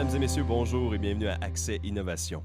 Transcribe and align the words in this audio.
Mesdames 0.00 0.16
et 0.16 0.20
messieurs, 0.20 0.44
bonjour 0.44 0.94
et 0.94 0.98
bienvenue 0.98 1.26
à 1.26 1.34
Accès 1.42 1.78
Innovation. 1.84 2.42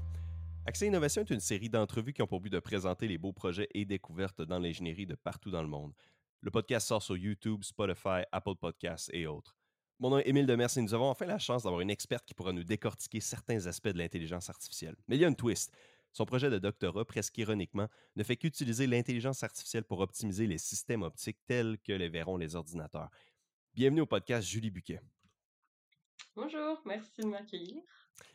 Accès 0.66 0.88
Innovation 0.88 1.22
est 1.22 1.30
une 1.30 1.40
série 1.40 1.70
d'entrevues 1.70 2.12
qui 2.12 2.20
ont 2.20 2.26
pour 2.26 2.42
but 2.42 2.52
de 2.52 2.58
présenter 2.58 3.08
les 3.08 3.16
beaux 3.16 3.32
projets 3.32 3.66
et 3.72 3.86
découvertes 3.86 4.42
dans 4.42 4.58
l'ingénierie 4.58 5.06
de 5.06 5.14
partout 5.14 5.50
dans 5.50 5.62
le 5.62 5.68
monde. 5.68 5.94
Le 6.42 6.50
podcast 6.50 6.86
sort 6.86 7.02
sur 7.02 7.16
YouTube, 7.16 7.64
Spotify, 7.64 8.24
Apple 8.30 8.56
Podcasts 8.60 9.08
et 9.14 9.26
autres. 9.26 9.56
Mon 9.98 10.10
nom 10.10 10.18
est 10.18 10.28
Émile 10.28 10.44
Demers 10.44 10.76
et 10.76 10.82
nous 10.82 10.92
avons 10.92 11.08
enfin 11.08 11.24
la 11.24 11.38
chance 11.38 11.62
d'avoir 11.62 11.80
une 11.80 11.88
experte 11.88 12.26
qui 12.26 12.34
pourra 12.34 12.52
nous 12.52 12.62
décortiquer 12.62 13.20
certains 13.20 13.66
aspects 13.66 13.88
de 13.88 13.96
l'intelligence 13.96 14.50
artificielle. 14.50 14.96
Mais 15.08 15.16
il 15.16 15.22
y 15.22 15.24
a 15.24 15.28
une 15.28 15.34
twist. 15.34 15.72
Son 16.12 16.26
projet 16.26 16.50
de 16.50 16.58
doctorat, 16.58 17.06
presque 17.06 17.38
ironiquement, 17.38 17.88
ne 18.16 18.22
fait 18.22 18.36
qu'utiliser 18.36 18.86
l'intelligence 18.86 19.42
artificielle 19.42 19.84
pour 19.84 20.00
optimiser 20.00 20.46
les 20.46 20.58
systèmes 20.58 21.04
optiques 21.04 21.38
tels 21.46 21.78
que 21.78 21.92
les 21.92 22.10
verront 22.10 22.36
les 22.36 22.54
ordinateurs. 22.54 23.08
Bienvenue 23.72 24.02
au 24.02 24.06
podcast 24.06 24.46
Julie 24.46 24.70
Buquet. 24.70 25.00
Bonjour, 26.36 26.82
merci 26.84 27.22
de 27.22 27.28
m'accueillir. 27.28 27.82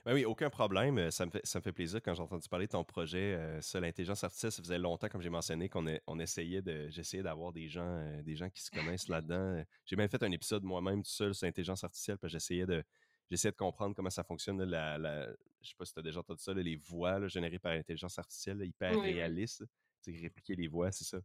Ben 0.04 0.16
oui, 0.16 0.26
aucun 0.26 0.50
problème. 0.50 0.98
Euh, 0.98 1.12
ça 1.12 1.28
me 1.28 1.32
fait, 1.32 1.46
ça 1.46 1.60
me 1.60 1.64
fait 1.64 1.72
plaisir 1.72 2.02
quand 2.02 2.16
j'ai 2.16 2.24
entendu 2.24 2.50
parler 2.50 2.66
de 2.66 2.72
ton 2.72 2.84
projet. 2.84 3.36
Euh, 3.36 3.62
ça, 3.62 3.80
l'intelligence 3.80 4.24
artificielle, 4.24 4.52
ça 4.52 4.64
faisait 4.64 4.80
longtemps, 4.80 5.08
comme 5.08 5.22
j'ai 5.22 5.30
mentionné, 5.30 5.70
qu'on 5.70 5.86
on 6.08 6.20
essayait 6.20 6.64
de, 6.64 6.90
j'essayais 6.90 7.22
d'avoir 7.22 7.52
des 7.52 7.70
gens, 7.70 7.86
euh, 7.86 8.24
des 8.24 8.36
gens 8.36 8.50
qui 8.50 8.62
se 8.64 8.72
connaissent 8.72 9.08
là-dedans. 9.08 9.64
J'ai 9.86 9.96
même 9.96 10.10
fait 10.10 10.24
un 10.24 10.32
épisode 10.32 10.64
moi-même 10.64 11.04
tout 11.04 11.12
seul 11.12 11.36
sur 11.36 11.46
l'intelligence 11.46 11.84
artificielle, 11.84 12.18
parce 12.18 12.34
que 12.34 12.40
j'essayais 12.40 12.66
de, 12.66 12.84
j'essayais 13.30 13.52
de 13.52 13.58
comprendre 13.58 13.96
comment 13.96 14.10
ça 14.10 14.24
fonctionne. 14.24 14.58
Là, 14.64 14.66
la, 14.66 14.98
la, 14.98 15.28
je 15.62 15.70
sais 15.70 15.76
pas 15.78 15.86
si 15.86 15.94
tu 15.94 16.00
as 16.00 16.04
déjà 16.04 16.22
entendu 16.22 16.42
ça, 16.42 16.54
les 16.56 16.78
voix 16.78 17.28
générées 17.28 17.60
par 17.60 17.74
l'intelligence 17.74 18.18
artificielle, 18.18 18.64
hyper 18.66 18.98
Oui, 18.98 19.14
réalistes. 19.14 19.64
Répliquer 20.08 20.56
les 20.56 20.68
voix, 20.68 20.92
c'est 20.92 21.04
ça. 21.04 21.20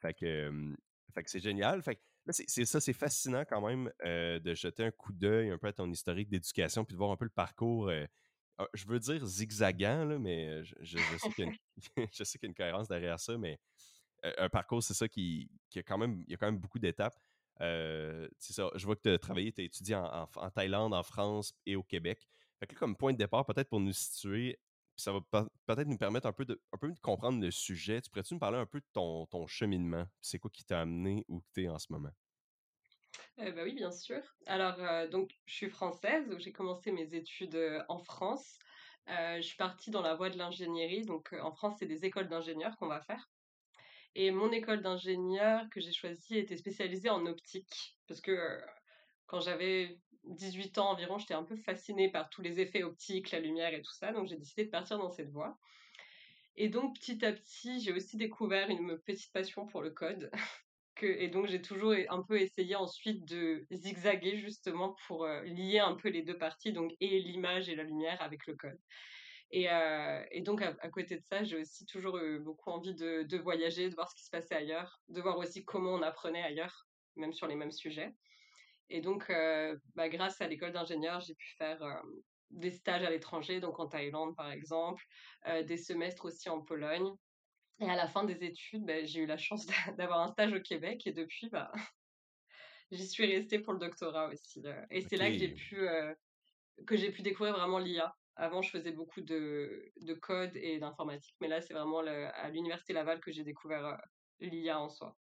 Fait 0.00 0.14
que, 0.14 0.24
euh, 0.24 0.76
fait 1.12 1.24
que 1.24 1.30
c'est 1.30 1.40
génial. 1.40 1.82
Fait 1.82 1.96
que 1.96 2.00
là, 2.00 2.06
c'est 2.32 2.48
c'est 2.48 2.64
ça, 2.64 2.80
c'est 2.80 2.92
fascinant 2.92 3.44
quand 3.48 3.60
même 3.66 3.92
euh, 4.04 4.38
de 4.40 4.54
jeter 4.54 4.84
un 4.84 4.90
coup 4.90 5.12
d'œil 5.12 5.50
un 5.50 5.58
peu 5.58 5.66
à 5.68 5.72
ton 5.72 5.90
historique 5.90 6.28
d'éducation 6.28 6.84
puis 6.84 6.94
de 6.94 6.98
voir 6.98 7.10
un 7.10 7.16
peu 7.16 7.24
le 7.24 7.30
parcours. 7.30 7.88
euh, 7.88 8.06
ah, 8.58 8.66
je 8.74 8.86
veux 8.86 8.98
dire 9.00 9.24
zigzagant, 9.26 10.04
là, 10.04 10.18
mais 10.18 10.48
euh, 10.48 10.64
je, 10.64 10.74
je- 10.80 10.98
je 10.98 11.18
sais 11.18 11.30
qu'il 11.32 11.44
y, 11.44 11.48
a 11.48 11.50
une- 11.50 11.56
y 12.46 12.50
a 12.50 12.54
cohérence 12.54 12.88
derrière 12.88 13.18
ça, 13.20 13.36
mais 13.38 13.58
euh, 14.24 14.32
un 14.38 14.48
parcours, 14.48 14.82
c'est 14.82 14.94
ça 14.94 15.08
qui, 15.08 15.50
qui 15.70 15.78
a 15.80 15.82
quand 15.82 15.98
même, 15.98 16.22
il 16.26 16.32
y 16.32 16.34
a 16.34 16.38
quand 16.38 16.46
même 16.46 16.58
beaucoup 16.58 16.78
d'étapes. 16.78 17.18
Ça, 18.38 18.70
je 18.74 18.84
vois 18.86 18.96
que 18.96 19.02
tu 19.02 19.10
as 19.10 19.18
travaillé, 19.18 19.52
tu 19.52 19.60
as 19.60 19.64
étudié 19.64 19.94
en, 19.94 20.04
en- 20.04 20.28
en 20.36 20.50
Thaïlande, 20.50 20.94
en 20.94 21.02
France 21.02 21.52
et 21.66 21.76
au 21.76 21.82
Québec. 21.82 22.26
Fait 22.60 22.66
que 22.66 22.74
là, 22.74 22.78
comme 22.78 22.96
point 22.96 23.12
de 23.12 23.18
départ, 23.18 23.44
peut-être 23.46 23.68
pour 23.68 23.80
nous 23.80 23.92
situer, 23.92 24.58
ça 24.96 25.12
va 25.12 25.20
pe- 25.20 25.48
peut-être 25.66 25.88
nous 25.88 25.98
permettre 25.98 26.26
un 26.26 26.32
peu, 26.32 26.44
de, 26.44 26.60
un 26.72 26.78
comprendre 27.02 27.40
le 27.42 27.50
sujet. 27.50 28.00
Tu 28.02 28.10
pourrais-tu 28.10 28.34
nous 28.34 28.40
parler 28.40 28.58
un 28.58 28.66
peu 28.66 28.80
de 28.80 28.86
ton, 28.92 29.26
cheminement? 29.46 30.06
C'est 30.20 30.38
quoi 30.38 30.50
qui 30.50 30.64
t'a 30.64 30.80
amené 30.80 31.24
où 31.28 31.42
tu 31.54 31.64
es 31.64 31.68
en 31.68 31.78
ce 31.78 31.92
moment? 31.92 32.10
Euh, 33.40 33.64
oui, 33.64 33.74
bien 33.74 33.90
sûr. 33.90 34.22
Alors, 34.46 34.80
euh, 34.80 35.08
donc, 35.08 35.30
je 35.46 35.54
suis 35.54 35.70
française, 35.70 36.34
j'ai 36.38 36.52
commencé 36.52 36.92
mes 36.92 37.14
études 37.14 37.54
euh, 37.56 37.82
en 37.88 37.98
France. 37.98 38.58
Euh, 39.08 39.36
je 39.36 39.42
suis 39.42 39.56
partie 39.56 39.90
dans 39.90 40.02
la 40.02 40.14
voie 40.14 40.30
de 40.30 40.38
l'ingénierie. 40.38 41.04
Donc, 41.04 41.32
en 41.32 41.52
France, 41.52 41.76
c'est 41.78 41.86
des 41.86 42.04
écoles 42.04 42.28
d'ingénieurs 42.28 42.76
qu'on 42.76 42.88
va 42.88 43.00
faire. 43.00 43.26
Et 44.14 44.30
mon 44.30 44.52
école 44.52 44.82
d'ingénieur 44.82 45.68
que 45.70 45.80
j'ai 45.80 45.92
choisie 45.92 46.38
était 46.38 46.56
spécialisée 46.56 47.10
en 47.10 47.26
optique. 47.26 47.98
Parce 48.06 48.20
que 48.20 48.60
quand 49.26 49.40
j'avais 49.40 50.00
18 50.26 50.78
ans 50.78 50.90
environ, 50.90 51.18
j'étais 51.18 51.34
un 51.34 51.44
peu 51.44 51.56
fascinée 51.56 52.10
par 52.10 52.30
tous 52.30 52.42
les 52.42 52.60
effets 52.60 52.82
optiques, 52.82 53.30
la 53.30 53.40
lumière 53.40 53.74
et 53.74 53.82
tout 53.82 53.92
ça. 53.92 54.12
Donc, 54.12 54.28
j'ai 54.28 54.36
décidé 54.36 54.64
de 54.64 54.70
partir 54.70 54.98
dans 54.98 55.10
cette 55.10 55.30
voie. 55.30 55.58
Et 56.56 56.68
donc, 56.68 56.98
petit 56.98 57.24
à 57.24 57.32
petit, 57.32 57.80
j'ai 57.80 57.92
aussi 57.92 58.16
découvert 58.16 58.70
une 58.70 58.98
petite 58.98 59.32
passion 59.32 59.66
pour 59.66 59.82
le 59.82 59.90
code. 59.90 60.30
et 61.04 61.28
donc 61.28 61.46
j'ai 61.46 61.60
toujours 61.60 61.94
un 62.08 62.22
peu 62.22 62.40
essayé 62.40 62.76
ensuite 62.76 63.24
de 63.24 63.66
zigzaguer 63.70 64.38
justement 64.38 64.96
pour 65.06 65.24
euh, 65.24 65.42
lier 65.42 65.78
un 65.78 65.94
peu 65.94 66.08
les 66.08 66.22
deux 66.22 66.36
parties, 66.36 66.72
donc 66.72 66.92
et 67.00 67.20
l'image 67.20 67.68
et 67.68 67.74
la 67.74 67.82
lumière 67.82 68.20
avec 68.22 68.46
le 68.46 68.54
code. 68.54 68.78
Et, 69.50 69.70
euh, 69.70 70.22
donc 70.40 70.62
à, 70.62 70.88
côté 70.88 71.16
de 71.16 71.22
ça, 71.22 71.44
j'ai 71.44 71.58
aussi 71.58 71.86
toujours 71.86 72.18
eu 72.18 72.40
beaucoup 72.40 72.70
envie 72.70 72.94
de 72.94 73.38
voyager, 73.38 73.88
de 73.88 73.94
voir 73.94 74.10
ce 74.10 74.16
qui 74.16 74.24
se 74.24 74.30
passait 74.30 74.54
ailleurs, 74.54 75.00
de 75.08 75.20
voir 75.20 75.38
aussi 75.38 75.64
comment 75.64 75.92
on 75.92 76.02
apprenait 76.02 76.42
ailleurs, 76.42 76.86
même 77.16 77.32
sur 77.32 77.46
les 77.46 77.54
mêmes 77.54 77.70
sujets. 77.70 78.14
Et 78.88 79.00
donc, 79.00 79.30
bah, 79.94 80.08
grâce 80.08 80.40
à 80.40 80.48
l'école 80.48 80.72
d'ingénieur, 80.72 81.20
j'ai 81.20 81.34
pu 81.34 81.54
faire 81.58 82.02
des 82.50 82.70
stages 82.70 83.02
à 83.02 83.10
l'étranger, 83.10 83.60
donc 83.60 83.78
en 83.80 83.88
Thaïlande 83.88 84.36
par 84.36 84.50
exemple, 84.50 85.02
des 85.46 85.76
semestres 85.76 86.24
aussi 86.26 86.48
en 86.48 86.62
Pologne. 86.62 87.10
Et 87.80 87.90
à 87.90 87.96
la 87.96 88.08
fin 88.08 88.24
des 88.24 88.44
études, 88.44 88.84
bah, 88.86 89.04
j'ai 89.04 89.20
eu 89.22 89.26
la 89.26 89.38
chance 89.38 89.66
d'a- 89.66 89.92
d'avoir 89.98 90.20
un 90.22 90.28
stage 90.28 90.52
au 90.52 90.60
Québec 90.60 91.06
et 91.06 91.12
depuis, 91.12 91.48
bah, 91.50 91.72
j'y 92.90 93.06
suis 93.06 93.26
restée 93.26 93.58
pour 93.60 93.72
le 93.72 93.78
doctorat 93.78 94.28
aussi. 94.28 94.62
Et 94.90 95.00
c'est 95.00 95.16
là 95.16 95.30
que 95.30 95.36
j'ai 95.36 95.52
pu, 95.52 95.88
euh, 95.88 96.14
que 96.86 96.96
j'ai 96.96 97.12
pu 97.12 97.22
découvrir 97.22 97.54
vraiment 97.54 97.78
l'IA. 97.78 98.14
Avant, 98.36 98.62
je 98.62 98.70
faisais 98.70 98.92
beaucoup 98.92 99.22
de, 99.22 99.92
de 100.00 100.14
code 100.14 100.56
et 100.56 100.78
d'informatique, 100.78 101.36
mais 101.40 101.48
là, 101.48 101.60
c'est 101.60 101.74
vraiment 101.74 102.02
le- 102.02 102.26
à 102.34 102.50
l'Université 102.50 102.92
Laval 102.94 103.20
que 103.20 103.32
j'ai 103.32 103.44
découvert 103.44 103.86
euh, 103.86 103.96
l'IA 104.40 104.80
en 104.80 104.88
soi. 104.90 105.16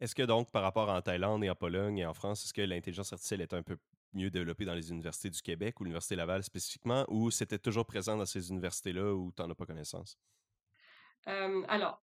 Est-ce 0.00 0.14
que 0.14 0.22
donc, 0.22 0.50
par 0.50 0.62
rapport 0.62 0.88
en 0.88 1.00
Thaïlande 1.00 1.44
et 1.44 1.50
en 1.50 1.54
Pologne 1.54 1.98
et 1.98 2.06
en 2.06 2.14
France, 2.14 2.44
est-ce 2.44 2.52
que 2.52 2.62
l'intelligence 2.62 3.12
artificielle 3.12 3.40
est 3.40 3.54
un 3.54 3.62
peu 3.62 3.76
mieux 4.12 4.30
développée 4.30 4.64
dans 4.64 4.74
les 4.74 4.90
universités 4.90 5.30
du 5.30 5.40
Québec 5.42 5.80
ou 5.80 5.84
l'Université 5.84 6.14
Laval 6.16 6.42
spécifiquement, 6.42 7.04
ou 7.08 7.30
c'était 7.30 7.58
toujours 7.58 7.86
présent 7.86 8.16
dans 8.16 8.26
ces 8.26 8.50
universités-là 8.50 9.14
où 9.14 9.32
tu 9.32 9.42
n'en 9.42 9.50
as 9.50 9.54
pas 9.54 9.66
connaissance? 9.66 10.18
Alors, 11.26 12.02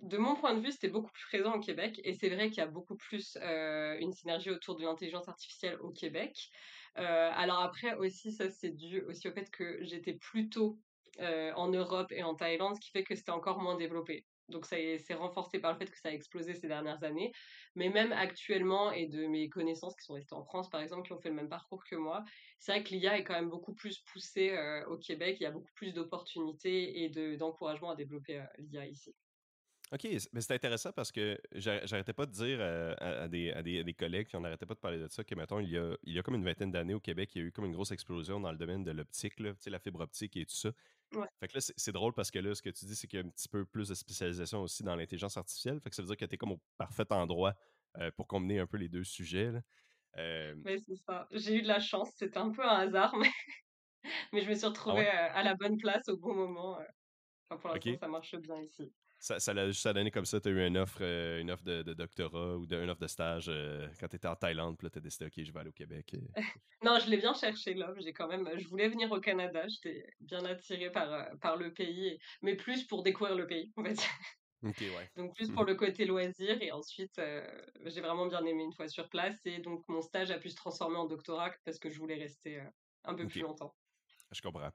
de 0.00 0.16
mon 0.16 0.34
point 0.34 0.54
de 0.54 0.60
vue, 0.60 0.72
c'était 0.72 0.88
beaucoup 0.88 1.12
plus 1.12 1.26
présent 1.26 1.54
au 1.54 1.60
Québec, 1.60 2.00
et 2.04 2.14
c'est 2.14 2.30
vrai 2.30 2.48
qu'il 2.48 2.58
y 2.58 2.62
a 2.62 2.66
beaucoup 2.66 2.96
plus 2.96 3.36
une 3.36 4.12
synergie 4.12 4.50
autour 4.50 4.76
de 4.76 4.84
l'intelligence 4.84 5.28
artificielle 5.28 5.76
au 5.80 5.90
Québec. 5.90 6.50
Alors 6.94 7.60
après 7.60 7.94
aussi, 7.94 8.32
ça 8.32 8.50
c'est 8.50 8.70
dû 8.70 9.02
aussi 9.02 9.28
au 9.28 9.32
fait 9.32 9.50
que 9.50 9.82
j'étais 9.82 10.14
plutôt 10.14 10.80
euh, 11.20 11.52
en 11.54 11.68
Europe 11.68 12.10
et 12.10 12.22
en 12.22 12.34
Thaïlande, 12.34 12.76
ce 12.76 12.80
qui 12.80 12.90
fait 12.90 13.04
que 13.04 13.14
c'était 13.14 13.30
encore 13.30 13.60
moins 13.60 13.76
développé. 13.76 14.26
Donc 14.52 14.66
c'est 14.66 14.96
renforcé 15.14 15.58
par 15.60 15.72
le 15.72 15.78
fait 15.78 15.90
que 15.90 15.98
ça 15.98 16.10
a 16.10 16.12
explosé 16.12 16.54
ces 16.54 16.68
dernières 16.68 17.02
années. 17.04 17.32
Mais 17.74 17.88
même 17.88 18.12
actuellement, 18.12 18.92
et 18.92 19.06
de 19.08 19.26
mes 19.26 19.48
connaissances 19.48 19.96
qui 19.96 20.04
sont 20.04 20.14
restées 20.14 20.34
en 20.34 20.44
France, 20.44 20.70
par 20.70 20.80
exemple, 20.80 21.06
qui 21.06 21.12
ont 21.12 21.20
fait 21.20 21.30
le 21.30 21.34
même 21.36 21.48
parcours 21.48 21.84
que 21.84 21.96
moi, 21.96 22.24
c'est 22.58 22.72
vrai 22.72 22.84
que 22.84 22.90
l'IA 22.90 23.18
est 23.18 23.24
quand 23.24 23.34
même 23.34 23.50
beaucoup 23.50 23.74
plus 23.74 23.98
poussée 24.00 24.50
euh, 24.50 24.86
au 24.86 24.98
Québec. 24.98 25.36
Il 25.40 25.44
y 25.44 25.46
a 25.46 25.50
beaucoup 25.50 25.72
plus 25.74 25.92
d'opportunités 25.92 27.02
et 27.02 27.08
de, 27.08 27.36
d'encouragement 27.36 27.90
à 27.90 27.96
développer 27.96 28.40
euh, 28.40 28.44
l'IA 28.58 28.86
ici. 28.86 29.14
OK, 29.92 30.08
mais 30.32 30.40
c'est 30.40 30.54
intéressant 30.54 30.90
parce 30.92 31.12
que 31.12 31.38
j'a- 31.52 31.84
j'arrêtais 31.84 32.14
pas 32.14 32.24
de 32.24 32.32
dire 32.32 32.58
euh, 32.62 32.94
à, 32.98 33.28
des, 33.28 33.50
à 33.52 33.62
des- 33.62 33.80
à 33.80 33.82
des 33.82 33.92
collègues, 33.92 34.26
n'arrêtait 34.34 34.64
pas 34.64 34.72
de 34.74 34.78
parler 34.80 34.98
de 34.98 35.06
ça, 35.08 35.22
que, 35.22 35.34
mettons, 35.34 35.60
il 35.60 35.68
y 35.68 35.76
a, 35.76 35.94
il 36.04 36.14
y 36.14 36.18
a 36.18 36.22
comme 36.22 36.34
une 36.34 36.44
vingtaine 36.44 36.70
d'années 36.72 36.94
au 36.94 37.00
Québec, 37.00 37.34
il 37.34 37.42
y 37.42 37.44
a 37.44 37.48
eu 37.48 37.52
comme 37.52 37.66
une 37.66 37.72
grosse 37.74 37.90
explosion 37.90 38.40
dans 38.40 38.50
le 38.52 38.56
domaine 38.56 38.84
de 38.84 38.90
l'optique, 38.90 39.34
la 39.38 39.78
fibre 39.78 40.00
optique 40.00 40.36
et 40.38 40.46
tout 40.46 40.54
ça. 40.54 40.72
Ouais. 41.14 41.28
Fait 41.40 41.48
que 41.48 41.54
là, 41.58 41.60
c'est 41.60 41.92
drôle 41.92 42.14
parce 42.14 42.30
que 42.30 42.38
là, 42.38 42.54
ce 42.54 42.62
que 42.62 42.70
tu 42.70 42.84
dis, 42.86 42.94
c'est 42.96 43.06
qu'il 43.08 43.18
y 43.20 43.22
a 43.22 43.26
un 43.26 43.30
petit 43.30 43.48
peu 43.48 43.66
plus 43.66 43.88
de 43.88 43.94
spécialisation 43.94 44.62
aussi 44.62 44.82
dans 44.84 44.94
l'intelligence 44.96 45.36
artificielle. 45.36 45.80
Fait 45.80 45.90
que 45.90 45.96
ça 45.96 46.02
veut 46.02 46.08
dire 46.08 46.16
que 46.16 46.24
tu 46.24 46.34
es 46.34 46.38
comme 46.38 46.52
au 46.52 46.62
parfait 46.78 47.06
endroit 47.12 47.54
euh, 47.98 48.10
pour 48.12 48.28
combiner 48.28 48.60
un 48.60 48.66
peu 48.66 48.76
les 48.76 48.88
deux 48.88 49.04
sujets. 49.04 49.50
là. 49.52 49.62
Euh, 50.18 50.56
Mais 50.64 50.78
c'est 50.78 50.96
ça. 50.96 51.26
J'ai 51.32 51.56
eu 51.58 51.62
de 51.62 51.68
la 51.68 51.80
chance. 51.80 52.12
C'était 52.16 52.38
un 52.38 52.50
peu 52.50 52.62
un 52.64 52.76
hasard, 52.88 53.14
mais, 53.16 53.30
mais 54.32 54.40
je 54.42 54.48
me 54.48 54.54
suis 54.54 54.66
ah 54.86 54.94
retrouvée 54.94 55.06
ouais? 55.06 55.08
euh, 55.08 55.32
à 55.32 55.42
la 55.42 55.54
bonne 55.54 55.76
place 55.76 56.08
au 56.08 56.16
bon 56.18 56.34
moment. 56.34 56.78
Enfin, 57.50 57.58
pour 57.60 57.70
l'instant, 57.70 57.94
ça 57.94 58.08
marche 58.08 58.36
bien 58.36 58.60
ici. 58.62 58.92
Ça, 59.22 59.38
ça 59.38 59.54
l'a 59.54 59.68
juste 59.68 59.86
à 59.86 59.92
donner 59.92 60.10
comme 60.10 60.24
ça, 60.24 60.40
tu 60.40 60.48
as 60.48 60.50
eu 60.50 60.66
une 60.66 60.76
offre, 60.76 60.98
euh, 61.00 61.40
une 61.40 61.52
offre 61.52 61.62
de, 61.62 61.82
de 61.84 61.94
doctorat 61.94 62.56
ou 62.56 62.66
de, 62.66 62.76
une 62.82 62.90
offre 62.90 63.00
de 63.00 63.06
stage 63.06 63.46
euh, 63.48 63.88
quand 64.00 64.08
tu 64.08 64.16
étais 64.16 64.26
en 64.26 64.34
Thaïlande, 64.34 64.76
puis 64.76 64.86
là, 64.86 64.90
tu 64.90 64.98
as 64.98 65.00
décidé, 65.00 65.26
OK, 65.26 65.44
je 65.44 65.52
vais 65.52 65.60
aller 65.60 65.68
au 65.68 65.72
Québec. 65.72 66.14
euh. 66.14 66.42
Non, 66.82 66.98
je 66.98 67.08
l'ai 67.08 67.18
bien 67.18 67.32
cherché, 67.32 67.74
l'offre. 67.74 68.00
J'ai 68.00 68.12
quand 68.12 68.26
même, 68.26 68.48
je 68.58 68.66
voulais 68.66 68.88
venir 68.88 69.12
au 69.12 69.20
Canada. 69.20 69.64
J'étais 69.68 70.04
bien 70.18 70.44
attirée 70.44 70.90
par, 70.90 71.38
par 71.40 71.56
le 71.56 71.72
pays, 71.72 72.18
mais 72.42 72.56
plus 72.56 72.84
pour 72.84 73.04
découvrir 73.04 73.36
le 73.36 73.46
pays, 73.46 73.72
on 73.76 73.82
va 73.84 73.92
dire. 73.92 74.04
OK, 74.64 74.78
ouais. 74.80 75.08
Donc 75.16 75.34
plus 75.36 75.50
pour 75.50 75.64
le 75.64 75.76
côté 75.76 76.04
loisir. 76.04 76.60
Et 76.60 76.72
ensuite, 76.72 77.16
euh, 77.20 77.46
j'ai 77.86 78.00
vraiment 78.00 78.26
bien 78.26 78.44
aimé 78.44 78.64
une 78.64 78.72
fois 78.72 78.88
sur 78.88 79.08
place. 79.08 79.38
Et 79.44 79.60
donc 79.60 79.84
mon 79.88 80.02
stage 80.02 80.32
a 80.32 80.38
pu 80.38 80.50
se 80.50 80.56
transformer 80.56 80.96
en 80.96 81.06
doctorat 81.06 81.52
parce 81.64 81.78
que 81.78 81.90
je 81.90 81.98
voulais 81.98 82.16
rester 82.16 82.58
euh, 82.60 82.64
un 83.04 83.14
peu 83.14 83.26
plus 83.28 83.40
longtemps. 83.42 83.74
je 84.32 84.40
comprends. 84.40 84.70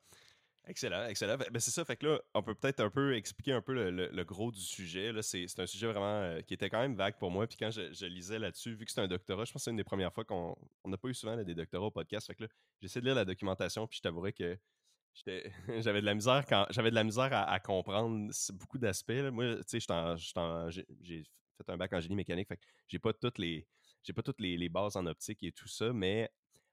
Excellent, 0.68 1.08
excellent. 1.08 1.38
Ben, 1.38 1.60
c'est 1.60 1.72
ça, 1.72 1.86
fait 1.86 1.96
que 1.96 2.06
là, 2.06 2.22
on 2.34 2.44
peut 2.44 2.54
peut-être 2.54 2.82
un 2.82 2.90
peu 2.90 3.16
expliquer 3.16 3.54
un 3.54 3.62
peu 3.62 3.74
le, 3.74 3.90
le- 3.90 4.24
gros 4.26 4.52
du 4.52 4.60
sujet. 4.60 5.14
Là, 5.14 5.22
c'est, 5.22 5.46
un 5.60 5.66
sujet 5.66 5.88
vraiment 5.88 6.22
euh, 6.22 6.42
qui 6.42 6.54
était 6.54 6.70
quand 6.70 6.82
même 6.82 6.96
vague 6.96 7.18
pour 7.18 7.32
moi. 7.32 7.48
Puis 7.48 7.58
quand 7.58 7.72
je, 7.72 8.06
lisais 8.06 8.38
là-dessus, 8.38 8.76
vu 8.76 8.86
que 8.86 8.92
c'est 8.92 9.00
un 9.00 9.08
doctorat, 9.08 9.46
je 9.46 9.54
pense 9.54 9.62
que 9.62 9.64
c'est 9.64 9.72
une 9.72 9.78
des 9.78 9.86
premières 9.86 10.14
fois 10.14 10.26
qu'on 10.26 10.56
on 10.84 10.90
n'a 10.90 10.98
pas 10.98 11.08
eu 11.08 11.14
souvent 11.14 11.42
des 11.42 11.56
doctorats 11.56 11.88
au 11.88 11.92
podcast. 11.92 12.28
Fait 12.28 12.36
que 12.36 12.44
là, 12.44 12.50
j'essaie 12.82 13.00
de 13.00 13.06
lire 13.06 13.16
la 13.16 13.24
documentation, 13.24 13.88
puis 13.88 13.98
je 13.98 14.02
t'avouerais 14.02 14.34
que 14.34 14.58
j'avais 15.80 16.02
de 16.02 16.06
la 16.06 16.14
misère 16.14 16.46
quand 16.48 16.68
j'avais 16.70 16.90
de 16.90 16.96
la 16.96 17.04
misère 17.04 17.30
à, 17.32 17.60
comprendre 17.60 18.30
beaucoup 18.54 18.78
d'aspects. 18.78 19.12
Moi, 19.32 19.56
tu 19.68 19.80
sais, 19.80 20.80
j'ai 21.02 21.24
fait 21.58 21.70
un 21.70 21.78
bac 21.78 21.94
en 21.94 22.02
génie 22.02 22.16
mécanique, 22.16 22.50
fait 22.50 22.58
que 22.58 22.66
j'ai 22.88 23.00
pas 23.00 23.14
toutes 23.14 23.38
les 23.38 23.66
j'ai 24.04 24.14
pas 24.14 24.22
toutes 24.22 24.40
les 24.40 24.70
bases 24.70 24.96
en 24.96 25.06
optique 25.06 25.44
et 25.44 25.52
tout 25.52 25.68
ça, 25.68 25.92
mais 25.92 26.30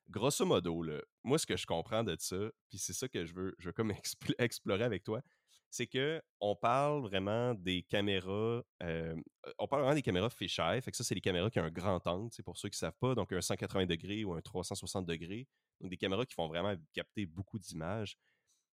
grosso 0.09 0.45
modo, 0.47 0.83
là, 0.83 1.01
moi, 1.23 1.39
ce 1.39 1.47
que 1.47 1.57
je 1.57 1.67
comprends 1.67 2.05
de 2.05 2.17
ça, 2.19 2.37
puis 2.69 2.79
c'est 2.79 2.93
ça 2.93 3.09
que 3.09 3.25
je 3.25 3.35
veux, 3.35 3.55
je 3.59 3.69
veux 3.69 3.73
comme 3.73 3.91
expl- 3.93 4.35
explorer 4.39 4.85
avec 4.85 5.05
toi, 5.05 5.23
c'est 5.71 5.87
que 5.89 6.23
on 6.41 6.55
parle 6.55 7.03
vraiment 7.03 7.55
des 7.55 7.83
caméras, 7.83 8.63
euh, 8.83 9.17
on 9.59 9.67
parle 9.67 9.83
vraiment 9.83 9.95
des 9.97 10.03
caméras 10.03 10.31
fisheye. 10.31 10.81
Fait 10.81 10.91
que 10.93 10.97
ça, 10.97 11.03
c'est 11.05 11.15
les 11.17 11.21
caméras 11.21 11.51
qui 11.51 11.59
ont 11.59 11.65
un 11.65 11.71
grand 11.71 12.07
angle, 12.07 12.31
pour 12.45 12.57
ceux 12.59 12.69
qui 12.69 12.77
ne 12.77 12.79
savent 12.79 12.97
pas, 13.01 13.15
donc 13.17 13.33
un 13.33 13.41
180 13.41 13.87
degrés 13.87 14.25
ou 14.25 14.35
un 14.35 14.41
360 14.41 15.07
degrés. 15.07 15.49
Donc 15.81 15.91
des 15.91 15.97
caméras 15.97 16.27
qui 16.27 16.35
font 16.35 16.47
vraiment 16.49 16.75
capter 16.93 17.27
beaucoup 17.27 17.59
d'images. 17.59 18.17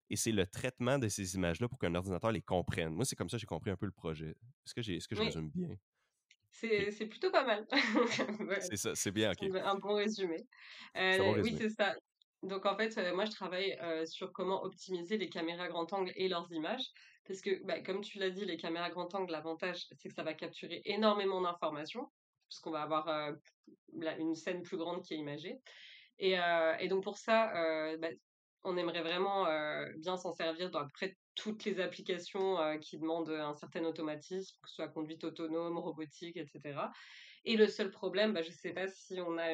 Et 0.09 0.15
c'est 0.17 0.31
le 0.33 0.45
traitement 0.45 0.99
de 0.99 1.07
ces 1.07 1.35
images-là 1.35 1.69
pour 1.69 1.79
qu'un 1.79 1.95
ordinateur 1.95 2.31
les 2.31 2.41
comprenne. 2.41 2.93
Moi, 2.93 3.05
c'est 3.05 3.15
comme 3.15 3.29
ça 3.29 3.37
que 3.37 3.41
j'ai 3.41 3.47
compris 3.47 3.71
un 3.71 3.77
peu 3.77 3.85
le 3.85 3.91
projet. 3.93 4.35
Est-ce 4.65 4.73
que, 4.75 4.81
est-ce 4.91 5.07
que 5.07 5.15
je 5.15 5.23
résume 5.23 5.49
bien? 5.49 5.77
C'est 6.51 7.07
plutôt 7.07 7.31
pas 7.31 7.43
mal. 7.45 7.65
C'est 8.61 8.77
ça, 8.77 8.95
c'est 8.95 9.11
bien, 9.11 9.31
ok. 9.31 9.55
Un 9.63 9.75
bon 9.75 9.95
résumé. 9.95 10.37
Euh, 10.97 11.41
oui, 11.41 11.55
c'est 11.57 11.69
ça. 11.69 11.95
Donc 12.43 12.65
en 12.65 12.75
fait, 12.75 12.97
euh, 12.97 13.15
moi 13.15 13.25
je 13.25 13.31
travaille 13.31 13.77
euh, 13.81 14.05
sur 14.05 14.31
comment 14.31 14.63
optimiser 14.63 15.17
les 15.17 15.29
caméras 15.29 15.67
grand 15.69 15.91
angle 15.93 16.11
et 16.15 16.27
leurs 16.27 16.51
images. 16.51 16.85
Parce 17.27 17.41
que, 17.41 17.63
bah, 17.65 17.81
comme 17.81 18.01
tu 18.01 18.17
l'as 18.17 18.31
dit, 18.31 18.45
les 18.45 18.57
caméras 18.57 18.89
grand 18.89 19.13
angle, 19.15 19.31
l'avantage, 19.31 19.85
c'est 19.91 20.09
que 20.09 20.13
ça 20.13 20.23
va 20.23 20.33
capturer 20.33 20.81
énormément 20.85 21.41
d'informations, 21.41 22.11
puisqu'on 22.49 22.71
va 22.71 22.81
avoir 22.81 23.33
une 23.93 24.35
scène 24.35 24.63
plus 24.63 24.77
grande 24.77 25.03
qui 25.03 25.13
est 25.13 25.17
imagée. 25.17 25.55
Et, 26.17 26.35
et 26.79 26.87
donc 26.87 27.03
pour 27.03 27.17
ça, 27.17 27.95
bah, 27.97 28.09
on 28.63 28.77
aimerait 28.77 29.01
vraiment 29.01 29.45
bien 29.97 30.17
s'en 30.17 30.31
servir 30.31 30.69
dans 30.69 30.87
près 30.89 31.17
toutes 31.35 31.65
les 31.65 31.79
applications 31.79 32.57
qui 32.79 32.99
demandent 32.99 33.29
un 33.29 33.53
certain 33.53 33.83
automatisme, 33.85 34.55
que 34.61 34.69
ce 34.69 34.75
soit 34.75 34.89
conduite 34.89 35.23
autonome, 35.23 35.77
robotique, 35.77 36.37
etc. 36.37 36.79
Et 37.45 37.57
le 37.57 37.67
seul 37.67 37.89
problème, 37.89 38.33
bah, 38.33 38.41
je 38.41 38.49
ne 38.49 38.53
sais 38.53 38.71
pas 38.71 38.87
si 38.87 39.19
on 39.19 39.37
a, 39.37 39.49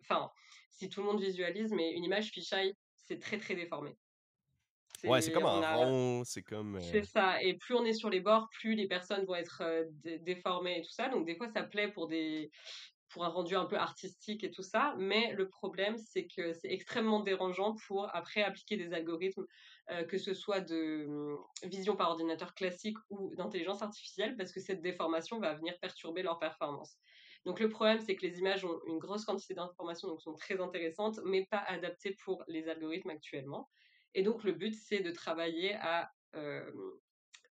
enfin, 0.00 0.30
si 0.70 0.88
tout 0.88 1.00
le 1.00 1.06
monde 1.06 1.20
visualise, 1.20 1.72
mais 1.72 1.92
une 1.92 2.04
image 2.04 2.30
fisheye, 2.30 2.74
c'est 2.94 3.18
très 3.18 3.38
très 3.38 3.54
déformé. 3.54 3.96
Ouais, 5.04 5.20
c'est 5.20 5.30
comme 5.30 5.46
un 5.46 5.74
rond, 5.74 6.22
c'est 6.24 6.42
comme. 6.42 6.80
C'est 6.80 7.04
ça. 7.04 7.40
Et 7.42 7.54
plus 7.54 7.74
on 7.74 7.84
est 7.84 7.92
sur 7.92 8.10
les 8.10 8.20
bords, 8.20 8.48
plus 8.58 8.74
les 8.74 8.88
personnes 8.88 9.24
vont 9.26 9.36
être 9.36 9.62
déformées 10.22 10.78
et 10.78 10.82
tout 10.82 10.90
ça. 10.90 11.08
Donc 11.08 11.24
des 11.24 11.36
fois, 11.36 11.48
ça 11.48 11.62
plaît 11.62 11.92
pour 11.92 12.08
des 12.08 12.50
pour 13.08 13.24
un 13.24 13.28
rendu 13.28 13.56
un 13.56 13.64
peu 13.64 13.76
artistique 13.76 14.44
et 14.44 14.50
tout 14.50 14.62
ça. 14.62 14.94
Mais 14.98 15.32
le 15.34 15.48
problème, 15.48 15.96
c'est 15.98 16.26
que 16.26 16.52
c'est 16.52 16.70
extrêmement 16.70 17.20
dérangeant 17.20 17.74
pour 17.86 18.14
après 18.14 18.42
appliquer 18.42 18.76
des 18.76 18.92
algorithmes, 18.92 19.46
euh, 19.90 20.04
que 20.04 20.18
ce 20.18 20.34
soit 20.34 20.60
de 20.60 21.06
hum, 21.06 21.38
vision 21.64 21.96
par 21.96 22.10
ordinateur 22.10 22.54
classique 22.54 22.98
ou 23.10 23.34
d'intelligence 23.36 23.82
artificielle, 23.82 24.36
parce 24.36 24.52
que 24.52 24.60
cette 24.60 24.82
déformation 24.82 25.40
va 25.40 25.54
venir 25.54 25.78
perturber 25.80 26.22
leur 26.22 26.38
performance. 26.38 26.98
Donc 27.44 27.60
le 27.60 27.68
problème, 27.68 28.00
c'est 28.00 28.16
que 28.16 28.26
les 28.26 28.38
images 28.38 28.64
ont 28.64 28.80
une 28.86 28.98
grosse 28.98 29.24
quantité 29.24 29.54
d'informations, 29.54 30.08
donc 30.08 30.20
sont 30.20 30.34
très 30.34 30.60
intéressantes, 30.60 31.20
mais 31.24 31.46
pas 31.46 31.62
adaptées 31.66 32.16
pour 32.24 32.44
les 32.48 32.68
algorithmes 32.68 33.10
actuellement. 33.10 33.70
Et 34.14 34.22
donc 34.22 34.44
le 34.44 34.52
but, 34.52 34.74
c'est 34.74 35.00
de 35.00 35.10
travailler 35.10 35.74
à 35.74 36.10
euh, 36.34 36.70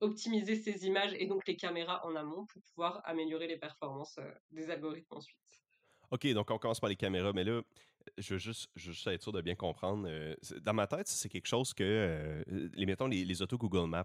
optimiser 0.05 0.57
ces 0.57 0.87
images 0.87 1.15
et 1.19 1.27
donc 1.27 1.47
les 1.47 1.57
caméras 1.57 2.05
en 2.07 2.15
amont 2.15 2.47
pour 2.47 2.63
pouvoir 2.63 3.01
améliorer 3.05 3.47
les 3.47 3.57
performances 3.57 4.17
euh, 4.19 4.31
des 4.51 4.71
algorithmes 4.71 5.17
ensuite. 5.17 5.39
OK, 6.11 6.27
donc 6.29 6.51
on 6.51 6.59
commence 6.59 6.81
par 6.81 6.91
les 6.91 6.97
caméras, 6.97 7.33
mais 7.33 7.45
là, 7.45 7.63
je 8.19 8.35
veux 8.35 8.39
juste, 8.39 8.69
être 9.07 9.23
sûr 9.23 9.33
de 9.33 9.41
bien 9.41 9.55
comprendre. 9.55 10.07
Euh, 10.09 10.35
dans 10.63 10.75
ma 10.75 10.87
tête, 10.87 11.09
c'est 11.09 11.29
quelque 11.29 11.49
chose 11.49 11.73
que, 11.73 11.83
euh, 11.83 12.69
mettons, 12.77 13.07
les, 13.07 13.25
les 13.25 13.43
autos 13.43 13.59
Google 13.59 13.89
Maps, 13.89 14.05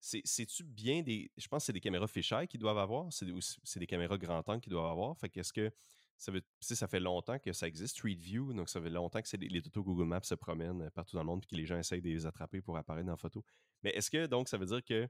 c'est-tu 0.00 0.64
bien 0.64 1.02
des. 1.02 1.30
Je 1.36 1.48
pense 1.48 1.62
que 1.62 1.66
c'est 1.66 1.72
des 1.72 1.80
caméras 1.80 2.06
fisheye 2.06 2.46
qu'ils 2.46 2.60
doivent 2.60 2.78
avoir, 2.78 3.12
c'est 3.12 3.24
des, 3.24 3.34
des 3.76 3.86
caméras 3.86 4.18
grand 4.18 4.48
angle 4.48 4.60
qu'ils 4.60 4.70
doivent 4.70 4.90
avoir. 4.90 5.16
Fait 5.18 5.28
qu'est-ce 5.28 5.52
que. 5.52 5.70
Ça, 6.18 6.32
veut, 6.32 6.42
ça 6.60 6.88
fait 6.88 7.00
longtemps 7.00 7.38
que 7.38 7.52
ça 7.52 7.68
existe, 7.68 7.96
Street 7.96 8.16
View, 8.16 8.52
donc 8.52 8.68
ça 8.68 8.80
fait 8.80 8.90
longtemps 8.90 9.22
que 9.22 9.36
les, 9.36 9.48
les 9.48 9.62
Google 9.72 10.04
Maps 10.04 10.22
se 10.22 10.34
promènent 10.34 10.90
partout 10.90 11.14
dans 11.14 11.22
le 11.22 11.26
monde 11.26 11.44
et 11.44 11.46
que 11.46 11.54
les 11.54 11.64
gens 11.64 11.78
essayent 11.78 12.02
de 12.02 12.08
les 12.08 12.26
attraper 12.26 12.60
pour 12.60 12.76
apparaître 12.76 13.06
dans 13.06 13.12
la 13.12 13.16
photo. 13.16 13.44
Mais 13.84 13.90
est-ce 13.90 14.10
que 14.10 14.26
donc 14.26 14.48
ça 14.48 14.58
veut 14.58 14.66
dire 14.66 14.84
que 14.84 15.08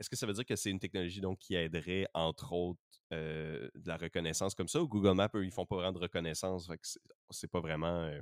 est-ce 0.00 0.08
que 0.08 0.16
ça 0.16 0.26
veut 0.26 0.32
dire 0.32 0.46
que 0.46 0.56
c'est 0.56 0.70
une 0.70 0.80
technologie 0.80 1.20
donc 1.20 1.38
qui 1.38 1.54
aiderait, 1.54 2.08
entre 2.14 2.52
autres, 2.52 2.80
euh, 3.12 3.68
de 3.74 3.86
la 3.86 3.98
reconnaissance 3.98 4.54
comme 4.54 4.66
ça, 4.66 4.80
ou 4.82 4.88
Google 4.88 5.14
Maps, 5.14 5.28
eux, 5.34 5.44
ils 5.44 5.50
font 5.50 5.66
pas 5.66 5.76
vraiment 5.76 5.92
de 5.92 5.98
reconnaissance, 5.98 6.70
c'est 7.30 7.50
pas 7.50 7.60
vraiment... 7.60 8.04
Euh, 8.04 8.20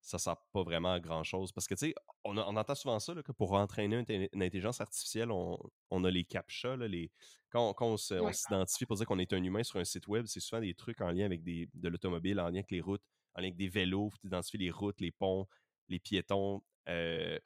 ça 0.00 0.18
sert 0.18 0.36
pas 0.52 0.62
vraiment 0.62 0.92
à 0.92 1.00
grand-chose. 1.00 1.52
Parce 1.52 1.66
que, 1.66 1.74
tu 1.74 1.88
sais, 1.88 1.94
on, 2.24 2.36
entend 2.36 2.74
souvent 2.74 2.98
ça, 2.98 3.14
que 3.14 3.32
pour 3.32 3.52
entraîner 3.52 4.04
une, 4.32 4.42
intelligence 4.42 4.80
artificielle, 4.80 5.30
on, 5.30 6.04
a 6.04 6.10
les 6.10 6.24
captcha, 6.24 6.76
les... 6.76 7.10
Quand, 7.50 7.74
on, 7.80 7.96
s'identifie 7.96 8.86
pour 8.86 8.96
dire 8.96 9.06
qu'on 9.06 9.18
est 9.18 9.32
un 9.32 9.42
humain 9.42 9.62
sur 9.62 9.80
un 9.80 9.84
site 9.84 10.06
web, 10.06 10.26
c'est 10.26 10.40
souvent 10.40 10.60
des 10.60 10.74
trucs 10.74 11.00
en 11.00 11.10
lien 11.10 11.24
avec 11.24 11.42
des, 11.42 11.68
de 11.74 11.88
l'automobile, 11.88 12.38
en 12.40 12.46
lien 12.48 12.60
avec 12.60 12.70
les 12.70 12.80
routes, 12.80 13.02
en 13.34 13.40
lien 13.40 13.48
avec 13.48 13.56
des 13.56 13.68
vélos, 13.68 14.10
faut 14.10 14.28
identifier 14.28 14.58
les 14.58 14.70
routes, 14.70 15.00
les 15.00 15.10
ponts, 15.10 15.46
les 15.88 15.98
piétons, 15.98 16.62
euh, 16.88 17.38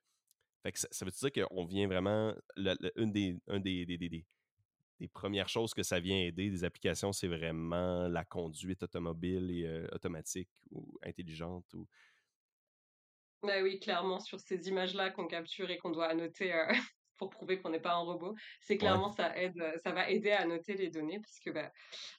ça, 0.73 1.05
veut 1.05 1.11
dire 1.11 1.47
qu'on 1.49 1.65
vient 1.65 1.87
vraiment. 1.87 2.35
une 2.97 3.13
des, 3.13 3.39
des, 3.49 5.09
premières 5.13 5.49
choses 5.49 5.75
que 5.75 5.83
ça 5.83 6.01
vient 6.01 6.19
aider, 6.19 6.51
des 6.51 6.65
applications, 6.65 7.13
c'est 7.13 7.29
vraiment 7.29 8.09
la 8.09 8.25
conduite 8.25 8.83
automobile 8.83 9.51
et 9.51 9.67
euh, 9.67 9.87
automatique 9.93 10.49
ou 10.71 10.99
intelligente. 11.03 11.67
Ou... 11.75 11.87
Bah 13.45 13.63
oui, 13.63 13.79
clairement, 13.79 14.21
sur 14.21 14.41
ces 14.41 14.69
images-là 14.69 15.11
qu'on 15.11 15.27
capture 15.27 15.71
et 15.71 15.77
qu'on 15.79 15.91
doit 15.91 16.07
annoter 16.07 16.55
euh, 16.55 16.67
pour 17.19 17.29
prouver 17.31 17.61
qu'on 17.61 17.71
n'est 17.71 17.81
pas 17.81 17.93
un 17.93 17.99
robot, 18.03 18.35
c'est 18.61 18.79
clairement 18.79 19.11
ça 19.11 19.37
aide, 19.37 19.63
ça 19.83 19.93
va 19.93 20.09
aider 20.11 20.31
à 20.31 20.41
annoter 20.41 20.75
les 20.75 20.89
données 20.89 21.21
parce 21.21 21.39
que 21.41 21.51
bah, 21.51 21.71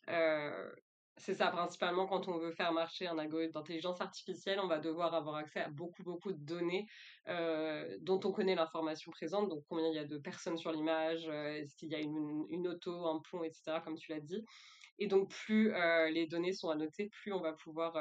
euh, 0.10 0.72
c'est 1.18 1.34
ça, 1.34 1.48
principalement 1.48 2.06
quand 2.08 2.28
on 2.28 2.38
veut 2.38 2.52
faire 2.52 2.74
marcher 2.74 3.08
un 3.08 3.18
algorithme 3.18 3.54
d'intelligence 3.54 4.02
artificielle, 4.02 4.60
on 4.60 4.68
va 4.68 4.80
devoir 4.80 5.14
avoir 5.16 5.36
accès 5.36 5.62
à 5.62 5.70
beaucoup, 5.70 6.04
beaucoup 6.04 6.32
de 6.34 6.46
données 6.46 6.86
euh, 7.30 7.98
dont 8.02 8.20
on 8.24 8.32
connaît 8.32 8.56
l'information 8.56 9.12
présente, 9.12 9.50
donc 9.50 9.64
combien 9.68 9.88
il 9.88 9.96
y 9.96 10.00
a 10.00 10.06
de 10.06 10.18
personnes 10.18 10.58
sur 10.58 10.72
l'image, 10.72 11.28
euh, 11.28 11.56
est-ce 11.56 11.76
qu'il 11.76 11.90
y 11.90 11.96
a 11.96 12.00
une, 12.00 12.46
une, 12.50 12.68
auto, 12.68 13.08
un 13.08 13.22
pont, 13.32 13.44
etc., 13.44 13.80
comme 13.84 13.98
tu 13.98 14.12
l'as 14.12 14.20
dit. 14.20 14.44
Et 15.00 15.08
donc, 15.08 15.30
plus 15.30 15.74
euh, 15.74 16.10
les 16.10 16.28
données 16.28 16.54
sont 16.54 16.70
annotées, 16.70 17.10
plus 17.10 17.34
on 17.34 17.42
va 17.42 17.54
pouvoir, 17.54 17.98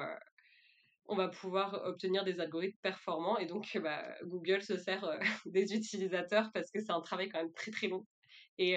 on 1.06 1.16
va 1.16 1.28
pouvoir 1.28 1.82
obtenir 1.84 2.24
des 2.24 2.40
algorithmes 2.40 2.78
performants. 2.80 3.38
Et 3.38 3.46
donc, 3.46 3.78
bah, 3.82 4.02
Google 4.24 4.62
se 4.62 4.76
sert 4.76 5.06
des 5.46 5.74
utilisateurs 5.74 6.50
parce 6.52 6.70
que 6.70 6.80
c'est 6.80 6.92
un 6.92 7.00
travail 7.00 7.28
quand 7.28 7.38
même 7.38 7.52
très, 7.52 7.70
très 7.70 7.88
long. 7.88 8.06
Et, 8.58 8.76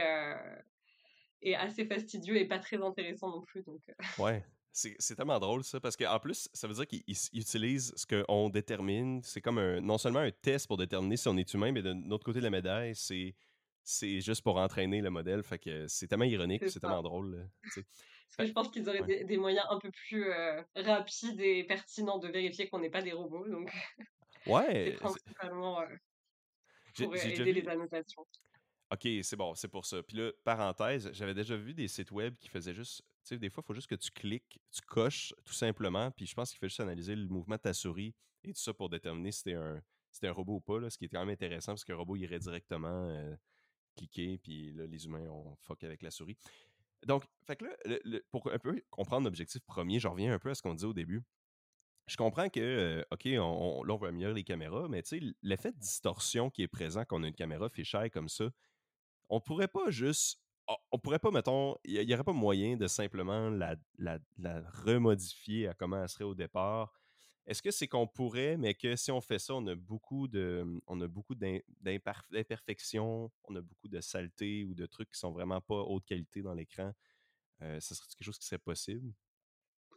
et 1.41 1.55
assez 1.55 1.85
fastidieux 1.85 2.37
et 2.37 2.45
pas 2.45 2.59
très 2.59 2.81
intéressant 2.83 3.29
non 3.29 3.41
plus. 3.41 3.63
Donc... 3.63 3.81
Euh. 3.89 4.23
Ouais, 4.23 4.43
c'est 4.71 5.15
tellement 5.15 5.39
drôle 5.39 5.63
ça, 5.63 5.79
parce 5.79 5.95
qu'en 5.95 6.19
plus, 6.19 6.49
ça 6.53 6.67
veut 6.67 6.73
dire 6.73 6.87
qu'ils 6.87 7.15
utilisent 7.33 7.93
ce 7.95 8.05
qu'on 8.05 8.49
détermine. 8.49 9.21
C'est 9.23 9.41
comme 9.41 9.57
un, 9.57 9.81
non 9.81 9.97
seulement 9.97 10.19
un 10.19 10.31
test 10.31 10.67
pour 10.67 10.77
déterminer 10.77 11.17
si 11.17 11.27
on 11.27 11.37
est 11.37 11.53
humain, 11.53 11.71
mais 11.71 11.81
de 11.81 11.95
l'autre 12.07 12.25
côté 12.25 12.39
de 12.39 12.43
la 12.43 12.49
médaille, 12.49 12.95
c'est 12.95 13.35
c'est 13.89 14.19
juste 14.19 14.41
pour 14.41 14.57
entraîner 14.57 15.01
le 15.01 15.09
modèle. 15.09 15.43
Fait 15.43 15.57
que 15.57 15.87
c'est 15.87 16.07
tellement 16.07 16.25
ironique, 16.25 16.69
c'est 16.69 16.79
tellement 16.79 17.01
drôle. 17.01 17.49
Parce 18.35 18.37
que 18.37 18.45
je 18.47 18.53
pense 18.53 18.69
qu'ils 18.69 18.87
auraient 18.89 19.23
des, 19.23 19.37
moyens 19.37 19.65
un 19.69 19.79
peu 19.79 19.89
plus 19.91 20.31
euh, 20.31 20.61
rapides 20.75 21.39
et 21.39 21.63
pertinents 21.63 22.19
de 22.19 22.27
vérifier 22.27 22.69
qu'on 22.69 22.79
n'est 22.79 22.89
pas 22.89 23.01
des 23.01 23.13
robots. 23.13 23.47
Donc, 23.47 23.71
ouais. 24.45 24.91
c'est 24.91 24.97
principalement 24.97 25.81
euh, 25.81 25.87
pour 26.95 27.15
aider 27.15 27.53
les 27.53 27.67
annotations. 27.67 28.25
OK, 28.91 29.07
c'est 29.21 29.35
bon, 29.35 29.53
c'est 29.55 29.67
pour 29.67 29.85
ça. 29.85 30.01
Puis 30.03 30.17
là, 30.17 30.31
parenthèse, 30.43 31.09
j'avais 31.11 31.33
déjà 31.33 31.57
vu 31.57 31.73
des 31.73 31.87
sites 31.87 32.11
web 32.11 32.35
qui 32.39 32.47
faisaient 32.47 32.73
juste. 32.73 33.01
Tu 33.23 33.35
sais, 33.35 33.37
des 33.37 33.49
fois, 33.49 33.61
il 33.63 33.67
faut 33.67 33.73
juste 33.73 33.89
que 33.89 33.95
tu 33.95 34.11
cliques, 34.11 34.59
tu 34.71 34.81
coches 34.81 35.33
tout 35.43 35.53
simplement, 35.53 36.11
puis 36.11 36.25
je 36.25 36.33
pense 36.33 36.51
qu'il 36.51 36.59
faut 36.59 36.67
juste 36.67 36.79
analyser 36.79 37.15
le 37.15 37.27
mouvement 37.27 37.55
de 37.55 37.61
ta 37.61 37.73
souris 37.73 38.15
et 38.43 38.53
tout 38.53 38.61
ça 38.61 38.73
pour 38.73 38.89
déterminer 38.89 39.33
si 39.33 39.39
c'était 39.39 39.55
un, 39.55 39.81
un 40.23 40.31
robot 40.31 40.55
ou 40.55 40.61
pas, 40.61 40.79
là, 40.79 40.89
ce 40.89 40.97
qui 40.97 41.05
est 41.05 41.09
quand 41.09 41.19
même 41.19 41.29
intéressant 41.29 41.73
parce 41.73 41.83
qu'un 41.83 41.95
robot 41.95 42.15
irait 42.15 42.39
directement 42.39 43.09
euh, 43.09 43.35
cliquer, 43.97 44.37
puis 44.37 44.71
là, 44.71 44.87
les 44.87 45.05
humains, 45.05 45.27
ont 45.27 45.55
fuck 45.57 45.83
avec 45.83 46.01
la 46.01 46.11
souris. 46.11 46.37
Donc, 47.05 47.23
fait 47.45 47.55
que 47.55 47.65
là, 47.65 48.19
pour 48.31 48.51
un 48.51 48.59
peu 48.59 48.81
comprendre 48.89 49.25
l'objectif 49.25 49.61
premier, 49.65 49.99
je 49.99 50.07
reviens 50.07 50.33
un 50.33 50.39
peu 50.39 50.49
à 50.49 50.55
ce 50.55 50.61
qu'on 50.61 50.73
disait 50.73 50.87
au 50.87 50.93
début. 50.93 51.23
Je 52.07 52.15
comprends 52.15 52.49
que, 52.49 52.59
euh, 52.59 53.03
OK, 53.11 53.25
on, 53.25 53.83
là, 53.83 53.93
on 53.93 53.97
veut 53.97 54.07
améliorer 54.07 54.33
les 54.33 54.43
caméras, 54.43 54.87
mais 54.89 55.03
tu 55.03 55.19
sais, 55.19 55.35
l'effet 55.41 55.73
de 55.73 55.77
distorsion 55.77 56.49
qui 56.49 56.63
est 56.63 56.67
présent 56.67 57.03
quand 57.03 57.19
on 57.19 57.23
a 57.23 57.27
une 57.27 57.35
caméra 57.35 57.69
fisheye 57.69 58.09
comme 58.09 58.29
ça, 58.29 58.45
on 59.29 59.41
pourrait 59.41 59.67
pas 59.67 59.89
juste. 59.89 60.41
On 60.91 60.99
pourrait 60.99 61.19
pas, 61.19 61.31
mettons, 61.31 61.77
il 61.85 62.05
n'y 62.05 62.13
aurait 62.13 62.25
pas 62.25 62.33
moyen 62.33 62.75
de 62.75 62.87
simplement 62.87 63.49
la, 63.49 63.77
la, 63.97 64.19
remodifier 64.83 65.69
à 65.69 65.73
comment 65.73 66.01
elle 66.01 66.09
serait 66.09 66.25
au 66.25 66.35
départ. 66.35 66.93
Est-ce 67.47 67.61
que 67.61 67.71
c'est 67.71 67.87
qu'on 67.87 68.07
pourrait, 68.07 68.57
mais 68.57 68.73
que 68.73 68.97
si 68.97 69.09
on 69.09 69.21
fait 69.21 69.39
ça, 69.39 69.55
on 69.55 69.65
a 69.67 69.75
beaucoup 69.75 70.27
de, 70.27 70.65
on 70.85 70.99
a 70.99 71.07
beaucoup 71.07 71.33
d'imperfections, 71.33 73.31
on 73.45 73.55
a 73.55 73.61
beaucoup 73.61 73.87
de 73.87 74.01
saleté 74.01 74.65
ou 74.65 74.75
de 74.75 74.85
trucs 74.85 75.09
qui 75.11 75.17
sont 75.17 75.31
vraiment 75.31 75.61
pas 75.61 75.79
haute 75.81 76.05
qualité 76.05 76.41
dans 76.41 76.53
l'écran. 76.53 76.91
Euh, 77.61 77.79
ça 77.79 77.95
serait 77.95 78.07
quelque 78.09 78.25
chose 78.25 78.37
qui 78.37 78.45
serait 78.45 78.59
possible? 78.59 79.13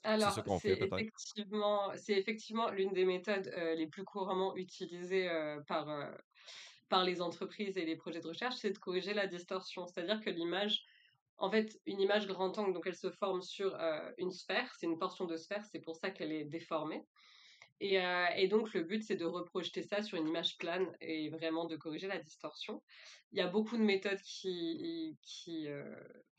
Alors, 0.04 0.32
c'est 0.60 0.70
effectivement, 0.70 1.92
c'est 1.96 2.14
effectivement 2.14 2.70
l'une 2.70 2.92
des 2.92 3.04
méthodes 3.04 3.48
euh, 3.48 3.74
les 3.74 3.86
plus 3.86 4.04
couramment 4.04 4.56
utilisées 4.56 5.28
euh, 5.28 5.60
par, 5.62 5.88
par 6.88 7.04
les 7.04 7.20
entreprises 7.20 7.76
et 7.76 7.84
les 7.84 7.96
projets 7.96 8.20
de 8.20 8.28
recherche, 8.28 8.56
c'est 8.56 8.70
de 8.70 8.78
corriger 8.78 9.12
la 9.12 9.26
distorsion. 9.26 9.86
C'est-à-dire 9.86 10.20
que 10.20 10.30
l'image, 10.30 10.84
en 11.36 11.50
fait, 11.50 11.80
une 11.86 12.00
image 12.00 12.26
grand 12.26 12.56
angle, 12.58 12.72
donc 12.74 12.86
elle 12.86 12.96
se 12.96 13.10
forme 13.10 13.42
sur 13.42 13.74
euh, 13.74 14.10
une 14.18 14.30
sphère, 14.30 14.72
c'est 14.78 14.86
une 14.86 14.98
portion 14.98 15.24
de 15.24 15.36
sphère, 15.36 15.64
c'est 15.64 15.80
pour 15.80 15.96
ça 15.96 16.10
qu'elle 16.10 16.32
est 16.32 16.44
déformée. 16.44 17.06
Et, 17.80 18.46
donc, 18.48 18.74
le 18.74 18.82
but, 18.82 19.02
c'est 19.02 19.16
de 19.16 19.24
reprojeter 19.24 19.82
ça 19.82 20.02
sur 20.02 20.18
une 20.18 20.28
image 20.28 20.58
plane 20.58 20.86
et 21.00 21.30
vraiment 21.30 21.64
de 21.64 21.76
corriger 21.76 22.08
la 22.08 22.18
distorsion. 22.18 22.82
Il 23.32 23.38
y 23.38 23.40
a 23.40 23.46
beaucoup 23.46 23.78
de 23.78 23.82
méthodes 23.82 24.20
qui, 24.20 25.16
qui 25.22 25.66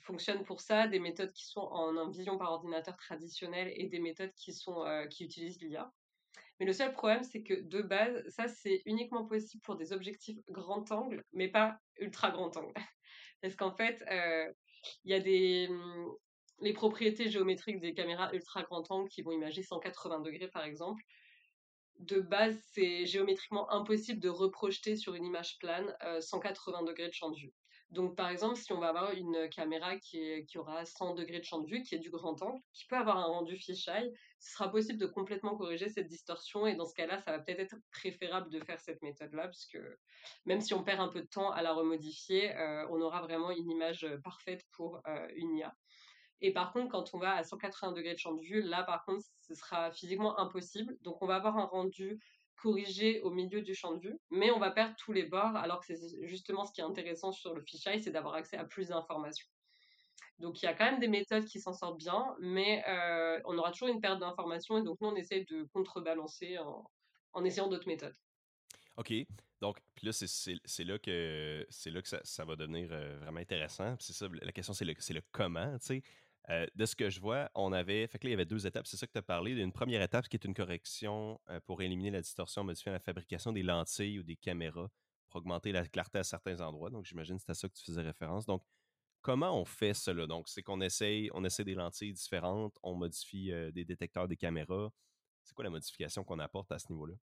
fonctionnent 0.01 0.43
pour 0.43 0.61
ça, 0.61 0.87
des 0.87 0.99
méthodes 0.99 1.31
qui 1.33 1.45
sont 1.47 1.61
en 1.61 2.09
vision 2.09 2.37
par 2.37 2.51
ordinateur 2.51 2.95
traditionnel 2.95 3.73
et 3.75 3.87
des 3.87 3.99
méthodes 3.99 4.33
qui, 4.35 4.53
sont, 4.53 4.85
qui 5.09 5.23
utilisent 5.25 5.59
l'IA. 5.61 5.91
Mais 6.59 6.67
le 6.67 6.73
seul 6.73 6.93
problème, 6.93 7.23
c'est 7.23 7.41
que 7.41 7.59
de 7.59 7.81
base, 7.81 8.23
ça, 8.29 8.47
c'est 8.47 8.83
uniquement 8.85 9.25
possible 9.25 9.63
pour 9.63 9.75
des 9.75 9.93
objectifs 9.93 10.37
grand 10.47 10.91
angle, 10.91 11.23
mais 11.33 11.47
pas 11.47 11.79
ultra 11.97 12.29
grand 12.29 12.55
angle. 12.55 12.73
Parce 13.41 13.55
qu'en 13.55 13.71
fait, 13.71 14.05
il 15.05 15.11
y 15.11 15.15
a 15.15 15.19
des, 15.19 15.67
les 16.59 16.73
propriétés 16.73 17.31
géométriques 17.31 17.79
des 17.79 17.95
caméras 17.95 18.31
ultra 18.31 18.61
grand 18.61 18.91
angle 18.91 19.09
qui 19.09 19.23
vont 19.23 19.31
imager 19.31 19.63
180 19.63 20.19
degrés, 20.19 20.47
par 20.47 20.65
exemple 20.65 21.03
de 21.99 22.19
base, 22.19 22.57
c'est 22.73 23.05
géométriquement 23.05 23.71
impossible 23.71 24.19
de 24.19 24.29
reprojeter 24.29 24.95
sur 24.95 25.13
une 25.13 25.25
image 25.25 25.57
plane 25.59 25.95
180 26.19 26.81
euh, 26.81 26.85
degrés 26.87 27.07
de 27.07 27.13
champ 27.13 27.29
de 27.29 27.37
vue. 27.37 27.53
Donc, 27.91 28.15
par 28.15 28.29
exemple, 28.29 28.55
si 28.55 28.71
on 28.71 28.79
va 28.79 28.87
avoir 28.87 29.11
une 29.11 29.49
caméra 29.49 29.97
qui, 29.97 30.45
aura 30.55 30.85
100 30.85 31.13
degrés 31.15 31.39
de 31.39 31.43
champ 31.43 31.59
de 31.59 31.67
vue, 31.67 31.83
qui 31.83 31.93
est 31.93 31.99
du 31.99 32.09
grand 32.09 32.41
angle, 32.41 32.61
qui 32.73 32.85
peut 32.85 32.95
avoir 32.95 33.17
un 33.17 33.25
rendu 33.25 33.57
fisheye, 33.57 34.13
ce 34.39 34.53
sera 34.53 34.71
possible 34.71 34.97
de 34.97 35.07
complètement 35.07 35.57
corriger 35.57 35.89
cette 35.89 36.07
distorsion. 36.07 36.65
Et 36.65 36.75
dans 36.75 36.85
ce 36.85 36.93
cas-là, 36.93 37.19
ça 37.19 37.31
va 37.31 37.39
peut-être 37.39 37.59
être 37.59 37.75
préférable 37.91 38.49
de 38.49 38.61
faire 38.61 38.79
cette 38.79 39.01
méthode-là, 39.01 39.43
parce 39.43 39.65
que 39.65 39.97
même 40.45 40.61
si 40.61 40.73
on 40.73 40.83
perd 40.83 41.01
un 41.01 41.09
peu 41.09 41.21
de 41.21 41.27
temps 41.27 41.51
à 41.51 41.61
la 41.61 41.73
remodifier, 41.73 42.55
euh, 42.55 42.87
on 42.89 43.01
aura 43.01 43.21
vraiment 43.21 43.51
une 43.51 43.69
image 43.69 44.07
parfaite 44.23 44.63
pour 44.71 45.01
euh, 45.07 45.27
une 45.35 45.57
IA. 45.57 45.75
Et 46.41 46.51
par 46.51 46.73
contre, 46.73 46.89
quand 46.89 47.13
on 47.13 47.19
va 47.19 47.35
à 47.35 47.43
180 47.43 47.91
degrés 47.91 48.13
de 48.13 48.19
champ 48.19 48.33
de 48.33 48.41
vue, 48.41 48.61
là, 48.61 48.83
par 48.83 49.05
contre, 49.05 49.25
ce 49.41 49.53
sera 49.53 49.91
physiquement 49.91 50.39
impossible. 50.39 50.97
Donc, 51.01 51.21
on 51.21 51.27
va 51.27 51.35
avoir 51.35 51.57
un 51.57 51.65
rendu 51.65 52.19
corrigé 52.61 53.21
au 53.21 53.31
milieu 53.31 53.61
du 53.61 53.73
champ 53.73 53.95
de 53.95 53.99
vue, 53.99 54.19
mais 54.29 54.51
on 54.51 54.59
va 54.59 54.71
perdre 54.71 54.95
tous 54.97 55.11
les 55.11 55.23
bords, 55.23 55.55
alors 55.55 55.79
que 55.79 55.95
c'est 55.95 56.27
justement 56.27 56.65
ce 56.65 56.71
qui 56.71 56.81
est 56.81 56.83
intéressant 56.83 57.31
sur 57.31 57.53
le 57.53 57.61
fisheye, 57.61 57.99
c'est 57.99 58.11
d'avoir 58.11 58.35
accès 58.35 58.57
à 58.57 58.65
plus 58.65 58.89
d'informations. 58.89 59.47
Donc, 60.39 60.61
il 60.61 60.65
y 60.65 60.67
a 60.67 60.73
quand 60.73 60.85
même 60.85 60.99
des 60.99 61.07
méthodes 61.07 61.45
qui 61.45 61.59
s'en 61.59 61.73
sortent 61.73 61.97
bien, 61.97 62.35
mais 62.39 62.83
euh, 62.87 63.39
on 63.45 63.57
aura 63.57 63.71
toujours 63.71 63.89
une 63.89 64.01
perte 64.01 64.19
d'informations, 64.19 64.77
et 64.77 64.83
donc 64.83 64.99
nous, 65.01 65.09
on 65.09 65.15
essaie 65.15 65.45
de 65.49 65.63
contrebalancer 65.73 66.57
en, 67.33 67.45
essayant 67.45 67.67
d'autres 67.67 67.87
méthodes. 67.87 68.15
OK. 68.97 69.13
Donc, 69.59 69.77
là, 70.01 70.11
c'est 70.11 70.83
là 70.83 70.97
que, 70.99 71.67
là 71.85 72.01
que 72.01 72.07
ça, 72.23 72.45
va 72.45 72.55
devenir 72.55 72.89
euh, 72.91 73.17
vraiment 73.19 73.39
intéressant. 73.39 73.95
C'est 73.99 74.13
ça, 74.13 74.27
la 74.41 74.51
question, 74.51 74.73
c'est 74.73 74.85
le, 74.85 74.93
le 74.93 75.21
comment, 75.31 75.77
tu 75.79 75.85
sais. 75.85 76.03
Euh, 76.49 76.65
de 76.75 76.85
ce 76.85 76.95
que 76.95 77.09
je 77.09 77.19
vois, 77.19 77.49
on 77.55 77.71
avait. 77.71 78.07
Fait 78.07 78.23
là, 78.23 78.29
il 78.29 78.31
y 78.31 78.33
avait 78.33 78.45
deux 78.45 78.65
étapes. 78.65 78.87
C'est 78.87 78.97
ça 78.97 79.05
que 79.07 79.11
tu 79.11 79.19
as 79.19 79.23
parlé. 79.23 79.51
Une 79.51 79.71
première 79.71 80.01
étape 80.01 80.27
qui 80.27 80.37
est 80.37 80.45
une 80.45 80.53
correction 80.53 81.39
euh, 81.49 81.59
pour 81.65 81.81
éliminer 81.81 82.11
la 82.11 82.21
distorsion 82.21 82.61
en 82.61 82.65
modifiant 82.65 82.91
la 82.91 82.99
fabrication 82.99 83.51
des 83.51 83.63
lentilles 83.63 84.19
ou 84.19 84.23
des 84.23 84.35
caméras 84.35 84.89
pour 85.29 85.41
augmenter 85.41 85.71
la 85.71 85.87
clarté 85.87 86.19
à 86.19 86.23
certains 86.23 86.59
endroits. 86.61 86.89
Donc, 86.89 87.05
j'imagine 87.05 87.37
que 87.37 87.43
c'est 87.43 87.51
à 87.51 87.55
ça 87.55 87.69
que 87.69 87.73
tu 87.73 87.85
faisais 87.85 88.01
référence. 88.01 88.45
Donc, 88.45 88.63
comment 89.21 89.59
on 89.59 89.65
fait 89.65 89.93
cela? 89.93 90.27
Donc, 90.27 90.49
c'est 90.49 90.63
qu'on 90.63 90.81
essaye, 90.81 91.29
on 91.33 91.43
essaie 91.45 91.63
des 91.63 91.75
lentilles 91.75 92.13
différentes, 92.13 92.77
on 92.83 92.95
modifie 92.95 93.51
euh, 93.51 93.71
des 93.71 93.85
détecteurs 93.85 94.27
des 94.27 94.37
caméras. 94.37 94.91
C'est 95.43 95.53
quoi 95.53 95.63
la 95.63 95.69
modification 95.69 96.23
qu'on 96.23 96.39
apporte 96.39 96.71
à 96.71 96.79
ce 96.79 96.91
niveau-là? 96.91 97.15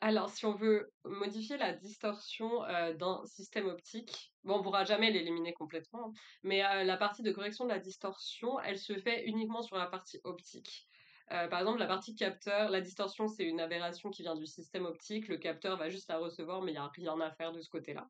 Alors, 0.00 0.30
si 0.30 0.44
on 0.46 0.54
veut 0.54 0.92
modifier 1.04 1.56
la 1.56 1.72
distorsion 1.72 2.60
d'un 2.98 3.24
système 3.26 3.66
optique, 3.66 4.32
bon, 4.44 4.58
on 4.58 4.62
pourra 4.62 4.84
jamais 4.84 5.10
l'éliminer 5.10 5.52
complètement, 5.52 6.08
hein, 6.08 6.12
mais 6.42 6.62
la 6.84 6.96
partie 6.96 7.22
de 7.22 7.32
correction 7.32 7.64
de 7.64 7.70
la 7.70 7.78
distorsion, 7.78 8.60
elle 8.60 8.78
se 8.78 8.94
fait 8.98 9.24
uniquement 9.26 9.62
sur 9.62 9.76
la 9.76 9.86
partie 9.86 10.20
optique. 10.24 10.86
par 11.28 11.60
exemple, 11.60 11.78
la 11.78 11.86
partie 11.86 12.14
capteur, 12.14 12.70
la 12.70 12.80
distorsion, 12.80 13.28
c'est 13.28 13.44
une 13.44 13.60
aberration 13.60 14.10
qui 14.10 14.22
vient 14.22 14.36
du 14.36 14.46
système 14.46 14.84
optique. 14.84 15.28
Le 15.28 15.38
capteur 15.38 15.76
va 15.76 15.88
juste 15.88 16.08
la 16.08 16.18
recevoir, 16.18 16.62
mais 16.62 16.72
il 16.72 16.74
n'y 16.74 16.80
a 16.80 16.88
rien 16.88 17.18
à 17.20 17.30
faire 17.32 17.52
de 17.52 17.60
ce 17.60 17.70
côté-là. 17.70 18.08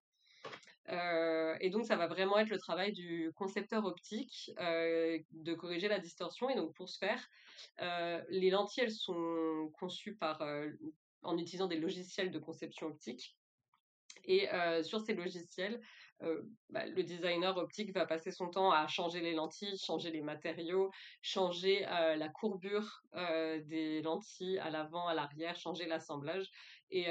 et 1.60 1.70
donc, 1.70 1.86
ça 1.86 1.96
va 1.96 2.06
vraiment 2.08 2.38
être 2.38 2.50
le 2.50 2.58
travail 2.58 2.92
du 2.92 3.32
concepteur 3.36 3.84
optique 3.84 4.50
de 4.58 5.54
corriger 5.54 5.88
la 5.88 5.98
distorsion. 5.98 6.50
Et 6.50 6.56
donc, 6.56 6.74
pour 6.74 6.88
ce 6.88 6.98
faire, 6.98 7.28
les 8.28 8.50
lentilles, 8.50 8.84
elles 8.84 8.90
sont 8.90 9.70
conçues 9.78 10.16
par 10.16 10.42
en 11.26 11.36
utilisant 11.38 11.66
des 11.66 11.78
logiciels 11.78 12.30
de 12.30 12.38
conception 12.38 12.86
optique. 12.86 13.36
Et 14.24 14.52
euh, 14.52 14.82
sur 14.82 15.00
ces 15.00 15.14
logiciels, 15.14 15.80
euh, 16.22 16.42
bah, 16.70 16.86
le 16.86 17.02
designer 17.02 17.56
optique 17.56 17.92
va 17.92 18.06
passer 18.06 18.30
son 18.30 18.48
temps 18.48 18.70
à 18.70 18.86
changer 18.86 19.20
les 19.20 19.34
lentilles, 19.34 19.78
changer 19.78 20.10
les 20.10 20.22
matériaux, 20.22 20.90
changer 21.22 21.86
euh, 21.88 22.16
la 22.16 22.28
courbure 22.28 23.02
des 23.66 24.02
lentilles 24.02 24.58
à 24.58 24.70
l'avant, 24.70 25.06
à 25.06 25.14
l'arrière, 25.14 25.56
changer 25.56 25.86
l'assemblage. 25.86 26.50
Et, 26.90 27.06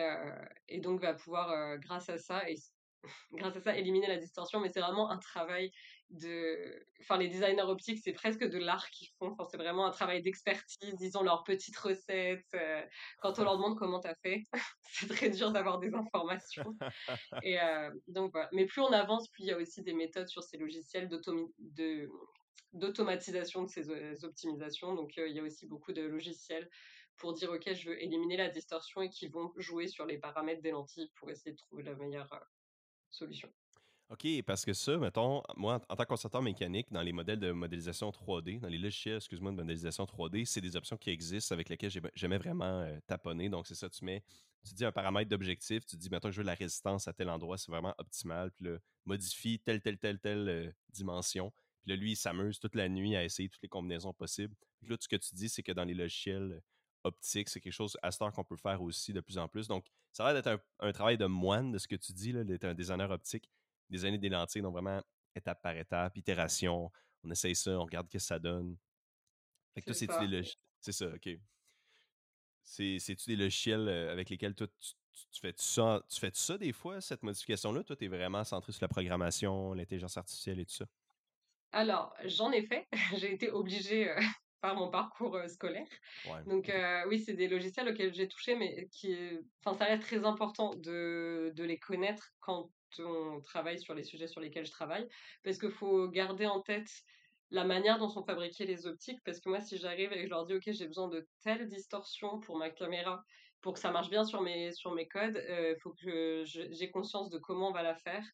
et, 0.70 0.80
donc 0.80 1.02
va 1.02 1.14
pouvoir, 1.14 1.78
grâce 1.80 2.10
à 2.10 2.18
ça, 2.18 2.50
grâce 3.34 3.56
à 3.56 3.62
ça, 3.62 3.78
éliminer 3.78 4.08
la 4.08 4.18
distorsion. 4.18 4.60
Mais 4.60 4.70
c'est 4.70 4.82
vraiment 4.82 5.10
un 5.10 5.18
travail 5.18 5.72
de. 6.10 6.86
Enfin, 7.02 7.18
les 7.18 7.28
designers 7.28 7.64
optiques, 7.64 8.00
c'est 8.04 8.14
presque 8.14 8.44
de 8.44 8.58
l'art 8.58 8.90
qu'ils 8.90 9.10
font. 9.20 9.32
Enfin, 9.32 9.46
c'est 9.50 9.58
vraiment 9.58 9.86
un 9.86 9.92
travail 9.92 10.22
d'expertise. 10.22 10.96
Ils 11.00 11.18
ont 11.18 11.24
leurs 11.24 11.44
petites 11.44 11.78
recettes. 11.78 12.46
Euh, 12.54 12.84
quand 13.22 13.40
on 13.40 13.44
leur 13.44 13.58
demande 13.58 13.78
comment 13.78 14.00
tu 14.00 14.08
as 14.08 14.16
fait, 14.16 14.44
c'est 14.84 15.08
très 15.08 15.30
dur 15.30 15.52
d'avoir 15.52 15.80
des 15.80 15.94
informations. 15.94 16.76
Et 17.44 17.60
euh, 17.60 17.92
donc 18.08 18.32
voilà. 18.32 18.50
Mais 18.54 18.66
plus 18.66 18.82
on 18.82 18.92
avance, 18.92 19.28
plus 19.30 19.44
il 19.44 19.48
y 19.48 19.52
a 19.52 19.58
aussi 19.58 19.82
des 19.82 19.94
méthodes 19.94 20.28
sur 20.28 20.44
ces 20.44 20.58
logiciels 20.58 21.10
d'automatisation 22.74 23.64
de, 23.64 23.68
ces 23.68 23.90
euh, 23.90 24.16
optimisations. 24.24 24.96
Donc 24.96 25.14
il 25.18 25.36
y 25.36 25.40
a 25.40 25.44
aussi 25.44 25.68
beaucoup 25.68 25.94
de 25.94 26.02
logiciels 26.02 26.70
pour 27.18 27.34
dire 27.34 27.52
ok, 27.52 27.74
je 27.74 27.90
veux 27.90 28.04
éliminer 28.04 28.38
la 28.38 28.50
distorsion 28.50 29.02
et 29.02 29.10
qui 29.10 29.28
vont 29.28 29.54
jouer 29.58 29.88
sur 29.88 30.06
les 30.06 30.18
paramètres 30.18 30.62
des 30.62 30.72
lentilles 30.72 31.10
pour 31.16 31.30
essayer 31.30 31.52
de 31.52 31.58
trouver 31.58 31.84
la 31.84 31.96
meilleure 31.96 32.30
solution. 33.16 33.50
OK, 34.10 34.28
parce 34.46 34.64
que 34.66 34.74
ça, 34.74 34.98
mettons, 34.98 35.42
moi, 35.56 35.82
en 35.90 35.96
tant 35.96 36.04
que 36.04 36.10
concepteur 36.10 36.44
mécanique, 36.44 36.92
dans 36.92 37.02
les 37.02 37.12
modèles 37.12 37.40
de 37.40 37.52
modélisation 37.52 38.12
3D, 38.12 38.60
dans 38.60 38.68
les 38.68 38.78
logiciels, 38.78 39.16
excuse-moi, 39.16 39.50
de 39.52 39.56
modélisation 39.56 40.04
3D, 40.04 40.46
c'est 40.46 40.62
des 40.62 40.76
options 40.76 40.96
qui 40.96 41.10
existent 41.10 41.56
avec 41.56 41.70
lesquelles 41.70 41.92
j'aimais 42.14 42.38
vraiment 42.38 42.82
euh, 42.82 43.00
taponner. 43.08 43.50
Donc, 43.50 43.66
c'est 43.66 43.74
ça, 43.74 43.90
tu 43.90 44.06
mets, 44.06 44.24
tu 44.64 44.76
dis 44.76 44.86
un 44.86 44.92
paramètre 44.92 45.30
d'objectif, 45.30 45.88
tu 45.88 45.98
dis, 45.98 46.10
mettons, 46.12 46.30
je 46.30 46.38
veux 46.38 46.46
la 46.46 46.54
résistance 46.54 47.08
à 47.08 47.14
tel 47.14 47.30
endroit, 47.32 47.58
c'est 47.58 47.72
vraiment 47.72 47.96
optimal. 47.98 48.52
Puis 48.52 48.66
là, 48.66 48.78
modifie 49.06 49.60
telle, 49.60 49.82
telle, 49.82 49.98
telle, 49.98 50.20
telle 50.20 50.50
euh, 50.50 50.72
dimension. 50.90 51.52
Puis 51.82 51.90
là, 51.92 51.96
lui, 51.96 52.12
il 52.12 52.16
s'amuse 52.16 52.60
toute 52.60 52.76
la 52.76 52.88
nuit 52.90 53.16
à 53.16 53.24
essayer 53.24 53.50
toutes 53.50 53.64
les 53.64 53.70
combinaisons 53.70 54.14
possibles. 54.14 54.56
Puis 54.82 54.90
là, 54.90 54.98
ce 55.00 55.08
que 55.08 55.16
tu 55.16 55.34
dis, 55.34 55.50
c'est 55.50 55.64
que 55.64 55.72
dans 55.72 55.84
les 55.84 55.96
logiciels 55.96 56.62
optiques, 57.06 57.50
c'est 57.50 57.62
quelque 57.62 57.74
chose 57.74 57.98
à 58.02 58.12
ce 58.12 58.20
temps 58.20 58.32
qu'on 58.32 58.44
peut 58.44 58.58
faire 58.58 58.82
aussi 58.82 59.14
de 59.14 59.22
plus 59.22 59.38
en 59.38 59.48
plus. 59.48 59.68
Donc, 59.68 59.86
ça 60.12 60.26
a 60.26 60.34
l'air 60.34 60.42
d'être 60.42 60.60
un, 60.80 60.88
un, 60.88 60.92
travail 60.92 61.18
de 61.18 61.26
moine 61.26 61.72
de 61.72 61.78
ce 61.78 61.88
que 61.88 61.96
tu 61.96 62.12
dis, 62.14 62.34
d'être 62.34 62.66
un 62.66 62.74
designer 62.74 63.10
optique 63.12 63.50
des 63.90 64.06
années 64.06 64.18
des 64.18 64.30
lentilles, 64.30 64.62
donc 64.62 64.74
vraiment 64.74 65.02
étape 65.36 65.62
par 65.62 65.76
étape, 65.76 66.18
itération. 66.18 66.92
On 67.24 67.32
essaye 67.32 67.56
ça, 67.56 67.72
on 67.72 67.86
regarde 67.86 68.08
ce 68.08 68.12
que 68.12 68.20
ça 68.20 68.40
donne. 68.40 68.78
Fait 69.74 69.82
que 69.82 69.86
toi, 69.88 69.94
c'est-tu 69.94 70.20
des 70.20 70.28
logiciels. 70.28 70.62
C'est 70.80 70.92
ça, 70.92 71.08
ok. 71.08 71.30
C'est-tu 72.64 73.30
des 73.30 73.36
logiciels 73.36 73.88
euh, 73.88 74.12
avec 74.12 74.30
lesquels 74.30 74.56
toi, 74.56 74.68
tu, 74.80 75.40
fais 75.40 75.54
ça, 75.58 76.04
tu 76.10 76.20
fais 76.20 76.32
ça 76.34 76.58
des 76.58 76.72
fois, 76.74 77.02
cette 77.02 77.24
modification-là? 77.24 77.84
Toi, 77.84 77.96
tu 77.96 78.06
es 78.06 78.08
vraiment 78.08 78.44
centré 78.44 78.72
sur 78.72 78.82
la 78.82 78.88
programmation, 78.88 79.74
l'intelligence 79.74 80.18
artificielle 80.18 80.60
et 80.60 80.66
tout 80.66 80.74
ça? 80.74 80.86
Alors, 81.72 82.16
j'en 82.24 82.52
ai 82.52 82.66
fait. 82.66 82.88
J'ai 83.18 83.34
été 83.34 83.52
obligée 83.52 84.10
euh, 84.10 84.22
par 84.66 84.76
mon 84.76 84.90
parcours 84.90 85.36
euh, 85.36 85.48
scolaire. 85.48 85.88
Donc, 86.48 86.72
oui, 87.08 87.20
c'est 87.20 87.34
des 87.34 87.48
logiciels 87.48 87.88
auxquels 87.88 88.14
j'ai 88.14 88.28
touché, 88.28 88.56
mais 88.56 88.88
qui, 88.92 89.16
enfin, 89.64 89.78
ça 89.78 89.86
reste 89.86 90.04
très 90.04 90.26
important 90.26 90.74
de, 90.76 91.52
de 91.56 91.64
les 91.64 91.78
connaître 91.78 92.32
quand 92.40 92.72
on 93.00 93.42
travaille 93.42 93.80
sur 93.80 93.94
les 93.94 94.04
sujets 94.04 94.28
sur 94.28 94.42
lesquels 94.42 94.66
je 94.66 94.72
travaille, 94.72 95.08
parce 95.44 95.60
qu'il 95.60 95.72
faut 95.72 96.08
garder 96.08 96.48
en 96.48 96.62
tête 96.62 96.90
la 97.52 97.64
manière 97.64 98.00
dont 98.00 98.10
sont 98.10 98.24
fabriquées 98.24 98.66
les 98.66 98.88
optiques, 98.88 99.20
parce 99.24 99.40
que 99.40 99.50
moi, 99.50 99.62
si 99.62 99.78
j'arrive 99.78 100.12
et 100.14 100.22
que 100.22 100.26
je 100.26 100.30
leur 100.30 100.46
dis, 100.46 100.56
OK, 100.56 100.64
j'ai 100.66 100.88
besoin 100.88 101.10
de 101.10 101.28
telle 101.44 101.68
distorsion 101.68 102.40
pour 102.40 102.58
ma 102.58 102.72
caméra, 102.72 103.24
pour 103.62 103.74
que 103.74 103.80
ça 103.80 103.92
marche 103.92 104.10
bien 104.10 104.24
sur 104.24 104.42
mes, 104.42 104.72
sur 104.72 104.94
mes 104.94 105.08
codes, 105.08 105.44
il 105.48 105.54
euh, 105.54 105.76
faut 105.82 105.94
que 105.94 106.44
j'ai 106.46 106.90
conscience 106.90 107.30
de 107.30 107.38
comment 107.38 107.70
on 107.70 107.74
va 107.74 107.84
la 107.84 107.96
faire, 107.96 108.26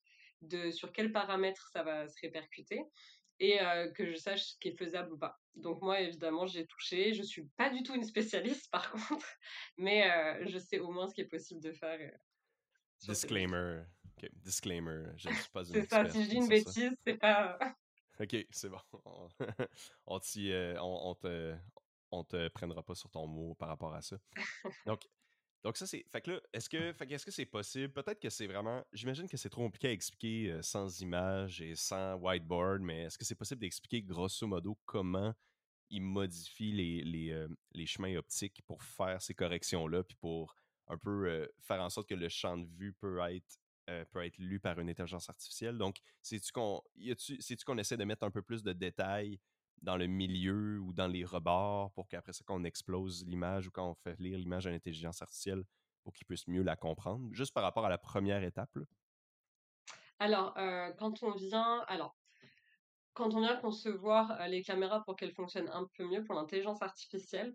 de 0.42 0.72
sur 0.72 0.92
quels 0.92 1.12
paramètres 1.12 1.70
ça 1.74 1.84
va 1.84 2.08
se 2.08 2.20
répercuter, 2.22 2.82
et 3.44 3.60
que 3.96 4.06
je 4.06 4.16
sache 4.16 4.44
ce 4.44 4.58
qui 4.60 4.68
est 4.70 4.78
faisable 4.78 5.14
ou 5.14 5.18
pas. 5.18 5.40
Donc 5.56 5.82
moi, 5.82 6.00
évidemment, 6.00 6.46
j'ai 6.46 6.66
touché. 6.68 7.14
Je 7.14 7.24
suis 7.24 7.46
pas 7.58 7.70
du 7.72 7.82
tout 7.82 7.96
une 7.96 8.04
spécialiste, 8.04 8.70
par 8.72 8.92
contre, 9.20 9.26
mais 9.78 10.08
je 10.48 10.58
sais 10.60 10.80
au 10.80 10.92
moins 10.92 11.08
ce 11.08 11.16
qui 11.16 11.22
est 11.22 11.28
possible 11.28 11.60
de 11.60 11.72
faire. 11.72 12.00
Disclaimer. 13.02 13.84
Disclaimer, 14.34 15.06
je 15.18 15.30
ne 15.30 15.34
suis 15.34 15.50
pas 15.50 15.64
une 15.66 15.74
C'est 15.74 15.90
ça, 15.90 16.08
si 16.10 16.24
je 16.24 16.30
dis 16.30 16.36
une 16.36 16.48
bêtise, 16.48 16.92
c'est 17.06 17.18
pas. 17.18 17.58
ok, 18.20 18.36
c'est 18.52 18.70
bon. 18.70 18.78
on, 20.06 20.20
on, 20.20 21.10
on, 21.10 21.16
te, 21.16 21.56
on 22.12 22.24
te 22.24 22.48
prendra 22.50 22.84
pas 22.84 22.94
sur 22.94 23.10
ton 23.10 23.26
mot 23.26 23.56
par 23.56 23.70
rapport 23.70 23.94
à 23.96 24.02
ça. 24.02 24.18
Donc, 24.86 25.08
donc 25.64 25.78
ça 25.78 25.86
c'est. 25.86 26.06
Fait 26.10 26.22
que 26.22 26.32
là, 26.32 26.42
est-ce 26.54 26.70
que, 26.70 26.94
fait 26.94 27.12
est-ce 27.12 27.26
que 27.26 27.32
c'est 27.32 27.46
possible? 27.46 27.94
Peut-être 27.94 28.20
que 28.20 28.30
c'est 28.30 28.48
vraiment. 28.48 28.84
J'imagine 28.94 29.28
que 29.28 29.38
c'est 29.38 29.50
trop 29.50 29.64
compliqué 29.64 29.90
à 29.90 29.92
expliquer 29.92 30.52
euh, 30.52 30.62
sans 30.62 31.02
image 31.02 31.62
et 31.62 31.76
sans 31.76 32.16
whiteboard, 32.16 32.82
mais 32.82 33.04
est-ce 33.04 33.18
que 33.18 33.26
c'est 33.26 33.36
possible 33.36 33.62
d'expliquer 33.62 34.02
grosso 34.02 34.48
modo 34.48 34.78
comment 34.86 35.34
il 35.90 36.02
modifie 36.02 36.72
les, 36.72 37.04
les, 37.04 37.48
les, 37.74 37.86
chemins 37.86 38.16
optiques 38.16 38.62
pour 38.66 38.82
faire 38.82 39.22
ces 39.22 39.34
corrections-là, 39.34 40.04
puis 40.04 40.16
pour 40.16 40.56
un 40.88 40.98
peu 40.98 41.50
faire 41.60 41.82
en 41.82 41.90
sorte 41.90 42.08
que 42.08 42.16
le 42.16 42.30
champ 42.30 42.58
de 42.58 42.66
vue 42.78 42.94
peut 42.94 43.20
être 43.30 43.60
euh, 43.90 44.06
peut 44.12 44.24
être 44.24 44.38
lu 44.38 44.60
par 44.60 44.80
une 44.80 44.90
intelligence 44.90 45.30
artificielle? 45.30 45.78
Donc, 45.78 45.98
c'est-tu 46.22 46.52
qu'on 46.52 46.82
qu'on 47.66 47.78
essaie 47.78 47.98
de 47.98 48.04
mettre 48.04 48.24
un 48.24 48.32
peu 48.32 48.42
plus 48.42 48.64
de 48.64 48.74
détails 48.74 49.40
dans 49.82 49.98
le 49.98 50.08
milieu 50.08 50.80
ou 50.80 50.94
dans 50.94 51.08
les 51.08 51.26
rebords 51.26 51.92
pour 51.94 52.08
qu'après 52.08 52.34
ça, 52.34 52.44
qu'on 52.46 52.64
explose 52.64 53.26
l'image 53.26 53.68
ou 53.68 53.72
quand 53.72 53.90
on 53.90 53.96
fait 53.96 54.20
lire 54.20 54.38
l'image 54.38 54.68
à 54.68 54.72
l'intelligence 54.72 55.22
artificielle 55.22 55.64
pour 56.04 56.14
qu'il 56.14 56.26
puisse 56.28 56.48
mieux 56.48 56.64
la 56.64 56.76
comprendre, 56.76 57.28
juste 57.32 57.54
par 57.54 57.64
rapport 57.64 57.86
à 57.86 57.90
la 57.90 57.98
première 57.98 58.44
étape? 58.44 58.78
Alors, 60.20 60.58
euh, 60.58 60.92
quand 60.98 61.24
on 61.24 61.32
vient... 61.32 61.84
Alors, 61.88 62.16
quand 63.14 63.34
on 63.34 63.42
vient 63.42 63.58
concevoir 63.58 64.40
euh, 64.40 64.48
les 64.48 64.64
caméras 64.64 65.04
pour 65.04 65.16
qu'elles 65.16 65.34
fonctionnent 65.34 65.70
un 65.70 65.88
peu 65.98 66.08
mieux 66.08 66.24
pour 66.24 66.36
l'intelligence 66.36 66.82
artificielle, 66.82 67.54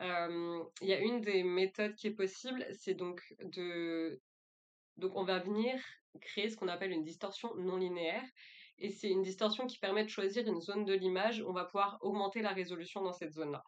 il 0.00 0.88
y 0.88 0.92
a 0.92 0.98
une 0.98 1.20
des 1.20 1.44
méthodes 1.44 1.94
qui 1.94 2.08
est 2.08 2.14
possible, 2.14 2.66
c'est 2.72 2.94
donc 2.94 3.22
de 3.38 4.20
donc 4.96 5.12
on 5.16 5.24
va 5.24 5.38
venir 5.38 5.80
créer 6.20 6.50
ce 6.50 6.56
qu'on 6.56 6.68
appelle 6.68 6.90
une 6.90 7.04
distorsion 7.04 7.54
non 7.56 7.76
linéaire. 7.76 8.24
Et 8.78 8.90
c'est 8.90 9.08
une 9.08 9.22
distorsion 9.22 9.66
qui 9.66 9.78
permet 9.78 10.04
de 10.04 10.08
choisir 10.08 10.46
une 10.46 10.60
zone 10.60 10.84
de 10.84 10.94
l'image. 10.94 11.42
On 11.46 11.52
va 11.52 11.64
pouvoir 11.64 11.98
augmenter 12.00 12.42
la 12.42 12.50
résolution 12.50 13.02
dans 13.02 13.12
cette 13.12 13.32
zone-là. 13.32 13.62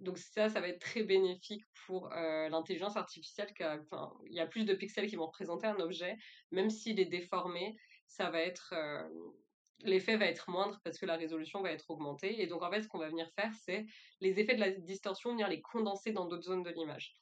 Donc 0.00 0.18
ça, 0.18 0.48
ça 0.48 0.60
va 0.60 0.68
être 0.68 0.80
très 0.80 1.02
bénéfique 1.02 1.64
pour 1.86 2.12
euh, 2.12 2.48
l'intelligence 2.48 2.96
artificielle. 2.96 3.48
il 4.26 4.34
y 4.34 4.40
a 4.40 4.46
plus 4.46 4.64
de 4.64 4.74
pixels 4.74 5.08
qui 5.08 5.16
vont 5.16 5.26
représenter 5.26 5.66
un 5.66 5.78
objet, 5.78 6.16
même 6.50 6.70
s'il 6.70 6.98
est 6.98 7.06
déformé, 7.06 7.76
ça 8.06 8.30
va 8.30 8.40
être 8.40 8.74
euh, 8.76 9.08
l'effet 9.84 10.16
va 10.16 10.26
être 10.26 10.50
moindre 10.50 10.80
parce 10.84 10.98
que 10.98 11.06
la 11.06 11.16
résolution 11.16 11.62
va 11.62 11.72
être 11.72 11.90
augmentée. 11.90 12.42
Et 12.42 12.46
donc 12.46 12.62
en 12.62 12.70
fait, 12.70 12.82
ce 12.82 12.88
qu'on 12.88 12.98
va 12.98 13.08
venir 13.08 13.30
faire, 13.34 13.52
c'est 13.64 13.86
les 14.20 14.40
effets 14.40 14.54
de 14.54 14.60
la 14.60 14.70
distorsion 14.70 15.30
venir 15.30 15.48
les 15.48 15.60
condenser 15.60 16.12
dans 16.12 16.26
d'autres 16.26 16.44
zones 16.44 16.62
de 16.62 16.70
l'image. 16.70 17.16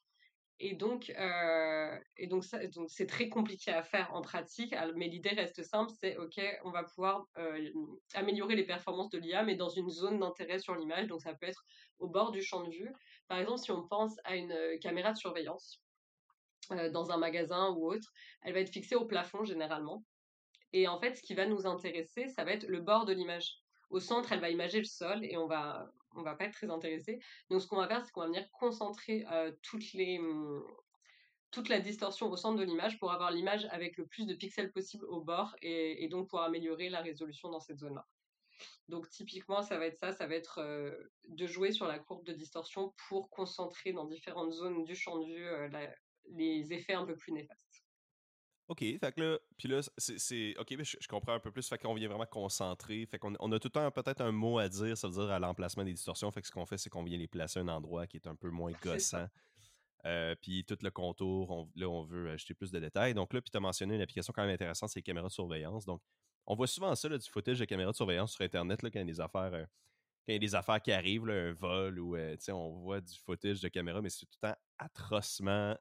Et 0.63 0.75
donc, 0.75 1.11
euh, 1.19 1.99
et 2.19 2.27
donc, 2.27 2.45
ça, 2.45 2.65
donc 2.67 2.91
c'est 2.91 3.07
très 3.07 3.31
compliqué 3.31 3.71
à 3.71 3.83
faire 3.83 4.13
en 4.13 4.21
pratique, 4.21 4.75
mais 4.95 5.09
l'idée 5.09 5.31
reste 5.31 5.63
simple, 5.63 5.91
c'est 5.99 6.19
ok, 6.19 6.39
on 6.65 6.71
va 6.71 6.85
pouvoir 6.85 7.27
euh, 7.39 7.71
améliorer 8.13 8.57
les 8.57 8.67
performances 8.67 9.09
de 9.09 9.19
l'IA, 9.19 9.43
mais 9.43 9.57
dans 9.57 9.71
une 9.71 9.89
zone 9.89 10.21
d'intérêt 10.21 10.59
sur 10.59 10.75
l'image. 10.75 11.07
Donc, 11.07 11.23
ça 11.23 11.33
peut 11.33 11.47
être 11.47 11.65
au 11.99 12.09
bord 12.09 12.31
du 12.31 12.43
champ 12.43 12.63
de 12.63 12.71
vue. 12.71 12.93
Par 13.27 13.39
exemple, 13.39 13.59
si 13.59 13.71
on 13.71 13.89
pense 13.89 14.17
à 14.25 14.37
une 14.37 14.53
euh, 14.53 14.77
caméra 14.79 15.13
de 15.13 15.17
surveillance 15.17 15.81
dans 16.93 17.11
un 17.11 17.17
magasin 17.17 17.71
ou 17.71 17.91
autre, 17.91 18.13
elle 18.43 18.53
va 18.53 18.61
être 18.61 18.71
fixée 18.71 18.95
au 18.95 19.05
plafond 19.05 19.45
généralement. 19.45 20.05
Et 20.73 20.87
en 20.87 21.01
fait, 21.01 21.17
ce 21.17 21.23
qui 21.23 21.35
va 21.35 21.47
nous 21.47 21.67
intéresser, 21.67 22.29
ça 22.29 22.45
va 22.45 22.53
être 22.53 22.69
le 22.69 22.81
bord 22.81 23.07
de 23.07 23.13
l'image. 23.13 23.57
Au 23.89 23.99
centre, 23.99 24.31
elle 24.31 24.41
va 24.41 24.51
imager 24.51 24.79
le 24.79 24.85
sol 24.85 25.25
et 25.25 25.37
on 25.37 25.49
va, 25.49 25.91
on 26.15 26.23
va 26.23 26.35
pas 26.35 26.45
être 26.45 26.55
très 26.55 26.71
intéressé. 26.71 27.21
Donc, 27.49 27.63
ce 27.63 27.67
qu'on 27.67 27.77
va 27.77 27.89
faire, 27.89 28.05
c'est 28.05 28.13
qu'on 28.13 28.21
va 28.21 28.27
venir 28.27 28.51
concentrer 28.53 29.25
euh, 29.33 29.53
mmh, 29.53 30.63
toute 31.51 31.69
la 31.69 31.81
distorsion 31.81 32.31
au 32.31 32.37
centre 32.37 32.59
de 32.59 32.65
l'image 32.65 32.99
pour 32.99 33.13
avoir 33.13 33.31
l'image 33.31 33.67
avec 33.71 33.97
le 33.97 34.07
plus 34.07 34.27
de 34.27 34.35
pixels 34.35 34.73
possible 34.73 35.05
au 35.07 35.21
bord 35.21 35.57
et, 35.63 36.09
donc 36.09 36.29
pour 36.29 36.41
améliorer 36.41 36.89
la 36.89 37.01
résolution 37.01 37.51
dans 37.51 37.61
cette 37.61 37.79
zone-là. 37.79 38.07
Donc 38.89 39.09
typiquement, 39.09 39.63
ça 39.63 39.79
va 39.79 39.87
être 39.87 39.99
ça, 39.99 40.13
ça 40.13 40.27
va 40.27 40.35
être 40.35 40.59
euh, 40.59 40.93
de 41.29 41.47
jouer 41.47 41.73
sur 41.73 41.87
la 41.87 41.99
courbe 41.99 42.25
de 42.25 42.33
distorsion 42.33 42.93
pour 43.09 43.31
concentrer 43.31 43.93
dans 43.93 44.05
différentes 44.05 44.53
zones 44.53 44.85
du 44.85 44.95
champ 44.95 45.19
de 45.19 45.27
vue 45.27 45.47
euh, 45.47 45.69
les 46.33 46.73
effets 46.73 46.95
un 46.95 47.07
peu 47.07 47.17
plus 47.17 47.33
néfastes. 47.33 47.80
OK, 48.71 48.79
fait 48.79 49.13
que 49.13 49.21
là, 49.21 49.39
puis 49.59 49.67
là, 49.67 49.81
c'est. 49.99 50.57
OK, 50.57 50.75
mais 50.79 50.85
je, 50.85 51.09
comprends 51.09 51.33
un 51.33 51.41
peu 51.41 51.51
plus. 51.51 51.69
Fait 51.69 51.77
qu'on 51.77 51.93
vient 51.93 52.07
vraiment 52.07 52.25
concentrer. 52.25 53.05
Fait 53.05 53.19
qu'on 53.19 53.35
on 53.41 53.51
a 53.51 53.59
tout 53.59 53.67
le 53.67 53.73
temps 53.73 53.91
peut-être 53.91 54.21
un 54.21 54.31
mot 54.31 54.61
à 54.61 54.69
dire, 54.69 54.97
ça 54.97 55.09
veut 55.09 55.15
dire 55.15 55.29
à 55.29 55.41
l'emplacement 55.41 55.83
des 55.83 55.93
distorsions. 55.93 56.31
Fait 56.31 56.41
que 56.41 56.47
ce 56.47 56.53
qu'on 56.53 56.65
fait, 56.67 56.79
c'est 56.79 56.89
qu'on 56.89 57.03
vient 57.03 57.19
les 57.19 57.27
placer 57.27 57.59
à 57.59 57.63
un 57.63 57.69
endroit 57.69 58.07
qui 58.07 58.19
est 58.19 58.29
un 58.29 58.37
peu 58.37 58.49
moins 58.49 58.71
gossant. 58.81 59.27
Euh, 60.07 60.37
puis 60.41 60.65
tout 60.65 60.79
le 60.83 60.91
contour, 60.93 61.69
là, 61.75 61.89
on 61.89 62.05
veut 62.05 62.31
ajouter 62.31 62.55
plus 62.55 62.71
de 62.71 62.79
détails. 62.79 63.13
Donc 63.13 63.33
là, 63.33 63.43
puis 63.43 63.51
tu 63.51 63.57
as 63.57 63.61
mentionné 63.61 63.97
une 63.97 64.03
application 64.03 64.33
quand 64.33 64.43
même 64.43 64.55
intéressante, 64.55 64.91
c'est 64.91 65.01
les 65.01 65.03
caméras 65.03 65.27
de 65.27 65.33
surveillance. 65.33 65.85
Donc, 65.85 66.01
on 66.47 66.55
voit 66.55 66.69
souvent 66.69 66.95
ça, 66.95 67.09
là, 67.09 67.19
du 67.19 67.29
footage 67.29 67.59
de 67.59 67.65
caméras 67.65 67.91
de 67.91 67.97
surveillance 67.97 68.35
sur 68.35 68.45
Internet, 68.45 68.85
là, 68.85 68.91
quand 68.91 69.01
il 69.01 69.03
y 69.03 69.11
a 69.11 69.13
des 69.13 69.21
affaires. 69.21 69.53
Euh, 69.53 69.65
quand 69.65 70.33
il 70.33 70.35
y 70.35 70.37
a 70.37 70.39
des 70.39 70.55
affaires 70.55 70.81
qui 70.81 70.93
arrivent, 70.93 71.29
un 71.29 71.53
vol 71.55 71.99
ou 71.99 72.15
euh, 72.15 72.37
on 72.51 72.71
voit 72.71 73.01
du 73.01 73.19
footage 73.19 73.61
de 73.61 73.69
caméra, 73.69 74.01
mais 74.01 74.11
c'est 74.11 74.21
tout 74.21 74.33
le 74.41 74.49
temps 74.49 74.57
atrocement 74.79 75.77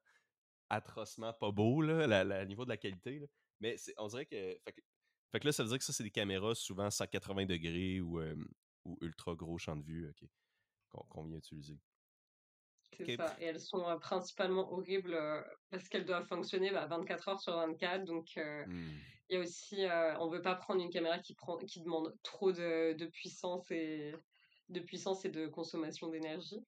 atrocement 0.70 1.34
pas 1.34 1.52
beau, 1.52 1.82
là, 1.82 2.24
la, 2.24 2.46
niveau 2.46 2.64
de 2.64 2.70
la 2.70 2.78
qualité. 2.78 3.22
Mais 3.60 3.76
on 3.98 4.08
dirait 4.08 4.26
que 4.26 4.36
fait, 4.36 5.40
que. 5.42 5.46
là, 5.46 5.52
ça 5.52 5.64
veut 5.64 5.70
dire 5.70 5.78
que 5.78 5.84
ça, 5.84 5.94
c'est 5.94 6.04
des 6.04 6.12
caméras 6.12 6.56
souvent 6.56 6.90
180 6.90 7.46
degrés 7.46 8.00
ou, 8.00 8.22
ou 8.86 8.98
ultra 9.02 9.36
gros 9.36 9.58
champ 9.58 9.76
de 9.76 9.84
vue 9.84 10.12
qu'on 10.90 11.24
vient 11.26 11.38
utiliser. 11.38 11.78
C'est 12.92 13.16
ça. 13.16 13.36
Et 13.40 13.46
elles 13.46 13.60
sont 13.60 13.84
principalement 14.00 14.72
horribles 14.74 15.18
parce 15.70 15.88
qu'elles 15.88 16.06
doivent 16.06 16.28
fonctionner 16.28 16.72
24 16.72 17.08
bah, 17.08 17.32
heures 17.32 17.40
sur 17.40 17.56
24. 17.56 18.06
Donc, 18.06 18.36
mmh. 18.36 18.72
il 19.30 19.36
y 19.36 19.38
a 19.38 19.40
aussi, 19.40 19.86
on 20.20 20.30
veut 20.30 20.42
pas 20.42 20.56
prendre 20.56 20.82
une 20.82 20.90
caméra 20.90 21.20
qui, 21.20 21.36
prend, 21.36 21.58
qui 21.58 21.82
demande 21.82 22.16
trop 22.24 22.52
de, 22.52 22.94
de 22.94 23.06
puissance 23.06 23.70
et 23.72 24.14
de 24.70 24.80
puissance 24.80 25.26
et 25.26 25.30
de 25.30 25.48
consommation 25.48 26.10
d'énergie. 26.10 26.64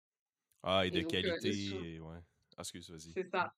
Ah, 0.64 0.86
et 0.86 0.92
de 0.92 1.02
qualité. 1.02 2.00
ouais. 2.00 2.20
Ah, 2.58 2.62
excuse, 2.62 2.90
vas-y. 2.90 3.12
C'est 3.14 3.30
ça. 3.30 3.54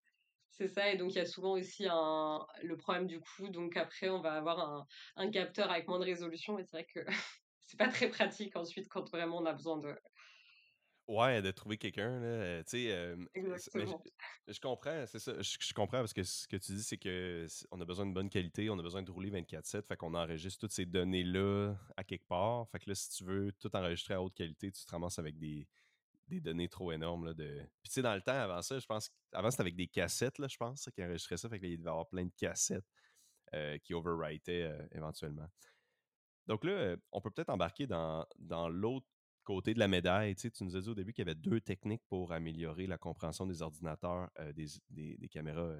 C'est 0.55 0.67
ça, 0.67 0.87
et 0.87 0.97
donc 0.97 1.13
il 1.13 1.17
y 1.17 1.21
a 1.21 1.25
souvent 1.25 1.53
aussi 1.53 1.87
un, 1.89 2.45
le 2.61 2.77
problème 2.77 3.07
du 3.07 3.19
coût. 3.19 3.49
Donc 3.49 3.75
après, 3.75 4.09
on 4.09 4.21
va 4.21 4.33
avoir 4.33 4.59
un, 4.59 4.87
un 5.15 5.31
capteur 5.31 5.71
avec 5.71 5.87
moins 5.87 5.97
de 5.97 6.05
résolution, 6.05 6.55
mais 6.55 6.63
c'est 6.63 6.77
vrai 6.77 6.85
que 6.85 6.99
c'est 7.61 7.77
pas 7.77 7.87
très 7.87 8.07
pratique 8.07 8.55
ensuite 8.55 8.87
quand 8.87 9.09
vraiment 9.09 9.39
on 9.39 9.45
a 9.47 9.53
besoin 9.53 9.77
de. 9.77 9.95
Ouais, 11.07 11.41
de 11.41 11.51
trouver 11.51 11.77
quelqu'un, 11.77 12.19
là. 12.19 12.63
Tu 12.63 12.69
sais, 12.69 12.91
euh, 12.91 13.17
je, 13.35 14.59
comprends, 14.61 15.05
c'est 15.05 15.19
ça. 15.19 15.33
Je, 15.41 15.73
comprends 15.73 15.97
parce 15.97 16.13
que 16.13 16.23
ce 16.23 16.47
que 16.47 16.55
tu 16.55 16.71
dis, 16.71 16.83
c'est 16.83 16.97
que 16.97 17.45
on 17.71 17.81
a 17.81 17.85
besoin 17.85 18.05
de 18.05 18.13
bonne 18.13 18.29
qualité, 18.29 18.69
on 18.69 18.79
a 18.79 18.81
besoin 18.81 19.01
de 19.01 19.11
rouler 19.11 19.29
24-7. 19.31 19.85
Fait 19.85 19.97
qu'on 19.97 20.13
enregistre 20.13 20.61
toutes 20.61 20.71
ces 20.71 20.85
données-là 20.85 21.73
à 21.97 22.05
quelque 22.05 22.25
part. 22.27 22.69
Fait 22.69 22.79
que 22.79 22.89
là, 22.89 22.95
si 22.95 23.09
tu 23.09 23.25
veux 23.25 23.51
tout 23.59 23.75
enregistrer 23.75 24.13
à 24.13 24.21
haute 24.21 24.35
qualité, 24.35 24.71
tu 24.71 24.85
te 24.85 24.91
ramasses 24.91 25.19
avec 25.19 25.37
des, 25.37 25.67
des 26.33 26.41
données 26.41 26.69
trop 26.69 26.91
énormes. 26.91 27.25
Là, 27.25 27.33
de... 27.33 27.61
Puis 27.81 27.89
tu 27.89 27.91
sais, 27.91 28.01
dans 28.01 28.15
le 28.15 28.21
temps, 28.21 28.33
avant 28.33 28.61
ça, 28.61 28.79
je 28.79 28.85
pense 28.85 29.09
avant 29.31 29.51
c'était 29.51 29.61
avec 29.61 29.75
des 29.75 29.87
cassettes, 29.87 30.39
là, 30.39 30.47
je 30.47 30.57
pense, 30.57 30.89
qui 30.93 31.03
enregistraient 31.03 31.37
ça. 31.37 31.49
Fait 31.49 31.59
qu'il 31.59 31.77
devait 31.77 31.83
y 31.83 31.87
avoir 31.87 32.07
plein 32.07 32.25
de 32.25 32.33
cassettes 32.37 32.85
euh, 33.53 33.77
qui 33.79 33.93
overwritaient 33.93 34.63
euh, 34.63 34.87
éventuellement. 34.93 35.47
Donc 36.47 36.63
là, 36.63 36.71
euh, 36.71 36.97
on 37.11 37.21
peut 37.21 37.29
peut-être 37.29 37.49
embarquer 37.49 37.85
dans, 37.85 38.25
dans 38.39 38.67
l'autre 38.67 39.05
côté 39.43 39.75
de 39.75 39.79
la 39.79 39.87
médaille. 39.87 40.33
Tu, 40.35 40.41
sais, 40.41 40.51
tu 40.51 40.63
nous 40.63 40.75
as 40.75 40.81
dit 40.81 40.89
au 40.89 40.95
début 40.95 41.13
qu'il 41.13 41.23
y 41.23 41.29
avait 41.29 41.39
deux 41.39 41.61
techniques 41.61 42.01
pour 42.09 42.31
améliorer 42.31 42.87
la 42.87 42.97
compréhension 42.97 43.45
des 43.45 43.61
ordinateurs, 43.61 44.29
des, 44.55 44.65
des, 44.89 45.29
caméras 45.29 45.75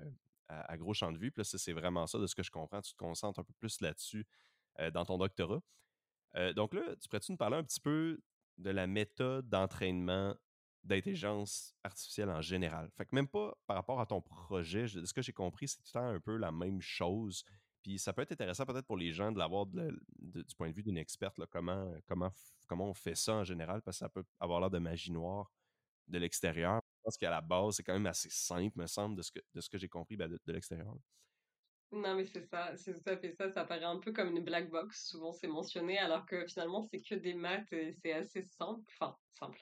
à, 0.50 0.78
gros 0.78 0.94
champ 0.94 1.12
de 1.12 1.18
vue. 1.18 1.32
Puis 1.32 1.42
là, 1.42 1.58
c'est 1.58 1.74
vraiment 1.74 2.06
ça, 2.06 2.20
de 2.20 2.28
ce 2.28 2.36
que 2.36 2.44
je 2.44 2.52
comprends. 2.52 2.82
Tu 2.82 2.92
te 2.92 2.98
concentres 2.98 3.40
un 3.40 3.44
peu 3.44 3.54
plus 3.58 3.82
là-dessus 3.82 4.28
dans 4.94 5.06
ton 5.06 5.18
doctorat. 5.18 5.62
donc 6.56 6.74
là, 6.74 6.96
tu 7.02 7.08
pourrais-tu 7.08 7.32
nous 7.32 7.38
parler 7.38 7.58
un 7.58 7.64
petit 7.64 7.80
peu 7.80 8.20
de 8.58 8.70
la 8.70 8.88
méthode 8.88 9.50
d'entraînement 9.50 10.36
d'intelligence 10.84 11.74
artificielle 11.84 12.30
en 12.30 12.42
général. 12.42 12.90
Fait 12.98 13.06
que 13.06 13.16
même 13.16 13.28
pas 13.28 13.58
par 13.68 13.78
rapport 13.78 14.02
à 14.02 14.06
ton 14.06 14.22
projet, 14.22 14.88
ce 14.88 15.14
que 15.14 15.22
j'ai 15.22 15.32
compris, 15.32 15.68
c'est 15.68 15.78
tout 15.78 15.98
le 15.98 16.02
un 16.02 16.20
peu 16.20 16.36
la 16.36 16.52
même 16.52 16.82
chose. 16.82 17.46
Puis 17.82 18.00
ça 18.00 18.14
peut 18.14 18.22
être 18.22 18.32
intéressant 18.32 18.66
peut-être 18.66 18.86
pour 18.86 18.98
les 18.98 19.12
gens 19.12 19.32
de 19.32 19.38
l'avoir 19.38 19.66
du 19.66 20.56
point 20.58 20.70
de 20.70 20.76
vue 20.76 20.84
d'une 20.84 20.98
experte, 20.98 21.40
comment, 21.50 22.32
on 22.70 22.94
fait 22.94 23.16
ça 23.16 23.36
en 23.36 23.44
général, 23.44 23.82
parce 23.82 23.98
que 23.98 24.06
ça 24.06 24.10
peut 24.10 24.24
avoir 24.40 24.60
l'air 24.60 24.70
de 24.70 24.80
magie 24.80 25.12
noire 25.12 25.52
de 26.08 26.18
l'extérieur. 26.18 26.82
Je 26.98 27.04
pense 27.04 27.18
qu'à 27.18 27.30
la 27.30 27.42
base, 27.42 27.76
c'est 27.76 27.84
quand 27.84 27.94
même 27.94 28.06
assez 28.06 28.30
simple, 28.30 28.78
me 28.80 28.88
semble, 28.88 29.16
de 29.16 29.22
ce 29.22 29.70
que, 29.70 29.78
j'ai 29.78 29.90
compris 29.90 30.16
ben, 30.16 30.30
de 30.30 30.52
l'extérieur. 30.52 30.96
Non, 31.96 32.16
mais 32.16 32.26
c'est 32.26 32.42
ça, 32.42 32.76
c'est 32.76 32.94
tout 32.94 33.08
à 33.08 33.18
fait 33.18 33.32
ça. 33.32 33.52
Ça 33.52 33.66
paraît 33.66 33.84
un 33.84 34.00
peu 34.00 34.12
comme 34.12 34.36
une 34.36 34.44
black 34.44 34.70
box. 34.72 35.10
Souvent, 35.10 35.32
c'est 35.32 35.48
mentionné, 35.48 36.00
alors 36.00 36.26
que 36.26 36.44
finalement, 36.48 36.82
c'est 36.82 37.00
que 37.00 37.14
des 37.14 37.36
maths 37.36 37.72
et 37.72 37.94
c'est 37.94 38.14
assez 38.14 38.42
simple. 38.42 38.82
Enfin, 39.00 39.16
simple. 39.30 39.60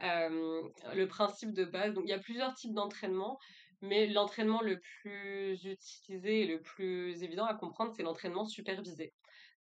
le 0.00 1.04
principe 1.06 1.52
de 1.52 1.64
base, 1.64 1.94
donc 1.94 2.04
il 2.06 2.10
y 2.10 2.14
a 2.14 2.18
plusieurs 2.18 2.54
types 2.54 2.74
d'entraînement, 2.74 3.38
mais 3.82 4.06
l'entraînement 4.06 4.62
le 4.62 4.80
plus 4.80 5.64
utilisé 5.64 6.42
et 6.42 6.46
le 6.46 6.60
plus 6.62 7.22
évident 7.22 7.44
à 7.44 7.54
comprendre, 7.54 7.92
c'est 7.94 8.02
l'entraînement 8.02 8.46
supervisé. 8.46 9.12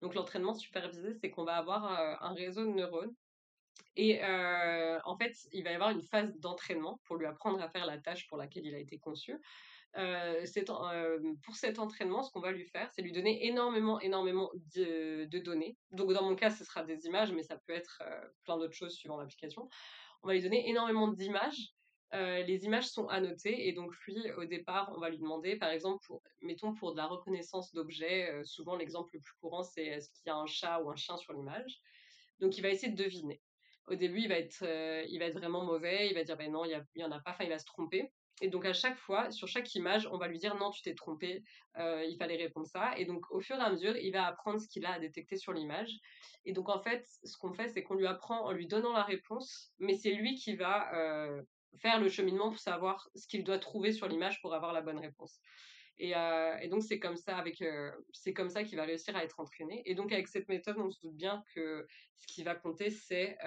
Donc, 0.01 0.13
l'entraînement 0.13 0.53
supervisé, 0.53 1.13
c'est 1.13 1.29
qu'on 1.29 1.45
va 1.45 1.55
avoir 1.55 1.85
un 2.23 2.33
réseau 2.33 2.65
de 2.65 2.71
neurones. 2.71 3.13
Et 3.97 4.21
en 4.23 5.17
fait, 5.17 5.33
il 5.51 5.63
va 5.63 5.71
y 5.71 5.75
avoir 5.75 5.89
une 5.91 6.03
phase 6.03 6.33
d'entraînement 6.39 6.99
pour 7.05 7.17
lui 7.17 7.25
apprendre 7.25 7.61
à 7.61 7.69
faire 7.69 7.85
la 7.85 7.97
tâche 7.97 8.27
pour 8.27 8.37
laquelle 8.37 8.65
il 8.65 8.75
a 8.75 8.79
été 8.79 8.99
conçu. 8.99 9.37
Euh, 9.97 10.45
pour 11.43 11.55
cet 11.55 11.79
entraînement, 11.79 12.21
ce 12.23 12.31
qu'on 12.31 12.41
va 12.41 12.51
lui 12.51 12.65
faire, 12.65 12.91
c'est 12.91 13.01
lui 13.01 13.13
donner 13.13 13.45
énormément, 13.45 13.99
énormément 14.01 14.51
de, 14.75 15.25
données. 15.39 15.77
Donc, 15.91 16.11
dans 16.11 16.23
mon 16.23 16.35
cas, 16.35 16.49
ce 16.49 16.65
sera 16.65 16.83
des 16.83 17.05
images, 17.05 17.31
mais 17.31 17.43
ça 17.43 17.57
peut 17.57 17.73
être 17.73 18.03
plein 18.43 18.57
d'autres 18.57 18.73
choses 18.73 18.93
suivant 18.93 19.17
l'application. 19.17 19.69
On 20.23 20.27
va 20.27 20.33
lui 20.33 20.41
donner 20.41 20.67
énormément 20.69 21.07
d'images. 21.07 21.73
les 22.11 22.65
images 22.65 22.87
sont 22.87 23.07
annotées 23.07 23.67
et 23.67 23.73
donc 23.73 23.95
lui, 24.05 24.31
au 24.33 24.45
départ, 24.45 24.91
on 24.95 24.99
va 24.99 25.09
lui 25.09 25.17
demander, 25.17 25.55
par 25.55 25.69
exemple, 25.69 26.03
pour, 26.05 26.21
mettons 26.41 26.73
pour 26.73 26.91
de 26.91 26.97
la 26.97 27.05
reconnaissance 27.05 27.73
d'objets, 27.73 28.41
souvent 28.43 28.75
l'exemple 28.75 29.11
le 29.13 29.19
plus 29.21 29.33
courant, 29.39 29.63
c'est 29.63 29.85
est-ce 29.85 30.09
qu'il 30.11 30.27
y 30.27 30.29
a 30.29 30.35
un 30.35 30.45
chat 30.45 30.81
ou 30.81 30.89
un 30.89 30.95
chien 30.95 31.15
sur 31.17 31.33
l'image? 31.33 31.79
Donc, 32.39 32.57
il 32.57 32.61
va 32.61 32.69
essayer 32.69 32.91
de 32.91 33.01
deviner. 33.01 33.41
au 33.87 33.95
début, 33.95 34.21
il 34.21 34.27
va 34.27 34.39
être, 34.39 34.65
il 35.07 35.19
va 35.19 35.25
être 35.25 35.37
vraiment 35.37 35.63
mauvais, 35.63 36.09
il 36.09 36.15
va 36.15 36.23
dire, 36.23 36.35
ben 36.35 36.51
non, 36.51 36.65
il 36.65 36.83
y, 36.95 37.03
en 37.03 37.11
a 37.11 37.19
pas, 37.21 37.31
enfin, 37.31 37.45
il 37.45 37.49
va 37.49 37.59
se 37.59 37.65
tromper. 37.65 38.11
Et 38.41 38.49
donc 38.49 38.65
à 38.65 38.73
chaque 38.73 38.97
fois, 38.97 39.31
sur 39.31 39.47
chaque 39.47 39.73
image, 39.75 40.07
on 40.11 40.17
va 40.17 40.27
lui 40.27 40.37
dire 40.37 40.55
non, 40.55 40.69
tu 40.69 40.81
t'es 40.81 40.93
trompé, 40.93 41.43
il 41.77 42.15
fallait 42.19 42.35
répondre 42.35 42.67
ça. 42.67 42.93
Et 42.97 43.05
donc 43.05 43.29
au 43.31 43.39
fur 43.39 43.55
et 43.55 43.61
à 43.61 43.69
mesure, 43.69 43.95
il 43.95 44.11
va 44.11 44.25
apprendre 44.27 44.59
ce 44.59 44.67
qu'il 44.67 44.85
a 44.85 44.93
à 44.93 44.99
détecter 44.99 45.37
sur 45.37 45.53
l'image. 45.53 45.99
Et 46.43 46.51
donc 46.51 46.69
en 46.69 46.81
fait, 46.81 47.07
ce 47.23 47.37
qu'on 47.37 47.53
fait, 47.53 47.69
c'est 47.69 47.83
qu'on 47.83 47.95
lui 47.95 48.07
apprend 48.07 48.45
en 48.45 48.51
lui 48.51 48.67
donnant 48.67 48.93
la 48.93 49.03
réponse, 49.03 49.71
mais 49.79 49.93
c'est 49.93 50.11
lui 50.11 50.35
qui 50.35 50.55
va 50.55 50.91
faire 51.77 51.99
le 51.99 52.09
cheminement 52.09 52.49
pour 52.49 52.59
savoir 52.59 53.09
ce 53.15 53.27
qu'il 53.27 53.43
doit 53.43 53.59
trouver 53.59 53.91
sur 53.91 54.07
l'image 54.07 54.41
pour 54.41 54.53
avoir 54.53 54.73
la 54.73 54.81
bonne 54.81 54.99
réponse. 54.99 55.39
Et, 55.97 56.13
donc 56.69 56.83
c'est 56.83 56.99
comme 56.99 57.15
ça 57.15 57.37
avec 57.37 57.63
c'est 58.11 58.33
comme 58.33 58.49
ça 58.49 58.65
qu'il 58.65 58.77
va 58.77 58.83
réussir 58.83 59.15
à 59.15 59.23
être 59.23 59.39
entraîné. 59.39 59.81
Et 59.85 59.95
donc 59.95 60.11
avec 60.11 60.27
cette 60.27 60.49
méthode, 60.49 60.77
on 60.77 60.91
se 60.91 60.99
doute 60.99 61.15
bien 61.15 61.41
que 61.53 61.87
ce 62.17 62.27
qui 62.27 62.43
va 62.43 62.53
compter, 62.53 62.89
c'est 62.89 63.37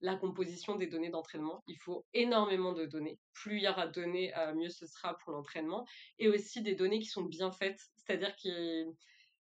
la 0.00 0.16
composition 0.16 0.76
des 0.76 0.86
données 0.86 1.10
d'entraînement. 1.10 1.62
Il 1.66 1.76
faut 1.78 2.06
énormément 2.14 2.72
de 2.72 2.86
données. 2.86 3.18
Plus 3.32 3.58
il 3.58 3.62
y 3.62 3.68
aura 3.68 3.86
de 3.86 3.92
données, 3.92 4.32
mieux 4.54 4.70
ce 4.70 4.86
sera 4.86 5.16
pour 5.18 5.32
l'entraînement. 5.32 5.86
Et 6.18 6.28
aussi 6.28 6.62
des 6.62 6.74
données 6.74 7.00
qui 7.00 7.08
sont 7.08 7.22
bien 7.22 7.50
faites, 7.50 7.80
c'est-à-dire 7.96 8.34
qui, 8.36 8.50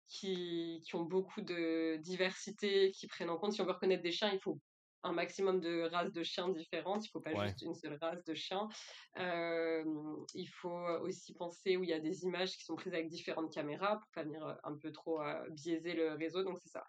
qui, 0.09 0.83
qui, 0.85 0.97
ont 0.97 1.03
beaucoup 1.03 1.43
de 1.43 1.97
diversité, 1.97 2.91
qui 2.93 3.07
prennent 3.07 3.31
en 3.31 3.37
compte, 3.37 3.53
si 3.53 3.61
on 3.61 3.65
veut 3.65 3.73
reconnaître 3.73 4.03
des 4.03 4.13
chiens, 4.13 4.31
il 4.33 4.41
faut 4.41 4.59
un 5.03 5.13
maximum 5.13 5.61
de 5.61 5.83
races 5.83 6.13
de 6.13 6.23
chiens 6.23 6.49
différentes. 6.49 7.05
Il 7.05 7.09
ne 7.09 7.13
faut 7.13 7.21
pas 7.21 7.47
juste 7.47 7.63
une 7.63 7.75
seule 7.75 7.99
race 8.01 8.25
de 8.25 8.35
chiens. 8.35 8.69
il 9.17 10.49
faut 10.49 10.79
aussi 11.03 11.35
penser 11.35 11.77
où 11.77 11.85
il 11.85 11.91
y 11.91 11.95
a 11.95 12.01
des 12.01 12.25
images 12.25 12.57
qui 12.57 12.65
sont 12.65 12.77
prises 12.77 12.95
avec 12.95 13.09
différentes 13.09 13.53
caméras 13.53 13.99
pour 13.99 14.11
pas 14.13 14.23
venir 14.25 14.59
un 14.65 14.77
peu 14.77 14.91
trop 14.91 15.21
biaiser 15.51 15.93
le 15.93 16.15
réseau. 16.15 16.43
Donc 16.43 16.59
c'est 16.59 16.71
ça. 16.71 16.85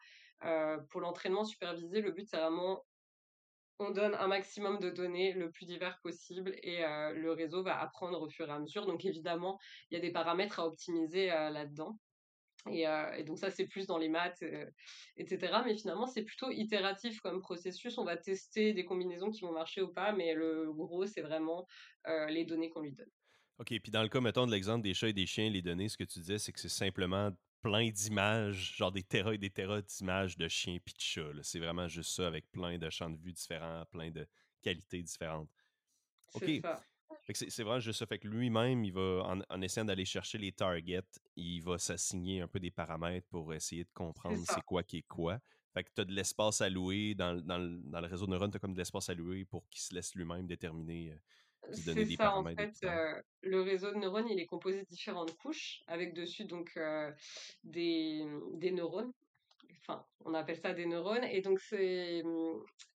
pour 0.89 1.01
l'entraînement 1.01 1.43
supervisé, 1.43 2.01
le 2.01 2.11
but 2.11 2.27
c'est 2.27 2.37
vraiment 2.37 2.83
on 3.79 3.91
donne 3.91 4.15
un 4.15 4.27
maximum 4.27 4.79
de 4.79 4.89
données 4.89 5.33
le 5.33 5.51
plus 5.51 5.65
divers 5.65 5.99
possible 6.01 6.55
et 6.63 6.81
le 6.81 7.31
réseau 7.31 7.63
va 7.63 7.79
apprendre 7.79 8.21
au 8.21 8.29
fur 8.29 8.49
et 8.49 8.51
à 8.51 8.59
mesure. 8.59 8.85
Donc 8.85 9.05
évidemment, 9.05 9.59
il 9.89 9.95
y 9.95 9.97
a 9.97 9.99
des 10.01 10.11
paramètres 10.11 10.59
à 10.59 10.67
optimiser 10.67 11.27
là-dedans. 11.27 11.97
Et, 12.71 12.85
donc 13.23 13.37
ça, 13.37 13.49
c'est 13.51 13.67
plus 13.67 13.85
dans 13.85 13.97
les 13.97 14.09
maths, 14.09 14.43
etc. 15.15 15.61
Mais 15.65 15.75
finalement, 15.75 16.07
c'est 16.07 16.23
plutôt 16.23 16.51
itératif 16.51 17.19
comme 17.21 17.41
processus. 17.41 17.97
On 17.97 18.03
va 18.03 18.17
tester 18.17 18.73
des 18.73 18.83
combinaisons 18.83 19.29
qui 19.29 19.41
vont 19.41 19.51
marcher 19.51 19.81
ou 19.81 19.93
pas, 19.93 20.11
mais 20.11 20.33
le 20.33 20.71
gros, 20.73 21.05
c'est 21.05 21.21
vraiment 21.21 21.67
les 22.29 22.45
données 22.45 22.69
qu'on 22.69 22.81
lui 22.81 22.93
donne. 22.93 23.11
OK, 23.59 23.67
puis 23.81 23.91
dans 23.91 24.03
le 24.03 24.09
cas, 24.09 24.21
mettons, 24.21 24.45
de 24.45 24.51
l'exemple 24.51 24.83
des 24.83 24.93
chats 24.93 25.09
et 25.09 25.13
des 25.13 25.25
chiens, 25.25 25.49
les 25.49 25.63
données, 25.63 25.89
ce 25.89 25.97
que 25.97 26.03
tu 26.03 26.19
disais, 26.19 26.37
c'est 26.37 26.51
que 26.51 26.59
c'est 26.59 26.69
simplement 26.69 27.31
plein 27.61 27.89
d'images, 27.89 28.75
genre 28.75 28.91
des 28.91 29.03
terras 29.03 29.33
et 29.33 29.37
des 29.37 29.49
terras 29.49 29.81
d'images 29.81 30.37
de 30.37 30.47
chiens 30.47 30.75
et 30.75 30.79
de 30.79 30.99
chats. 30.99 31.43
C'est 31.43 31.59
vraiment 31.59 31.87
juste 31.87 32.11
ça, 32.11 32.27
avec 32.27 32.49
plein 32.51 32.77
de 32.77 32.89
champs 32.89 33.09
de 33.09 33.17
vue 33.17 33.33
différents, 33.33 33.85
plein 33.91 34.11
de 34.11 34.27
qualités 34.61 35.01
différentes. 35.01 35.49
OK. 36.33 36.61
C'est 37.33 37.63
vraiment 37.63 37.79
juste 37.79 37.99
ça. 37.99 38.05
Fait 38.05 38.19
que 38.19 38.27
lui-même, 38.27 38.83
il 38.85 38.93
va, 38.93 39.35
en, 39.49 39.61
essayant 39.61 39.85
d'aller 39.85 40.05
chercher 40.05 40.37
les 40.37 40.51
targets, 40.51 41.01
il 41.35 41.61
va 41.61 41.77
s'assigner 41.77 42.41
un 42.41 42.47
peu 42.47 42.59
des 42.59 42.71
paramètres 42.71 43.27
pour 43.29 43.53
essayer 43.53 43.83
de 43.83 43.91
comprendre 43.93 44.41
c'est 44.47 44.63
quoi 44.63 44.83
qui 44.83 44.97
est 44.97 45.07
quoi. 45.07 45.39
Fait 45.73 45.83
que 45.83 45.89
tu 45.93 46.01
as 46.01 46.05
de 46.05 46.13
l'espace 46.13 46.61
à 46.61 46.69
louer 46.69 47.15
dans, 47.15 47.33
le 47.33 48.07
réseau 48.07 48.25
de 48.25 48.31
neurones, 48.31 48.51
tu 48.51 48.57
as 48.57 48.59
comme 48.59 48.73
de 48.73 48.77
l'espace 48.77 49.09
à 49.09 49.13
louer 49.13 49.45
pour 49.45 49.67
qu'il 49.69 49.81
se 49.81 49.93
laisse 49.93 50.15
lui-même 50.15 50.47
déterminer. 50.47 51.19
C'est 51.71 52.05
ça, 52.15 52.35
en 52.35 52.43
fait, 52.43 52.73
euh, 52.83 53.21
le 53.41 53.61
réseau 53.61 53.91
de 53.91 53.97
neurones, 53.97 54.27
il 54.29 54.39
est 54.39 54.45
composé 54.45 54.81
de 54.81 54.87
différentes 54.87 55.35
couches, 55.37 55.81
avec 55.87 56.13
dessus 56.13 56.45
donc 56.45 56.71
euh, 56.77 57.11
des, 57.63 58.25
des 58.53 58.71
neurones 58.71 59.11
enfin, 59.81 60.05
on 60.25 60.33
appelle 60.33 60.57
ça 60.57 60.73
des 60.73 60.85
neurones. 60.85 61.23
Et 61.23 61.41
donc, 61.41 61.59
c'est 61.59 62.21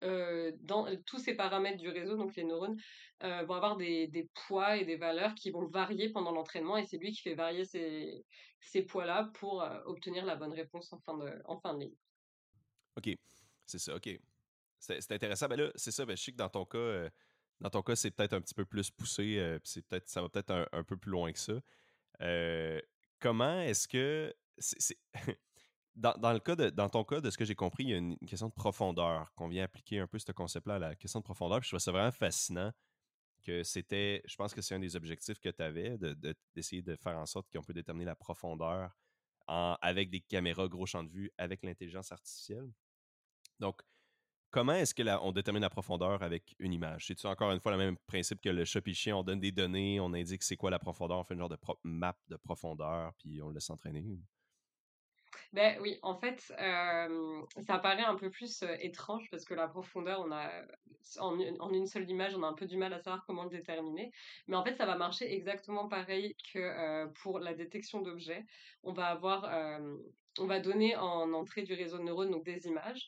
euh, 0.03 0.51
dans 0.61 0.87
tous 1.05 1.19
ces 1.19 1.35
paramètres 1.35 1.77
du 1.77 1.89
réseau, 1.89 2.15
donc 2.15 2.35
les 2.35 2.43
neurones 2.43 2.77
vont 3.21 3.53
avoir 3.53 3.77
des, 3.77 4.07
des, 4.07 4.27
poids 4.47 4.77
et 4.77 4.85
des 4.85 4.95
valeurs 4.95 5.35
qui 5.35 5.51
vont 5.51 5.67
varier 5.67 6.09
pendant 6.09 6.31
l'entraînement. 6.31 6.77
Et 6.77 6.85
c'est 6.85 6.97
lui 6.97 7.11
qui 7.11 7.21
fait 7.21 7.35
varier 7.35 7.63
ces, 7.65 8.25
ces 8.59 8.81
poids-là 8.81 9.29
pour 9.35 9.63
obtenir 9.85 10.25
la 10.25 10.35
bonne 10.35 10.53
réponse 10.53 10.91
en 10.91 10.99
fin 10.99 11.15
de, 11.15 11.31
en 11.45 11.59
fin 11.59 11.75
de 11.75 11.81
ligne. 11.81 11.95
OK. 12.97 13.15
C'est 13.67 13.79
ça. 13.79 13.95
OK. 13.95 14.09
C'est 14.79 15.11
intéressant. 15.11 15.47
Ben 15.47 15.59
là, 15.59 15.71
c'est 15.75 15.91
ça. 15.91 16.05
Ben, 16.05 16.17
je 16.17 16.23
sais 16.23 16.31
que 16.31 16.37
dans 16.37 16.49
ton 16.49 16.65
cas, 16.65 17.09
dans 17.61 17.69
ton 17.69 17.81
cas, 17.81 17.95
c'est 17.95 18.11
peut-être 18.11 18.33
un 18.33 18.41
petit 18.41 18.53
peu 18.53 18.65
plus 18.65 18.89
poussé. 18.91 19.57
c'est 19.63 19.85
peut-être, 19.87 20.09
ça 20.09 20.21
va 20.21 20.29
peut-être 20.29 20.51
un, 20.51 20.67
un, 20.71 20.83
peu 20.83 20.97
plus 20.97 21.11
loin 21.11 21.31
que 21.31 21.39
ça. 21.39 21.53
comment 23.19 23.61
est-ce 23.61 23.87
que. 23.87 24.33
c'est 24.57 24.97
dans, 25.99 26.33
le 26.33 26.39
cas 26.39 26.55
de, 26.55 26.69
dans 26.69 26.89
ton 26.89 27.03
cas, 27.03 27.21
de 27.21 27.29
ce 27.29 27.37
que 27.37 27.45
j'ai 27.45 27.55
compris, 27.55 27.83
il 27.83 27.89
y 27.89 27.93
a 27.93 27.97
une, 27.97 28.17
question 28.19 28.47
de 28.47 28.53
profondeur, 28.53 29.33
qu'on 29.35 29.47
vient 29.47 29.63
appliquer 29.63 29.99
un 29.99 30.07
peu 30.07 30.17
ce 30.17 30.31
concept-là 30.31 30.75
à 30.75 30.79
la 30.79 30.95
question 30.95 31.19
de 31.19 31.25
profondeur. 31.25 31.59
Puis 31.59 31.67
je 31.67 31.71
trouve 31.71 31.79
ça 31.79 31.91
vraiment 31.91 32.11
fascinant 32.11 32.71
que 33.43 33.63
c'était, 33.63 34.21
je 34.25 34.35
pense 34.35 34.53
que 34.53 34.61
c'est 34.61 34.75
un 34.75 34.79
des 34.79 34.95
objectifs 34.95 35.39
que 35.39 35.49
tu 35.49 35.61
avais, 35.61 35.97
d'essayer 36.55 36.81
de, 36.81 36.95
faire 36.95 37.17
en 37.17 37.25
sorte 37.25 37.47
qu'on 37.51 37.63
peut 37.63 37.73
déterminer 37.73 38.05
la 38.05 38.15
profondeur 38.15 38.91
avec 39.47 40.09
des 40.09 40.21
caméras 40.21 40.67
gros 40.67 40.85
champ 40.85 41.03
de 41.03 41.09
vue, 41.09 41.31
avec 41.37 41.63
l'intelligence 41.63 42.11
artificielle. 42.11 42.71
Donc, 43.59 43.81
comment 44.51 44.73
est-ce 44.73 44.95
qu'on 44.95 45.31
détermine 45.31 45.61
la 45.61 45.69
profondeur 45.69 46.21
avec 46.23 46.55
une 46.59 46.73
image? 46.73 47.07
C'est-tu 47.07 47.27
encore 47.27 47.51
une 47.51 47.59
fois 47.59 47.71
le 47.71 47.77
même 47.77 47.97
principe 48.07 48.41
que 48.41 48.49
le 48.49 48.65
chat 48.65 48.81
chien? 48.93 49.15
On 49.15 49.23
donne 49.23 49.39
des 49.39 49.51
données, 49.51 49.99
on 49.99 50.13
indique 50.13 50.43
c'est 50.43 50.57
quoi 50.57 50.69
la 50.69 50.79
profondeur, 50.79 51.17
on 51.17 51.23
fait 51.23 51.33
une 51.33 51.39
genre 51.39 51.49
de 51.49 51.57
map 51.83 52.15
de 52.27 52.35
profondeur, 52.37 53.13
puis 53.17 53.41
on 53.41 53.49
le 53.49 53.55
laisse 53.55 53.69
entraîner? 53.69 54.05
Ben 55.51 55.77
oui, 55.81 55.97
en 56.03 56.15
fait, 56.15 56.39
ça 56.39 57.79
paraît 57.79 58.03
un 58.03 58.15
peu 58.15 58.29
plus 58.29 58.63
étrange 58.79 59.27
parce 59.31 59.45
que 59.45 59.55
la 59.55 59.67
profondeur, 59.67 60.21
on 60.21 60.31
a 60.31 60.47
en, 61.19 61.73
une 61.73 61.87
seule 61.87 62.07
image, 62.09 62.35
on 62.35 62.43
a 62.43 62.47
un 62.47 62.53
peu 62.53 62.67
du 62.67 62.77
mal 62.77 62.93
à 62.93 62.99
savoir 62.99 63.25
comment 63.25 63.43
le 63.43 63.49
déterminer. 63.49 64.11
Mais 64.47 64.55
en 64.55 64.63
fait, 64.63 64.75
ça 64.75 64.85
va 64.85 64.95
marcher 64.95 65.33
exactement 65.33 65.87
pareil 65.87 66.35
que 66.53 67.07
pour 67.21 67.39
la 67.39 67.53
détection 67.55 68.01
d'objets. 68.01 68.45
On 68.83 68.93
va 68.93 69.07
avoir, 69.07 69.49
on 70.37 70.45
va 70.45 70.59
donner 70.59 70.95
en 70.95 71.33
entrée 71.33 71.63
du 71.63 71.73
réseau 71.73 71.97
de 71.97 72.03
neurones 72.03 72.31
donc 72.31 72.45
des 72.45 72.67
images. 72.67 73.07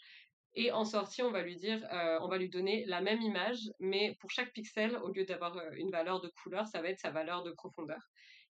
Et 0.53 0.71
en 0.71 0.83
sortie, 0.83 1.21
on 1.23 1.31
va 1.31 1.41
lui 1.41 1.55
dire, 1.55 1.87
on 2.21 2.27
va 2.27 2.37
lui 2.37 2.49
donner 2.49 2.85
la 2.85 2.99
même 2.99 3.21
image, 3.21 3.71
mais 3.79 4.17
pour 4.19 4.31
chaque 4.31 4.51
pixel, 4.51 4.97
au 4.97 5.09
lieu 5.09 5.23
d'avoir 5.25 5.57
une 5.73 5.91
valeur 5.91 6.19
de 6.19 6.27
couleur, 6.27 6.67
ça 6.67 6.81
va 6.81 6.89
être 6.89 6.99
sa 6.99 7.09
valeur 7.09 7.43
de 7.43 7.51
profondeur. 7.51 8.01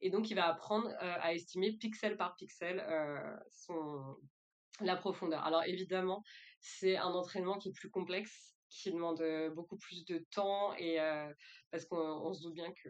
Et 0.02 0.10
donc, 0.10 0.30
il 0.30 0.36
va 0.36 0.48
apprendre 0.48 0.88
euh, 0.88 1.16
à 1.22 1.34
estimer 1.34 1.72
pixel 1.74 2.18
par 2.18 2.36
pixel 2.36 2.80
euh, 2.88 3.36
la 4.80 4.96
profondeur. 4.96 5.44
Alors, 5.44 5.64
évidemment, 5.64 6.24
c'est 6.60 6.98
un 6.98 7.14
entraînement 7.14 7.58
qui 7.58 7.70
est 7.70 7.74
plus 7.74 7.90
complexe, 7.90 8.56
qui 8.70 8.92
demande 8.92 9.22
euh, 9.22 9.50
beaucoup 9.50 9.78
plus 9.78 10.06
de 10.06 10.24
temps, 10.32 10.76
et 10.76 10.98
parce 11.72 11.86
qu'on 11.86 12.34
se 12.34 12.42
doute 12.44 12.54
bien 12.54 12.72
que 12.72 12.90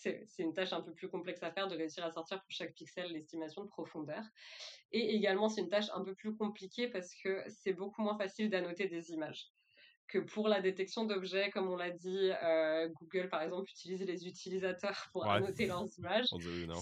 c'est 0.00 0.26
une 0.38 0.54
tâche 0.54 0.72
un 0.72 0.80
peu 0.80 0.92
plus 0.92 1.08
complexe 1.08 1.42
à 1.42 1.50
faire 1.50 1.68
de 1.68 1.76
réussir 1.76 2.04
à 2.04 2.10
sortir 2.10 2.40
pour 2.40 2.50
chaque 2.50 2.74
pixel 2.74 3.12
l'estimation 3.12 3.62
de 3.64 3.68
profondeur. 3.68 4.24
Et 4.92 5.14
également, 5.14 5.48
c'est 5.48 5.60
une 5.60 5.68
tâche 5.68 5.90
un 5.94 6.02
peu 6.02 6.14
plus 6.14 6.34
compliquée 6.34 6.88
parce 6.88 7.14
que 7.14 7.44
c'est 7.48 7.74
beaucoup 7.74 8.02
moins 8.02 8.16
facile 8.16 8.50
d'annoter 8.50 8.88
des 8.88 9.12
images 9.12 9.52
que 10.10 10.18
pour 10.18 10.48
la 10.48 10.60
détection 10.60 11.04
d'objets, 11.04 11.50
comme 11.50 11.70
on 11.70 11.76
l'a 11.76 11.90
dit, 11.90 12.30
euh, 12.42 12.88
Google, 13.00 13.28
par 13.28 13.42
exemple, 13.42 13.70
utilise 13.70 14.02
les 14.02 14.26
utilisateurs 14.26 15.06
pour 15.12 15.26
annoter 15.26 15.66
leurs 15.66 15.86
images. 15.98 16.26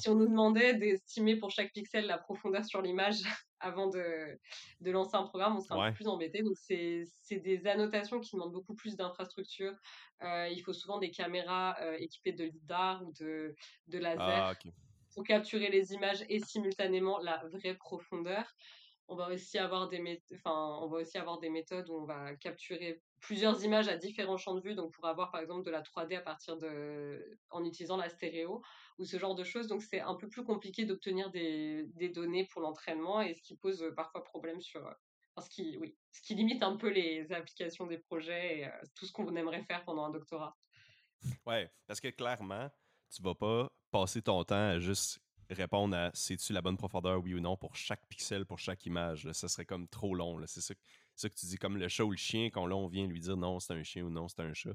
si 0.01 0.09
on 0.09 0.14
nous 0.14 0.27
demandait 0.27 0.75
d'estimer 0.75 1.37
pour 1.37 1.51
chaque 1.51 1.73
pixel 1.73 2.07
la 2.07 2.19
profondeur 2.19 2.64
sur 2.64 2.81
l'image 2.81 3.21
avant 3.61 3.88
de, 3.88 4.38
de, 4.81 4.91
lancer 4.91 5.17
un 5.17 5.25
programme, 5.25 5.57
on 5.57 5.61
serait 5.61 5.79
un 5.79 5.91
peu 5.91 5.97
plus 5.97 6.09
embêté. 6.09 6.43
Donc, 6.43 6.57
c'est 6.57 7.07
des 7.31 7.67
annotations 7.67 8.19
qui 8.21 8.35
demandent 8.35 8.53
beaucoup 8.53 8.75
plus 8.75 8.97
d'infrastructures. 8.97 9.77
Euh, 10.23 10.49
il 10.49 10.61
faut 10.62 10.73
souvent 10.73 10.99
des 10.99 11.11
caméras 11.11 11.77
euh, 11.81 11.97
équipées 11.99 12.33
de 12.33 12.45
lidar 12.45 13.07
ou 13.07 13.12
de, 13.12 13.55
de 13.88 13.99
laser 13.99 14.21
ah, 14.21 14.55
pour 15.14 15.23
capturer 15.25 15.71
les 15.71 15.93
images 15.93 16.25
et 16.29 16.41
simultanément 16.41 17.19
la 17.19 17.43
vraie 17.53 17.75
profondeur. 17.75 18.57
On 19.11 19.17
va 19.17 19.29
aussi 19.29 19.59
avoir 19.59 19.88
des 19.88 20.21
enfin, 20.35 20.79
on 20.83 20.88
va 20.88 20.99
aussi 20.99 21.17
avoir 21.17 21.38
des 21.38 21.49
méthodes 21.49 21.88
où 21.88 21.95
on 21.95 22.05
va 22.05 22.35
capturer 22.37 23.01
plusieurs 23.21 23.65
images 23.65 23.89
à 23.89 23.97
différents 23.97 24.37
champs 24.37 24.55
de 24.55 24.61
vue, 24.61 24.75
donc 24.75 24.93
pour 24.93 25.07
avoir 25.07 25.31
par 25.31 25.41
exemple 25.41 25.65
de 25.65 25.71
la 25.71 25.83
3D 25.83 26.17
à 26.17 26.21
partir 26.21 26.57
de, 26.57 27.39
en 27.51 27.65
utilisant 27.65 27.97
la 27.97 28.09
stéréo 28.09 28.63
ou 28.99 29.05
ce 29.05 29.19
genre 29.19 29.35
de 29.35 29.45
choses. 29.45 29.67
Donc 29.67 29.83
c'est 29.83 30.01
un 30.01 30.15
peu 30.15 30.29
plus 30.29 30.45
compliqué 30.45 30.85
d'obtenir 30.85 31.31
des, 31.31 31.85
des, 31.95 32.09
données 32.09 32.47
pour 32.47 32.61
l'entraînement 32.61 33.21
et 33.21 33.35
ce 33.35 33.43
qui 33.43 33.57
pose 33.57 33.83
euh, 33.83 33.95
parfois 33.95 34.25
problème 34.25 34.61
sur, 34.61 34.87
euh, 34.87 34.93
ce 35.41 35.49
qui, 35.49 35.77
oui, 35.79 35.97
ce 36.13 36.21
qui 36.23 36.35
limite 36.35 36.63
un 36.63 36.77
peu 36.77 36.89
les 36.89 37.31
applications 37.33 37.87
des 37.87 37.99
projets 37.99 38.59
et 38.59 38.67
euh, 38.67 38.71
tout 38.95 39.07
ce 39.07 39.13
qu'on 39.13 39.35
aimerait 39.37 39.65
faire 39.65 39.85
pendant 39.85 40.05
un 40.05 40.11
doctorat. 40.11 40.57
Ouais, 41.47 41.71
parce 41.87 42.01
que 42.01 42.09
clairement, 42.09 42.71
tu 43.11 43.23
vas 43.23 43.35
pas 43.35 43.69
passer 43.91 44.23
ton 44.23 44.45
temps 44.45 44.69
à 44.71 44.79
juste 44.79 45.21
répondre 45.51 45.97
à 45.97 46.11
c'est-tu 46.15 46.53
la 46.53 46.63
bonne 46.63 46.77
profondeur, 46.77 47.23
oui 47.23 47.35
ou 47.35 47.41
non, 47.41 47.57
pour 47.57 47.75
chaque 47.77 48.07
pixel, 48.09 48.45
pour 48.45 48.59
chaque 48.59 48.85
image. 48.87 49.31
Ça 49.33 49.49
serait 49.49 49.65
comme 49.65 49.89
trop 49.89 50.15
long. 50.15 50.41
C'est 50.47 50.61
ça, 50.61 50.75
ça, 51.15 51.29
que 51.29 51.35
tu 51.35 51.47
dis, 51.47 51.57
comme 51.57 51.77
le 51.77 51.89
chat 51.89 52.05
ou 52.05 52.11
le 52.11 52.17
chien, 52.17 52.51
quand 52.51 52.67
là, 52.67 52.77
on 52.77 52.89
vient 52.89 53.07
lui 53.07 53.21
dire 53.21 53.37
non, 53.37 53.61
c'est 53.61 53.73
un 53.73 53.83
chien 53.83 54.05
ou 54.05 54.11
non, 54.11 54.29
c'est 54.29 54.41
un 54.41 54.53
chat. 54.53 54.75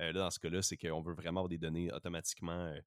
Euh, 0.00 0.12
là, 0.12 0.20
dans 0.20 0.30
ce 0.30 0.38
cas-là, 0.38 0.62
c'est 0.62 0.76
qu'on 0.76 1.00
veut 1.00 1.14
vraiment 1.14 1.40
avoir 1.40 1.48
des 1.48 1.58
données 1.58 1.92
automatiquement, 1.92 2.66
euh, 2.66 2.80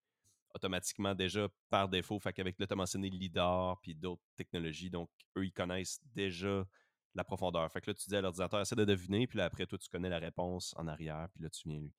automatiquement 0.54 1.15
déjà 1.15 1.48
par 1.70 1.89
défaut. 1.89 2.20
Fait 2.20 2.34
qu'avec 2.34 2.60
là, 2.60 2.67
mentionné 2.76 3.10
LIDAR 3.10 3.80
puis 3.82 3.96
d'autres 3.96 4.24
technologies. 4.36 4.89
Donc, 4.89 5.10
eux, 5.38 5.46
ils 5.46 5.54
connaissent 5.54 6.00
déjà 6.13 6.65
la 7.13 7.24
profondeur. 7.24 7.70
Fait 7.72 7.82
que 7.82 7.91
là, 7.91 7.94
tu 7.94 8.10
dis 8.10 8.15
à 8.15 8.22
l'ordinateur, 8.22 8.62
essaie 8.62 8.76
de 8.76 8.86
deviner, 8.86 9.28
puis 9.28 9.38
là, 9.38 9.46
après, 9.46 9.65
toi, 9.65 9.78
tu 9.78 9.89
connais 9.89 10.10
la 10.10 10.20
réponse 10.20 10.74
en 10.78 10.88
arrière, 10.88 11.28
puis 11.34 11.44
là, 11.44 11.50
tu 11.50 11.67
viens 11.67 11.80
lui, 11.80 11.94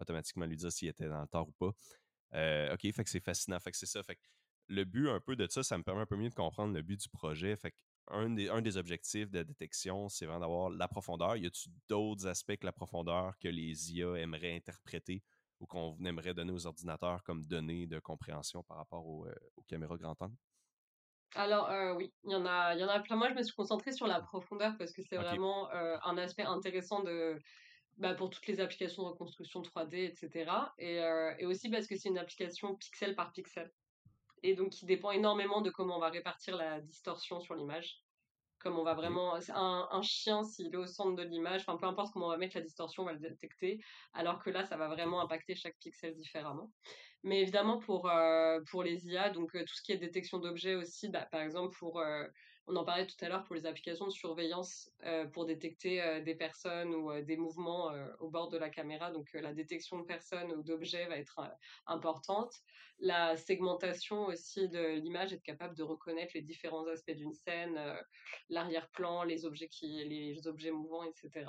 automatiquement 0.00 0.46
lui 0.46 0.56
dire 0.56 0.72
s'il 0.72 0.88
était 0.88 1.08
dans 1.08 1.20
le 1.20 1.28
tort 1.28 1.48
ou 1.48 1.52
pas. 1.52 1.72
Euh, 2.34 2.74
OK, 2.74 2.80
fait 2.92 3.04
que 3.04 3.10
c'est 3.10 3.20
fascinant. 3.20 3.60
Fait 3.60 3.70
que 3.70 3.76
c'est 3.76 3.86
ça. 3.86 4.02
Fait 4.02 4.16
que 4.16 4.20
le 4.68 4.84
but 4.84 5.08
un 5.08 5.20
peu 5.20 5.36
de 5.36 5.46
ça, 5.48 5.62
ça 5.62 5.78
me 5.78 5.82
permet 5.82 6.02
un 6.02 6.06
peu 6.06 6.16
mieux 6.16 6.30
de 6.30 6.34
comprendre 6.34 6.74
le 6.74 6.82
but 6.82 7.00
du 7.00 7.08
projet. 7.08 7.56
Fait 7.56 7.70
que 7.70 7.76
un 8.08 8.30
des, 8.30 8.48
un 8.48 8.62
des 8.62 8.76
objectifs 8.76 9.30
de 9.30 9.42
détection, 9.42 10.08
c'est 10.08 10.26
vraiment 10.26 10.40
d'avoir 10.40 10.70
la 10.70 10.88
profondeur. 10.88 11.36
Y 11.36 11.46
a-t-il 11.46 11.72
d'autres 11.88 12.26
aspects 12.26 12.56
que 12.56 12.66
la 12.66 12.72
profondeur 12.72 13.36
que 13.38 13.48
les 13.48 13.92
IA 13.92 14.14
aimeraient 14.16 14.54
interpréter 14.54 15.22
ou 15.60 15.66
qu'on 15.66 15.96
aimerait 16.04 16.34
donner 16.34 16.52
aux 16.52 16.66
ordinateurs 16.66 17.22
comme 17.24 17.44
données 17.44 17.86
de 17.86 17.98
compréhension 17.98 18.62
par 18.62 18.76
rapport 18.76 19.06
aux, 19.06 19.26
euh, 19.26 19.34
caméras 19.66 19.96
grand 19.96 20.20
angle? 20.20 20.36
Alors 21.34 21.68
euh, 21.70 21.94
oui, 21.94 22.12
il 22.24 22.32
y 22.32 22.36
en 22.36 22.46
a, 22.46 22.74
il 22.74 22.80
y 22.80 22.84
en 22.84 22.88
a 22.88 23.00
plein. 23.00 23.16
Moi, 23.16 23.28
je 23.30 23.34
me 23.34 23.42
suis 23.42 23.54
concentrée 23.54 23.92
sur 23.92 24.06
la 24.06 24.20
profondeur 24.20 24.76
parce 24.78 24.92
que 24.92 25.02
c'est 25.02 25.16
vraiment 25.16 25.70
euh, 25.72 25.96
un 26.04 26.16
aspect 26.18 26.44
intéressant 26.44 27.02
de, 27.02 27.38
bah, 27.96 28.14
pour 28.14 28.30
toutes 28.30 28.46
les 28.46 28.60
applications 28.60 29.02
de 29.02 29.08
reconstruction 29.08 29.62
3D, 29.62 30.12
etc. 30.12 30.50
Et, 30.78 30.96
et 31.38 31.46
aussi 31.46 31.68
parce 31.68 31.86
que 31.86 31.96
c'est 31.96 32.08
une 32.08 32.18
application 32.18 32.76
pixel 32.76 33.16
par 33.16 33.32
pixel. 33.32 33.72
Et 34.46 34.54
donc, 34.54 34.70
qui 34.70 34.86
dépend 34.86 35.10
énormément 35.10 35.60
de 35.60 35.70
comment 35.70 35.96
on 35.96 36.00
va 36.00 36.08
répartir 36.08 36.56
la 36.56 36.80
distorsion 36.80 37.40
sur 37.40 37.56
l'image. 37.56 38.04
Comme 38.60 38.78
on 38.78 38.84
va 38.84 38.94
vraiment 38.94 39.34
un, 39.34 39.88
un 39.90 40.02
chien 40.02 40.44
s'il 40.44 40.72
est 40.72 40.76
au 40.76 40.86
centre 40.86 41.16
de 41.16 41.22
l'image 41.24 41.62
enfin 41.62 41.76
peu 41.76 41.86
importe 41.86 42.12
comment 42.12 42.26
on 42.26 42.30
va 42.30 42.36
mettre 42.36 42.56
la 42.56 42.62
distorsion 42.62 43.02
on 43.02 43.06
va 43.06 43.12
le 43.12 43.18
détecter 43.18 43.78
alors 44.12 44.42
que 44.42 44.48
là 44.50 44.64
ça 44.64 44.76
va 44.76 44.88
vraiment 44.88 45.20
impacter 45.20 45.56
chaque 45.56 45.76
pixel 45.78 46.14
différemment. 46.14 46.72
Mais 47.24 47.40
évidemment 47.42 47.78
pour 47.78 48.08
euh, 48.08 48.60
pour 48.70 48.84
les 48.84 49.08
IA 49.08 49.30
donc 49.30 49.54
euh, 49.56 49.64
tout 49.64 49.74
ce 49.74 49.82
qui 49.82 49.92
est 49.92 49.98
détection 49.98 50.38
d'objets 50.38 50.76
aussi 50.76 51.08
bah, 51.10 51.26
par 51.30 51.42
exemple 51.42 51.76
pour 51.78 51.98
euh, 51.98 52.24
on 52.68 52.76
en 52.76 52.84
parlait 52.84 53.06
tout 53.06 53.22
à 53.24 53.28
l'heure 53.28 53.44
pour 53.44 53.54
les 53.54 53.66
applications 53.66 54.06
de 54.06 54.10
surveillance 54.10 54.90
pour 55.32 55.46
détecter 55.46 56.20
des 56.22 56.34
personnes 56.34 56.94
ou 56.94 57.22
des 57.22 57.36
mouvements 57.36 57.92
au 58.18 58.28
bord 58.28 58.48
de 58.48 58.58
la 58.58 58.70
caméra. 58.70 59.10
Donc 59.12 59.32
la 59.34 59.52
détection 59.52 59.98
de 59.98 60.04
personnes 60.04 60.52
ou 60.52 60.62
d'objets 60.62 61.06
va 61.06 61.16
être 61.16 61.40
importante. 61.86 62.52
La 62.98 63.36
segmentation 63.36 64.26
aussi 64.26 64.68
de 64.68 64.98
l'image, 64.98 65.32
être 65.32 65.42
capable 65.42 65.76
de 65.76 65.82
reconnaître 65.82 66.32
les 66.34 66.42
différents 66.42 66.86
aspects 66.88 67.12
d'une 67.12 67.34
scène, 67.34 67.78
l'arrière-plan, 68.48 69.22
les 69.22 69.44
objets 69.44 69.68
qui, 69.68 70.04
les 70.04 70.46
objets 70.48 70.70
mouvants, 70.70 71.04
etc. 71.04 71.46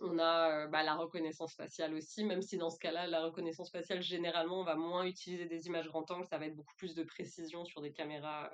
On 0.00 0.18
a 0.18 0.66
bah, 0.66 0.82
la 0.82 0.94
reconnaissance 0.94 1.54
faciale 1.54 1.94
aussi, 1.94 2.24
même 2.24 2.42
si 2.42 2.58
dans 2.58 2.70
ce 2.70 2.78
cas-là, 2.78 3.06
la 3.06 3.24
reconnaissance 3.24 3.70
faciale, 3.70 4.02
généralement, 4.02 4.60
on 4.60 4.64
va 4.64 4.76
moins 4.76 5.04
utiliser 5.04 5.46
des 5.46 5.66
images 5.66 5.88
grand 5.88 6.10
angle, 6.10 6.26
ça 6.26 6.38
va 6.38 6.46
être 6.46 6.56
beaucoup 6.56 6.74
plus 6.76 6.94
de 6.94 7.02
précision 7.02 7.64
sur 7.64 7.80
des 7.80 7.92
caméras 7.92 8.50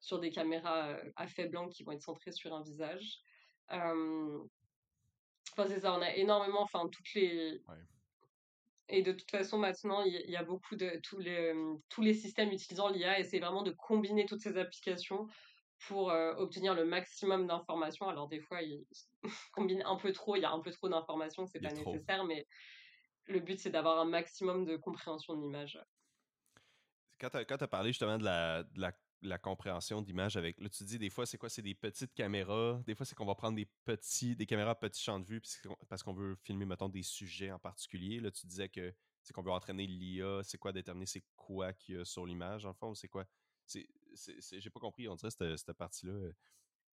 sur 0.00 0.18
des 0.18 0.30
caméras 0.30 0.96
à 1.16 1.26
faible 1.26 1.56
angle 1.56 1.72
qui 1.72 1.84
vont 1.84 1.92
être 1.92 2.02
centrées 2.02 2.32
sur 2.32 2.54
un 2.54 2.62
visage. 2.62 3.20
enfin, 3.68 4.48
c'est 5.66 5.80
ça, 5.80 5.94
on 5.94 6.02
a 6.02 6.14
énormément, 6.14 6.62
enfin, 6.62 6.88
toutes 6.88 7.12
les. 7.14 7.60
Et 8.92 9.02
de 9.02 9.12
toute 9.12 9.30
façon, 9.30 9.58
maintenant, 9.58 10.02
il 10.02 10.30
y, 10.30 10.36
a 10.36 10.42
beaucoup 10.42 10.74
de. 10.74 10.98
Tous 11.02 11.18
les, 11.18 11.54
tous 11.88 12.02
les 12.02 12.14
systèmes 12.14 12.50
utilisant 12.50 12.88
l'IA 12.88 13.20
essaient 13.20 13.38
vraiment 13.38 13.62
de 13.62 13.70
combiner 13.70 14.26
toutes 14.26 14.40
ces 14.40 14.58
applications 14.58 15.28
pour 15.86 16.08
obtenir 16.08 16.74
le 16.74 16.84
maximum 16.84 17.46
d'informations. 17.46 18.08
Alors, 18.08 18.28
des 18.28 18.40
fois, 18.40 18.62
ils 18.62 18.84
combinent 19.52 19.84
un 19.86 19.96
peu 19.96 20.12
trop, 20.12 20.36
il 20.36 20.42
y 20.42 20.44
a 20.44 20.50
un 20.50 20.60
peu 20.60 20.72
trop 20.72 20.88
d'informations, 20.88 21.46
c'est 21.46 21.60
pas 21.60 21.72
nécessaire, 21.72 22.24
mais 22.24 22.46
le 23.26 23.40
but, 23.40 23.58
c'est 23.58 23.70
d'avoir 23.70 23.98
un 23.98 24.04
maximum 24.04 24.64
de 24.64 24.76
compréhension 24.76 25.34
de 25.36 25.42
l'image. 25.42 25.80
Quand 27.20 27.30
tu 27.30 27.36
as, 27.36 27.68
parlé 27.68 27.90
justement 27.90 28.18
de 28.18 28.24
la, 28.24 28.62
de 28.62 28.80
la 28.80 28.92
la 29.22 29.38
compréhension 29.38 30.02
d'image 30.02 30.36
avec. 30.36 30.60
Là, 30.60 30.68
tu 30.68 30.84
dis 30.84 30.98
des 30.98 31.10
fois, 31.10 31.26
c'est 31.26 31.38
quoi 31.38 31.48
C'est 31.48 31.62
des 31.62 31.74
petites 31.74 32.14
caméras? 32.14 32.80
Des 32.86 32.94
fois, 32.94 33.06
c'est 33.06 33.14
qu'on 33.14 33.26
va 33.26 33.34
prendre 33.34 33.56
des 33.56 33.68
petits, 33.84 34.36
des 34.36 34.46
caméras 34.46 34.72
à 34.72 34.74
petit 34.74 35.02
champ 35.02 35.20
de 35.20 35.26
vue 35.26 35.40
parce 35.88 36.02
qu'on 36.02 36.14
veut 36.14 36.36
filmer, 36.42 36.64
mettons, 36.64 36.88
des 36.88 37.02
sujets 37.02 37.52
en 37.52 37.58
particulier. 37.58 38.20
Là, 38.20 38.30
tu 38.30 38.46
disais 38.46 38.68
que 38.68 38.94
c'est 39.22 39.32
qu'on 39.32 39.42
veut 39.42 39.50
entraîner 39.50 39.86
l'IA. 39.86 40.40
C'est 40.42 40.58
quoi 40.58 40.72
déterminer 40.72 41.06
c'est 41.06 41.24
quoi 41.36 41.72
qu'il 41.72 41.96
y 41.96 41.98
a 41.98 42.04
sur 42.04 42.26
l'image, 42.26 42.66
en 42.66 42.74
fond 42.74 42.94
C'est 42.94 43.08
quoi? 43.08 43.24
J'ai 43.66 44.70
pas 44.70 44.80
compris, 44.80 45.08
on 45.08 45.14
dirait, 45.14 45.30
cette, 45.30 45.56
cette 45.56 45.72
partie-là. 45.76 46.30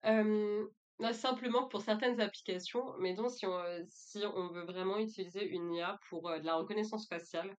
Euh, 0.06 0.68
simplement 1.13 1.68
pour 1.68 1.82
certaines 1.82 2.20
applications, 2.20 2.94
mais 3.00 3.13
donc 3.13 3.32
si 3.32 3.46
on, 3.46 3.63
si 3.88 4.24
on 4.26 4.50
veut 4.50 4.66
vraiment 4.66 4.98
utiliser 4.98 5.48
une 5.48 5.74
IA 5.74 6.00
pour 6.10 6.30
euh, 6.30 6.40
de 6.40 6.46
la 6.46 6.56
reconnaissance 6.56 7.08
faciale, 7.08 7.56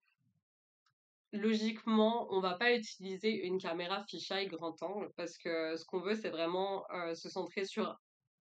logiquement, 1.33 2.27
on 2.31 2.41
va 2.41 2.55
pas 2.55 2.75
utiliser 2.75 3.47
une 3.47 3.59
caméra 3.59 4.05
fisheye 4.09 4.47
grand 4.47 4.83
angle 4.83 5.11
parce 5.17 5.37
que 5.38 5.77
ce 5.77 5.85
qu'on 5.85 6.01
veut, 6.01 6.14
c'est 6.14 6.31
vraiment 6.31 6.85
euh, 6.91 7.14
se 7.14 7.29
centrer 7.29 7.64
sur 7.64 7.97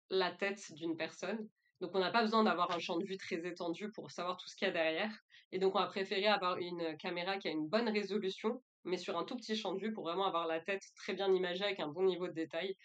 la 0.09 0.31
tête 0.31 0.71
d'une 0.73 0.97
personne. 0.97 1.47
Donc, 1.81 1.91
on 1.93 1.99
n'a 1.99 2.11
pas 2.11 2.21
besoin 2.21 2.43
d'avoir 2.43 2.71
un 2.71 2.79
champ 2.79 2.97
de 2.97 3.05
vue 3.05 3.17
très 3.17 3.45
étendu 3.45 3.91
pour 3.91 4.11
savoir 4.11 4.37
tout 4.37 4.47
ce 4.47 4.55
qu'il 4.55 4.67
y 4.67 4.69
a 4.69 4.73
derrière. 4.73 5.11
Et 5.51 5.59
donc, 5.59 5.75
on 5.75 5.79
va 5.79 5.87
préférer 5.87 6.27
avoir 6.27 6.57
une 6.57 6.97
caméra 6.97 7.37
qui 7.37 7.47
a 7.47 7.51
une 7.51 7.67
bonne 7.67 7.89
résolution, 7.89 8.63
mais 8.83 8.97
sur 8.97 9.17
un 9.17 9.23
tout 9.23 9.35
petit 9.35 9.55
champ 9.55 9.73
de 9.73 9.79
vue 9.79 9.93
pour 9.93 10.03
vraiment 10.03 10.25
avoir 10.25 10.47
la 10.47 10.59
tête 10.59 10.83
très 10.95 11.13
bien 11.13 11.33
imagée 11.33 11.63
avec 11.63 11.79
un 11.79 11.87
bon 11.87 12.03
niveau 12.03 12.27
de 12.27 12.33
détail. 12.33 12.75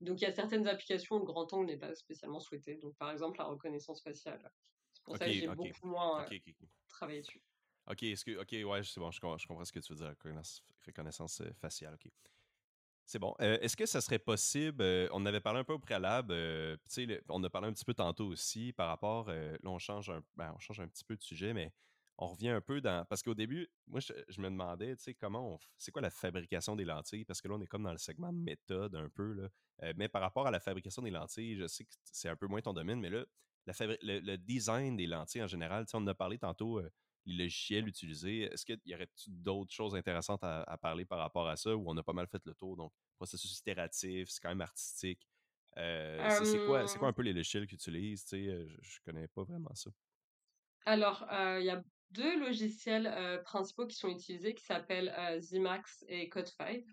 Donc, 0.00 0.20
il 0.20 0.24
y 0.24 0.26
a 0.26 0.32
certaines 0.32 0.66
applications 0.66 1.16
où 1.16 1.18
le 1.18 1.24
grand 1.24 1.52
angle 1.52 1.66
n'est 1.66 1.76
pas 1.76 1.94
spécialement 1.94 2.40
souhaité. 2.40 2.76
Donc, 2.76 2.96
par 2.96 3.10
exemple, 3.10 3.38
la 3.38 3.44
reconnaissance 3.44 4.02
faciale. 4.02 4.40
C'est 4.92 5.04
pour 5.04 5.16
ça 5.16 5.26
que 5.26 5.32
j'ai 5.32 5.48
beaucoup 5.48 5.86
moins 5.86 6.24
euh, 6.24 6.38
travaillé 6.88 7.20
dessus. 7.20 7.42
OK. 7.90 8.04
OK, 8.40 8.52
ouais, 8.52 8.82
c'est 8.84 9.00
bon, 9.00 9.10
je, 9.10 9.20
comprends 9.20 9.64
ce 9.64 9.72
que 9.72 9.80
tu 9.80 9.92
veux 9.92 9.98
dire, 9.98 10.14
reconnaissance, 10.86 11.40
euh, 11.40 11.52
faciale, 11.54 11.94
OK. 11.94 12.10
C'est 13.04 13.18
bon. 13.18 13.34
Euh, 13.40 13.58
est-ce 13.62 13.74
que 13.76 13.86
ça 13.86 14.02
serait 14.02 14.18
possible, 14.18 14.82
euh, 14.82 15.08
on 15.12 15.24
avait 15.24 15.40
parlé 15.40 15.60
un 15.60 15.64
peu 15.64 15.72
au 15.72 15.78
préalable, 15.78 16.34
tu 16.90 17.06
sais, 17.06 17.22
on 17.30 17.42
a 17.42 17.48
parlé 17.48 17.68
un 17.68 17.72
petit 17.72 17.86
peu 17.86 17.94
tantôt 17.94 18.26
aussi 18.26 18.74
par 18.74 18.88
rapport, 18.88 19.30
là 19.30 19.58
on 19.64 19.78
change, 19.78 20.10
un, 20.10 20.22
ben, 20.36 20.52
on 20.54 20.58
change 20.58 20.80
un 20.80 20.88
petit 20.88 21.04
peu 21.04 21.16
de 21.16 21.22
sujet, 21.22 21.54
mais 21.54 21.72
on 22.18 22.26
revient 22.26 22.50
un 22.50 22.60
peu 22.60 22.82
dans, 22.82 23.06
parce 23.06 23.22
qu'au 23.22 23.34
début, 23.34 23.66
moi 23.86 24.00
je, 24.00 24.40
me 24.40 24.50
demandais, 24.50 24.94
tu 24.96 25.04
sais, 25.04 25.14
comment 25.14 25.58
c'est 25.78 25.90
quoi 25.90 26.02
la 26.02 26.10
fabrication 26.10 26.76
des 26.76 26.84
lentilles, 26.84 27.24
parce 27.24 27.40
que 27.40 27.48
là 27.48 27.54
on 27.54 27.60
est 27.62 27.66
comme 27.66 27.84
dans 27.84 27.92
le 27.92 27.98
segment 27.98 28.32
méthode 28.32 28.94
un 28.94 29.08
peu, 29.08 29.32
là, 29.32 29.92
mais 29.96 30.08
par 30.08 30.20
rapport 30.20 30.46
à 30.46 30.50
la 30.50 30.60
fabrication 30.60 31.00
des 31.00 31.10
lentilles, 31.10 31.56
je 31.56 31.66
sais 31.66 31.84
que 31.84 31.94
c'est 32.12 32.28
un 32.28 32.36
peu 32.36 32.46
moins 32.46 32.60
ton 32.60 32.74
domaine, 32.74 33.00
mais 33.00 33.08
là, 33.08 33.24
la 33.64 33.72
le, 34.02 34.36
design 34.36 34.96
des 34.96 35.06
lentilles 35.06 35.42
en 35.42 35.46
général, 35.46 35.86
tu 35.86 35.92
sais, 35.92 35.96
on 35.96 36.00
en 36.00 36.08
a 36.08 36.14
parlé 36.14 36.36
tantôt 36.36 36.82
les 37.28 37.44
logiciels 37.44 37.86
utilisés. 37.86 38.42
Est-ce 38.42 38.64
qu'il 38.64 38.80
y 38.86 38.94
aurait 38.94 39.10
d'autres 39.26 39.72
choses 39.72 39.94
intéressantes 39.94 40.42
à, 40.42 40.78
parler 40.80 41.04
par 41.04 41.18
rapport 41.18 41.48
à 41.48 41.56
ça? 41.56 41.76
Ou 41.76 41.84
on 41.86 41.96
a 41.96 42.02
pas 42.02 42.12
mal 42.12 42.26
fait 42.26 42.44
le 42.44 42.54
tour? 42.54 42.76
Donc, 42.76 42.92
processus 43.16 43.58
itératif, 43.58 44.28
c'est 44.30 44.40
quand 44.40 44.48
même 44.48 44.60
artistique. 44.60 45.28
Euh, 45.76 46.28
c'est 46.44 46.64
quoi, 46.64 46.84
quoi 46.98 47.08
un 47.08 47.12
peu 47.12 47.22
les 47.22 47.32
logiciels 47.32 47.66
qu'ils 47.66 47.76
utilisent? 47.76 48.26
Je, 48.30 48.66
je 48.80 48.98
connais 49.04 49.28
pas 49.28 49.44
vraiment 49.44 49.74
ça. 49.74 49.90
Alors, 50.86 51.26
euh, 51.30 51.58
il 51.60 51.66
y 51.66 51.70
a 51.70 51.82
deux 52.10 52.40
logiciels 52.40 53.12
principaux 53.44 53.86
qui 53.86 53.96
sont 53.96 54.08
utilisés 54.08 54.54
qui 54.54 54.64
s'appellent 54.64 55.14
Zmax 55.40 56.04
et 56.08 56.28
Code5. 56.28 56.84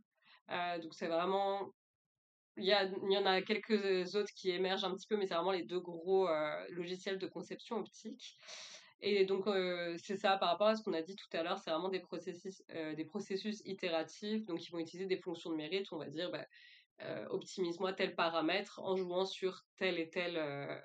donc, 0.81 0.93
c'est 0.93 1.07
vraiment 1.07 1.71
il 2.57 2.63
y, 2.63 2.67
il 2.69 3.11
y, 3.11 3.17
en 3.17 3.25
a 3.25 3.41
quelques 3.41 4.15
autres 4.15 4.31
qui 4.33 4.49
émergent 4.49 4.85
un 4.85 4.95
petit 4.95 5.07
peu, 5.07 5.17
mais 5.17 5.27
c'est 5.27 5.35
vraiment 5.35 5.51
les 5.51 5.63
deux 5.63 5.79
gros 5.79 6.27
logiciels 6.69 7.19
de 7.19 7.27
conception 7.27 7.77
optique. 7.77 8.37
Et 9.01 9.25
donc, 9.25 9.45
c'est 9.97 10.17
ça, 10.17 10.37
par 10.37 10.49
rapport 10.49 10.67
à 10.67 10.75
ce 10.75 10.83
qu'on 10.83 10.93
a 10.93 11.01
dit 11.01 11.15
tout 11.15 11.27
à 11.33 11.43
l'heure, 11.43 11.59
c'est 11.59 11.69
vraiment 11.69 11.89
des 11.89 11.99
processus, 11.99 12.63
des 12.69 13.05
processus 13.05 13.61
itératifs. 13.65 14.45
Donc, 14.45 14.65
ils 14.65 14.71
vont 14.71 14.79
utiliser 14.79 15.07
des 15.07 15.17
fonctions 15.17 15.51
de 15.51 15.55
mérite. 15.55 15.91
On 15.91 15.97
va 15.97 16.07
dire, 16.07 16.31
bah, 16.31 16.45
optimise-moi 17.29 17.93
tel 17.93 18.15
paramètre 18.15 18.79
en 18.79 18.95
jouant 18.95 19.25
sur 19.25 19.65
tel 19.75 19.99
et 19.99 20.09
tel 20.09 20.37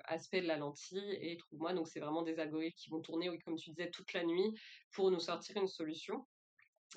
aspect 0.03 0.41
de 0.41 0.47
la 0.47 0.57
lentille 0.57 1.17
et 1.21 1.37
trouve-moi. 1.37 1.73
Donc, 1.73 1.87
c'est 1.87 1.99
vraiment 1.99 2.21
des 2.21 2.37
algorithmes 2.39 2.75
qui 2.75 2.89
vont 2.89 3.01
tourner, 3.01 3.29
comme 3.39 3.55
tu 3.55 3.69
disais, 3.71 3.89
toute 3.89 4.13
la 4.13 4.23
nuit 4.23 4.53
pour 4.91 5.09
nous 5.09 5.19
sortir 5.19 5.57
une 5.57 5.67
solution. 5.67 6.27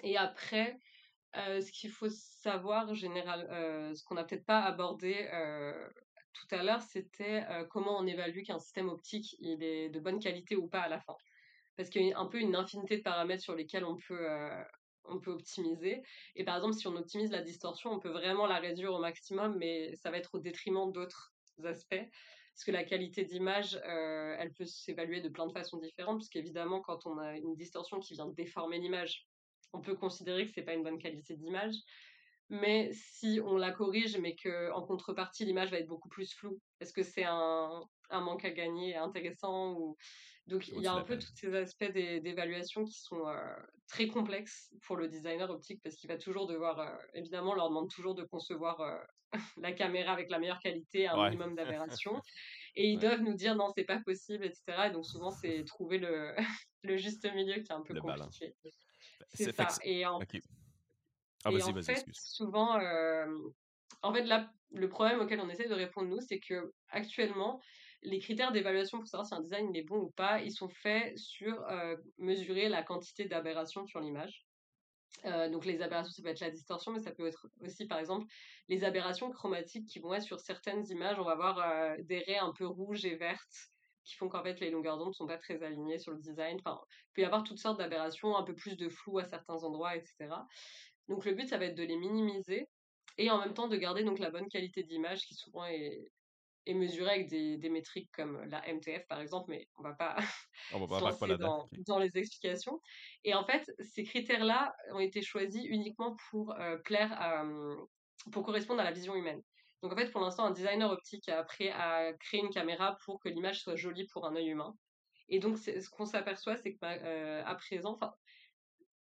Et 0.02 0.16
après, 0.16 0.76
ce 1.32 1.70
qu'il 1.72 1.90
faut 1.90 2.10
savoir, 2.10 2.92
général, 2.94 3.46
ce 3.96 4.02
qu'on 4.04 4.16
n'a 4.16 4.24
peut-être 4.24 4.44
pas 4.44 4.60
abordé 4.60 5.28
tout 6.34 6.54
à 6.54 6.62
l'heure, 6.62 6.82
c'était 6.82 7.44
comment 7.70 7.96
on 7.98 8.06
évalue 8.06 8.42
qu'un 8.42 8.58
système 8.58 8.88
optique 8.88 9.36
il 9.40 9.62
est 9.62 9.88
de 9.88 10.00
bonne 10.00 10.18
qualité 10.18 10.56
ou 10.56 10.68
pas 10.68 10.80
à 10.80 10.88
la 10.88 11.00
fin. 11.00 11.16
Parce 11.76 11.88
qu'il 11.88 12.06
y 12.06 12.12
a 12.12 12.18
un 12.18 12.26
peu 12.26 12.38
une 12.38 12.54
infinité 12.54 12.98
de 12.98 13.02
paramètres 13.02 13.42
sur 13.42 13.54
lesquels 13.54 13.84
on 13.84 13.96
peut, 13.96 14.28
on 15.04 15.18
peut 15.18 15.32
optimiser. 15.32 16.02
Et 16.36 16.44
par 16.44 16.56
exemple, 16.56 16.74
si 16.74 16.86
on 16.86 16.96
optimise 16.96 17.30
la 17.30 17.42
distorsion, 17.42 17.90
on 17.90 17.98
peut 17.98 18.10
vraiment 18.10 18.46
la 18.46 18.58
réduire 18.58 18.92
au 18.92 19.00
maximum, 19.00 19.56
mais 19.58 19.94
ça 19.96 20.10
va 20.10 20.18
être 20.18 20.34
au 20.34 20.38
détriment 20.38 20.92
d'autres 20.92 21.34
aspects. 21.64 21.94
Parce 22.54 22.64
que 22.64 22.70
la 22.70 22.84
qualité 22.84 23.24
d'image, 23.24 23.80
elle 23.84 24.52
peut 24.52 24.66
s'évaluer 24.66 25.20
de 25.20 25.28
plein 25.28 25.46
de 25.46 25.52
façons 25.52 25.78
différentes, 25.78 26.18
puisqu'évidemment, 26.18 26.80
quand 26.80 27.06
on 27.06 27.18
a 27.18 27.36
une 27.36 27.56
distorsion 27.56 27.98
qui 27.98 28.14
vient 28.14 28.28
déformer 28.28 28.78
l'image, 28.78 29.26
on 29.72 29.80
peut 29.80 29.96
considérer 29.96 30.46
que 30.46 30.52
c'est 30.54 30.62
pas 30.62 30.74
une 30.74 30.84
bonne 30.84 30.98
qualité 30.98 31.34
d'image. 31.36 31.74
Mais 32.50 32.90
si 32.92 33.40
on 33.44 33.56
la 33.56 33.72
corrige, 33.72 34.18
mais 34.18 34.36
qu'en 34.36 34.82
contrepartie, 34.82 35.44
l'image 35.44 35.70
va 35.70 35.78
être 35.78 35.88
beaucoup 35.88 36.08
plus 36.08 36.32
floue, 36.34 36.60
est-ce 36.80 36.92
que 36.92 37.02
c'est 37.02 37.24
un, 37.24 37.82
un 38.10 38.20
manque 38.20 38.44
à 38.44 38.50
gagner 38.50 38.96
intéressant 38.96 39.72
ou... 39.72 39.96
Donc, 40.46 40.68
il 40.68 40.82
y 40.82 40.86
a 40.86 40.92
un 40.92 41.02
peu 41.02 41.18
tous 41.18 41.32
ces 41.34 41.54
aspects 41.54 41.90
d'évaluation 41.90 42.84
qui 42.84 43.00
sont 43.00 43.26
euh, 43.26 43.56
très 43.88 44.08
complexes 44.08 44.74
pour 44.86 44.96
le 44.96 45.08
designer 45.08 45.48
optique 45.48 45.80
parce 45.82 45.96
qu'il 45.96 46.08
va 46.08 46.18
toujours 46.18 46.46
devoir, 46.46 46.80
euh, 46.80 46.94
évidemment, 47.14 47.52
on 47.52 47.54
leur 47.54 47.68
demande 47.70 47.88
toujours 47.88 48.14
de 48.14 48.24
concevoir 48.24 48.78
euh, 48.82 48.98
la 49.56 49.72
caméra 49.72 50.12
avec 50.12 50.28
la 50.28 50.38
meilleure 50.38 50.58
qualité, 50.58 51.06
un 51.06 51.24
minimum 51.24 51.54
d'aberration. 51.54 52.20
Et 52.76 52.90
ils 52.90 52.98
doivent 52.98 53.22
nous 53.22 53.32
dire 53.32 53.56
non, 53.56 53.70
c'est 53.74 53.84
pas 53.84 54.00
possible, 54.00 54.44
etc. 54.44 54.88
Et 54.88 54.90
donc, 54.90 55.06
souvent, 55.06 55.30
c'est 55.30 55.64
trouver 55.66 55.96
le, 55.96 56.34
le 56.82 56.96
juste 56.98 57.24
milieu 57.32 57.54
qui 57.62 57.72
est 57.72 57.72
un 57.72 57.82
peu 57.82 57.94
compliqué. 57.94 58.54
C'est 59.32 59.50
ça. 59.56 59.68
Et 59.82 60.04
en, 60.04 60.18
ah, 61.44 61.50
et 61.52 61.62
en 61.62 61.82
fait, 61.82 62.04
souvent, 62.12 62.78
en 64.02 64.12
fait, 64.12 64.24
là, 64.24 64.50
le 64.70 64.88
problème 64.88 65.20
auquel 65.20 65.40
on 65.40 65.48
essaie 65.48 65.68
de 65.68 65.74
répondre, 65.74 66.08
nous, 66.08 66.20
c'est 66.20 66.40
que 66.40 66.72
actuellement, 66.88 67.60
les 68.02 68.18
critères 68.18 68.52
d'évaluation 68.52 68.98
pour 68.98 69.08
savoir 69.08 69.26
si 69.26 69.34
un 69.34 69.40
design 69.40 69.74
est 69.74 69.82
bon 69.82 69.98
ou 69.98 70.10
pas, 70.10 70.40
ils 70.40 70.52
sont 70.52 70.68
faits 70.68 71.16
sur 71.18 71.64
mesurer 72.18 72.68
la 72.68 72.82
quantité 72.82 73.26
d'aberrations 73.26 73.86
sur 73.86 74.00
l'image. 74.00 74.44
donc 75.24 75.64
les 75.64 75.80
aberrations, 75.80 76.12
ça 76.12 76.22
peut 76.22 76.28
être 76.28 76.40
la 76.40 76.50
distorsion, 76.50 76.92
mais 76.92 77.00
ça 77.00 77.12
peut 77.12 77.26
être 77.26 77.46
aussi, 77.60 77.86
par 77.86 77.98
exemple, 77.98 78.26
les 78.68 78.84
aberrations 78.84 79.30
chromatiques 79.30 79.86
qui 79.86 80.00
vont 80.00 80.12
être 80.12 80.22
sur 80.22 80.40
certaines 80.40 80.86
images. 80.88 81.18
On 81.18 81.24
va 81.24 81.34
voir 81.34 81.96
des 82.00 82.18
raies 82.18 82.38
un 82.38 82.52
peu 82.52 82.66
rouges 82.66 83.04
et 83.04 83.16
vertes 83.16 83.70
qui 84.04 84.14
font 84.16 84.28
qu'en 84.28 84.42
fait 84.42 84.60
les 84.60 84.70
longueurs 84.70 84.98
d'onde 84.98 85.08
ne 85.08 85.12
sont 85.14 85.26
pas 85.26 85.38
très 85.38 85.62
alignées 85.62 85.98
sur 85.98 86.12
le 86.12 86.18
design. 86.18 86.58
Enfin, 86.60 86.80
il 86.90 87.14
peut 87.14 87.22
y 87.22 87.24
avoir 87.24 87.42
toutes 87.42 87.58
sortes 87.58 87.78
d'aberrations, 87.78 88.36
un 88.36 88.42
peu 88.42 88.54
plus 88.54 88.76
de 88.76 88.88
flou 88.88 89.18
à 89.18 89.24
certains 89.24 89.64
endroits, 89.64 89.96
etc. 89.96 90.28
Donc 91.08 91.24
le 91.24 91.32
but, 91.32 91.48
ça 91.48 91.58
va 91.58 91.66
être 91.66 91.76
de 91.76 91.82
les 91.82 91.96
minimiser 91.96 92.68
et 93.18 93.30
en 93.30 93.38
même 93.38 93.54
temps 93.54 93.68
de 93.68 93.76
garder 93.76 94.04
donc 94.04 94.18
la 94.18 94.30
bonne 94.30 94.48
qualité 94.48 94.82
d'image 94.82 95.26
qui 95.26 95.34
souvent 95.34 95.66
est, 95.66 96.10
est 96.66 96.74
mesurée 96.74 97.10
avec 97.10 97.28
des, 97.28 97.58
des, 97.58 97.68
métriques 97.68 98.10
comme 98.12 98.42
la 98.44 98.62
MTF 98.72 99.06
par 99.06 99.20
exemple, 99.20 99.50
mais 99.50 99.68
on 99.78 99.82
va 99.82 99.92
pas, 99.92 100.16
on 100.72 100.84
va 100.84 100.86
pas 100.86 101.00
lancer 101.00 101.36
dans, 101.38 101.68
dans, 101.86 101.98
les 101.98 102.16
explications. 102.16 102.80
Et 103.24 103.34
en 103.34 103.44
fait, 103.44 103.70
ces 103.80 104.04
critères-là 104.04 104.74
ont 104.92 105.00
été 105.00 105.22
choisis 105.22 105.64
uniquement 105.64 106.16
pour 106.30 106.52
euh, 106.52 106.76
plaire 106.78 107.12
à, 107.20 107.44
pour 108.32 108.44
correspondre 108.44 108.80
à 108.80 108.84
la 108.84 108.92
vision 108.92 109.14
humaine. 109.14 109.42
Donc 109.82 109.92
en 109.92 109.96
fait, 109.96 110.10
pour 110.10 110.22
l'instant, 110.22 110.46
un 110.46 110.50
designer 110.50 110.90
optique 110.90 111.28
a 111.28 111.38
appris 111.38 111.68
à 111.68 112.12
créer 112.14 112.40
une 112.40 112.50
caméra 112.50 112.96
pour 113.04 113.20
que 113.20 113.28
l'image 113.28 113.60
soit 113.60 113.76
jolie 113.76 114.06
pour 114.12 114.26
un 114.26 114.34
œil 114.34 114.48
humain. 114.48 114.74
Et 115.28 115.38
donc, 115.38 115.58
ce 115.58 115.88
qu'on 115.90 116.04
s'aperçoit, 116.04 116.56
c'est 116.56 116.74
qu'à 116.74 116.92
euh, 116.92 117.54
présent, 117.54 117.98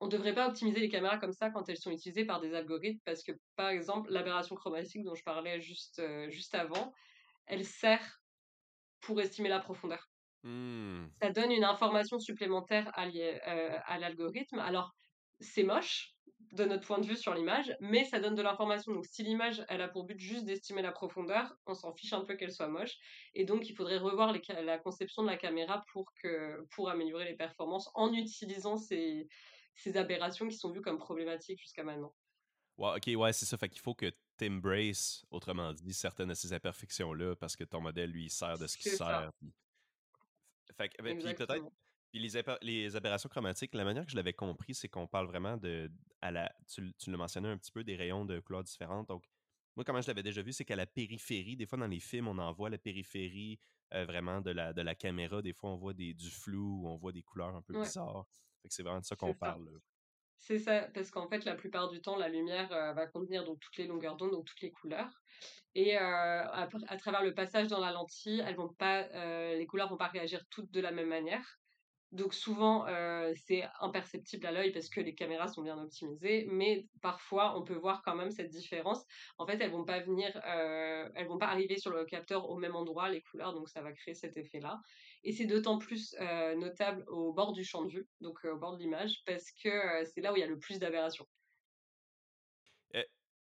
on 0.02 0.08
ne 0.08 0.12
devrait 0.12 0.34
pas 0.34 0.48
optimiser 0.48 0.80
les 0.80 0.90
caméras 0.90 1.20
comme 1.20 1.32
ça 1.32 1.52
quand 1.52 1.70
elles 1.70 1.78
sont 1.78 1.92
utilisées 1.92 2.26
par 2.26 2.42
des 2.42 2.56
algorithmes 2.56 3.00
parce 3.06 3.24
que, 3.24 3.32
par 3.56 3.70
exemple, 3.70 4.12
l'aberration 4.12 4.56
chromatique 4.56 5.04
dont 5.04 5.14
je 5.14 5.24
parlais 5.24 5.62
juste, 5.62 6.00
euh, 6.00 6.28
juste 6.30 6.56
avant, 6.56 6.92
elle 7.46 7.64
sert 7.64 8.20
pour 9.02 9.22
estimer 9.22 9.48
la 9.48 9.60
profondeur. 9.60 10.10
Mmh. 10.42 11.06
Ça 11.22 11.30
donne 11.30 11.52
une 11.52 11.64
information 11.64 12.18
supplémentaire 12.20 12.92
euh, 12.98 13.78
à 13.86 14.00
l'algorithme. 14.00 14.58
Alors, 14.58 14.92
c'est 15.40 15.64
moche 15.64 16.16
de 16.52 16.66
notre 16.66 16.88
point 16.88 16.98
de 16.98 17.06
vue 17.06 17.16
sur 17.16 17.36
l'image, 17.36 17.72
mais 17.80 18.04
ça 18.04 18.20
donne 18.20 18.34
de 18.34 18.42
l'information. 18.42 18.94
Donc, 18.94 19.06
si 19.06 19.22
l'image, 19.22 19.64
elle 19.70 19.82
a 19.82 19.88
pour 19.88 20.06
but 20.06 20.20
juste 20.20 20.46
d'estimer 20.46 20.82
la 20.82 20.92
profondeur, 20.92 21.54
on 21.68 21.76
s'en 21.76 21.94
fiche 21.94 22.14
un 22.14 22.26
peu 22.26 22.36
qu'elle 22.36 22.52
soit 22.52 22.68
moche. 22.68 22.98
Et 23.36 23.46
donc, 23.46 23.70
il 23.70 23.76
faudrait 23.76 24.00
revoir 24.00 24.34
la 24.34 24.78
conception 24.80 25.22
de 25.22 25.28
la 25.28 25.38
caméra 25.38 25.84
pour, 25.94 26.12
que, 26.24 26.66
pour 26.72 26.90
améliorer 26.90 27.26
les 27.26 27.36
performances 27.36 27.92
en 27.94 28.12
utilisant 28.12 28.78
ces, 28.78 29.28
ces 29.76 29.98
aberrations 29.98 30.48
qui 30.48 30.56
sont 30.56 30.72
vues 30.72 30.82
comme 30.82 30.98
problématiques 30.98 31.60
jusqu'à 31.60 31.84
maintenant. 31.84 32.14
Ouais, 32.78 32.94
ok, 32.96 33.20
ouais, 33.20 33.34
c'est 33.34 33.46
ça. 33.46 33.58
Fait 33.58 33.70
qu'il 33.70 33.82
faut 33.82 33.94
que 33.94 34.12
tu 34.38 34.48
embraces, 34.48 35.26
autrement 35.30 35.74
dit, 35.74 35.94
certaines 35.94 36.30
de 36.30 36.34
ces 36.34 36.54
imperfections-là 36.54 37.36
parce 37.36 37.56
que 37.56 37.64
ton 37.64 37.82
modèle, 37.82 38.12
lui, 38.12 38.30
sert 38.30 38.58
de 38.58 38.68
ce 38.68 38.78
qu'il 38.78 38.92
sert. 38.92 39.32
Fait 40.78 40.90
que, 40.90 41.02
ben, 41.02 41.18
puis 41.18 41.34
peut-être. 41.34 41.66
Puis 42.12 42.20
les, 42.20 42.44
les, 42.62 42.96
aberrations 42.98 43.30
chromatiques, 43.30 43.74
la 43.74 43.86
manière 43.86 44.04
que 44.04 44.12
je 44.12 44.18
l'avais 44.18 44.34
compris, 44.34 44.74
c'est 44.74 44.90
qu'on 44.90 45.08
parle 45.08 45.28
vraiment 45.28 45.58
de. 45.58 45.90
À 46.22 46.32
la, 46.32 46.54
tu, 46.68 46.94
tu 46.98 47.10
l'as 47.10 47.18
mentionné 47.18 47.48
un 47.48 47.58
petit 47.58 47.72
peu, 47.72 47.84
des 47.84 47.96
rayons 47.96 48.26
de 48.26 48.40
couleurs 48.42 48.64
différentes. 48.64 49.08
Donc, 49.08 49.24
moi, 49.76 49.86
comment 49.86 50.02
je 50.02 50.08
l'avais 50.08 50.24
déjà 50.24 50.42
vu, 50.42 50.52
c'est 50.52 50.66
qu'à 50.66 50.76
la 50.76 50.86
périphérie, 50.86 51.56
des 51.56 51.66
fois 51.66 51.78
dans 51.78 51.88
les 51.88 52.02
films, 52.02 52.28
on 52.28 52.38
en 52.38 52.52
voit 52.52 52.70
la 52.70 52.78
périphérie 52.78 53.60
euh, 53.94 54.06
vraiment 54.06 54.42
de 54.42 54.52
la, 54.52 54.74
de 54.74 54.82
la 54.82 54.94
caméra. 54.94 55.42
Des 55.42 55.54
fois, 55.54 55.70
on 55.70 55.78
voit 55.78 55.94
des, 55.94 56.14
du 56.14 56.30
flou, 56.30 56.86
on 56.86 56.98
voit 56.98 57.14
des 57.14 57.24
couleurs 57.24 57.56
un 57.56 57.62
peu 57.62 57.80
bizarres 57.80 58.26
c'est 58.70 58.84
vraiment 58.84 59.00
de 59.00 59.06
ça 59.06 59.16
qu'on 59.16 59.34
parle. 59.34 59.70
C'est 60.42 60.58
ça, 60.58 60.88
parce 60.96 61.12
qu'en 61.12 61.28
fait, 61.28 61.46
la 61.46 61.54
plupart 61.54 61.90
du 61.90 62.02
temps, 62.02 62.18
la 62.18 62.28
lumière 62.28 62.72
euh, 62.72 62.94
va 62.94 63.06
contenir 63.06 63.46
donc 63.46 63.60
toutes 63.60 63.78
les 63.78 63.86
longueurs 63.86 64.18
d'onde, 64.18 64.32
donc 64.32 64.46
toutes 64.46 64.62
les 64.62 64.72
couleurs. 64.72 65.22
Et 65.76 65.98
euh, 65.98 66.02
à, 66.02 66.98
travers 66.98 67.24
le 67.24 67.36
passage 67.36 67.68
dans 67.68 67.80
la 67.80 67.92
lentille, 67.92 68.44
elles 68.46 68.56
vont 68.56 68.74
pas, 68.74 69.04
euh, 69.14 69.56
les 69.56 69.68
couleurs 69.68 69.88
vont 69.88 69.98
pas 69.98 70.08
réagir 70.08 70.44
toutes 70.50 70.72
de 70.72 70.82
la 70.82 70.92
même 70.92 71.10
manière. 71.10 71.61
Donc 72.12 72.34
souvent, 72.34 72.86
c'est 73.48 73.64
imperceptible 73.80 74.46
à 74.46 74.52
l'œil 74.52 74.72
parce 74.72 74.90
que 74.90 75.00
les 75.00 75.16
caméras 75.16 75.48
sont 75.48 75.62
bien 75.62 75.82
optimisées, 75.82 76.46
mais 76.52 76.88
parfois, 77.02 77.58
on 77.58 77.64
peut 77.64 77.76
voir 77.76 78.02
quand 78.04 78.16
même 78.16 78.32
cette 78.32 78.50
différence. 78.50 79.06
En 79.38 79.46
fait, 79.46 79.62
elles 79.62 79.72
vont 79.72 79.86
pas 79.86 80.02
venir, 80.02 80.30
elles 80.44 81.28
vont 81.28 81.38
pas 81.38 81.48
arriver 81.48 81.78
sur 81.78 81.92
le 81.92 82.04
capteur 82.04 82.50
au 82.50 82.58
même 82.58 82.76
endroit, 82.76 83.10
les 83.10 83.22
couleurs, 83.22 83.54
donc 83.54 83.70
ça 83.70 83.82
va 83.82 83.94
créer 83.94 84.14
cet 84.14 84.36
effet-là. 84.36 84.82
Et 85.24 85.32
c'est 85.32 85.46
d'autant 85.46 85.78
plus 85.78 86.14
notable 86.58 87.06
au 87.08 87.32
bord 87.32 87.54
du 87.54 87.64
champ 87.64 87.86
de 87.86 87.92
vue, 87.92 88.08
donc 88.20 88.44
au 88.44 88.58
bord 88.58 88.76
de 88.76 88.82
l'image, 88.82 89.24
parce 89.26 89.50
que 89.52 90.04
c'est 90.06 90.22
là 90.22 90.34
où 90.34 90.36
il 90.36 90.42
y 90.42 90.44
a 90.44 90.48
le 90.48 90.60
plus 90.60 90.80
d'aberrations. 90.80 91.28
Eh, 92.94 93.06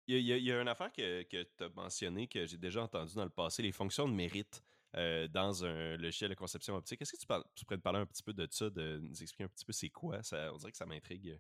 il 0.08 0.22
y, 0.22 0.52
a 0.52 0.62
une 0.62 0.68
affaire 0.68 0.92
que, 0.92 1.24
que 1.24 1.44
tu 1.44 1.64
as 1.64 1.70
mentionnée, 1.70 2.28
que 2.28 2.46
j'ai 2.48 2.58
déjà 2.58 2.82
entendu 2.82 3.14
dans 3.14 3.26
le 3.26 3.30
passé, 3.30 3.62
les 3.62 3.72
fonctions 3.72 4.08
de 4.08 4.14
mérite. 4.14 4.64
Euh, 4.96 5.28
dans 5.28 5.66
un 5.66 5.98
logiciel 5.98 6.30
de 6.30 6.36
conception 6.36 6.76
optique. 6.76 7.02
Est-ce 7.02 7.12
que 7.12 7.18
tu, 7.18 7.28
tu, 7.56 7.66
pourrais 7.66 7.78
te 7.78 7.84
parler 7.84 8.00
un 8.00 8.06
petit 8.06 8.24
peu 8.24 8.34
de 8.34 8.48
ça, 8.50 8.70
de 8.70 9.00
nous 9.00 9.22
expliquer 9.22 9.44
un 9.44 9.50
petit 9.50 9.66
peu 9.66 9.74
c'est 9.74 9.90
quoi? 9.90 10.24
Ça, 10.24 10.52
on 10.54 10.58
dirait 10.58 10.72
que 10.72 10.78
ça 10.78 10.86
m'intrigue. 10.86 11.38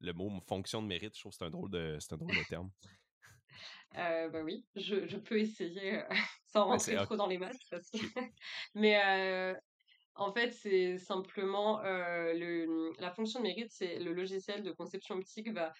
Le 0.00 0.12
mot 0.12 0.30
fonction 0.46 0.80
de 0.80 0.86
mérite, 0.86 1.14
je 1.14 1.20
trouve 1.20 1.32
que 1.32 1.38
c'est 1.38 1.44
un 1.44 1.50
drôle 1.50 1.70
de, 1.70 1.98
un 2.10 2.16
drôle 2.16 2.36
de 2.36 2.48
terme. 2.48 2.70
Euh, 3.96 4.28
bah 4.28 4.40
oui, 4.42 4.66
je, 4.74 5.06
je 5.06 5.16
peux 5.16 5.38
essayer 5.38 5.98
euh, 5.98 6.02
sans 6.46 6.64
rentrer 6.64 6.96
trop 6.96 7.14
dans 7.14 7.28
les 7.28 7.38
maths. 7.38 7.54
Mais 8.74 9.00
euh, 9.00 9.54
en 10.16 10.32
fait, 10.32 10.50
c'est 10.50 10.98
simplement 10.98 11.80
le, 11.84 12.92
la 12.98 13.12
fonction 13.12 13.38
de 13.38 13.44
mérite, 13.44 13.70
c'est 13.70 14.00
le 14.00 14.12
logiciel 14.12 14.64
de 14.64 14.72
conception 14.72 15.14
optique 15.14 15.48
va 15.52 15.72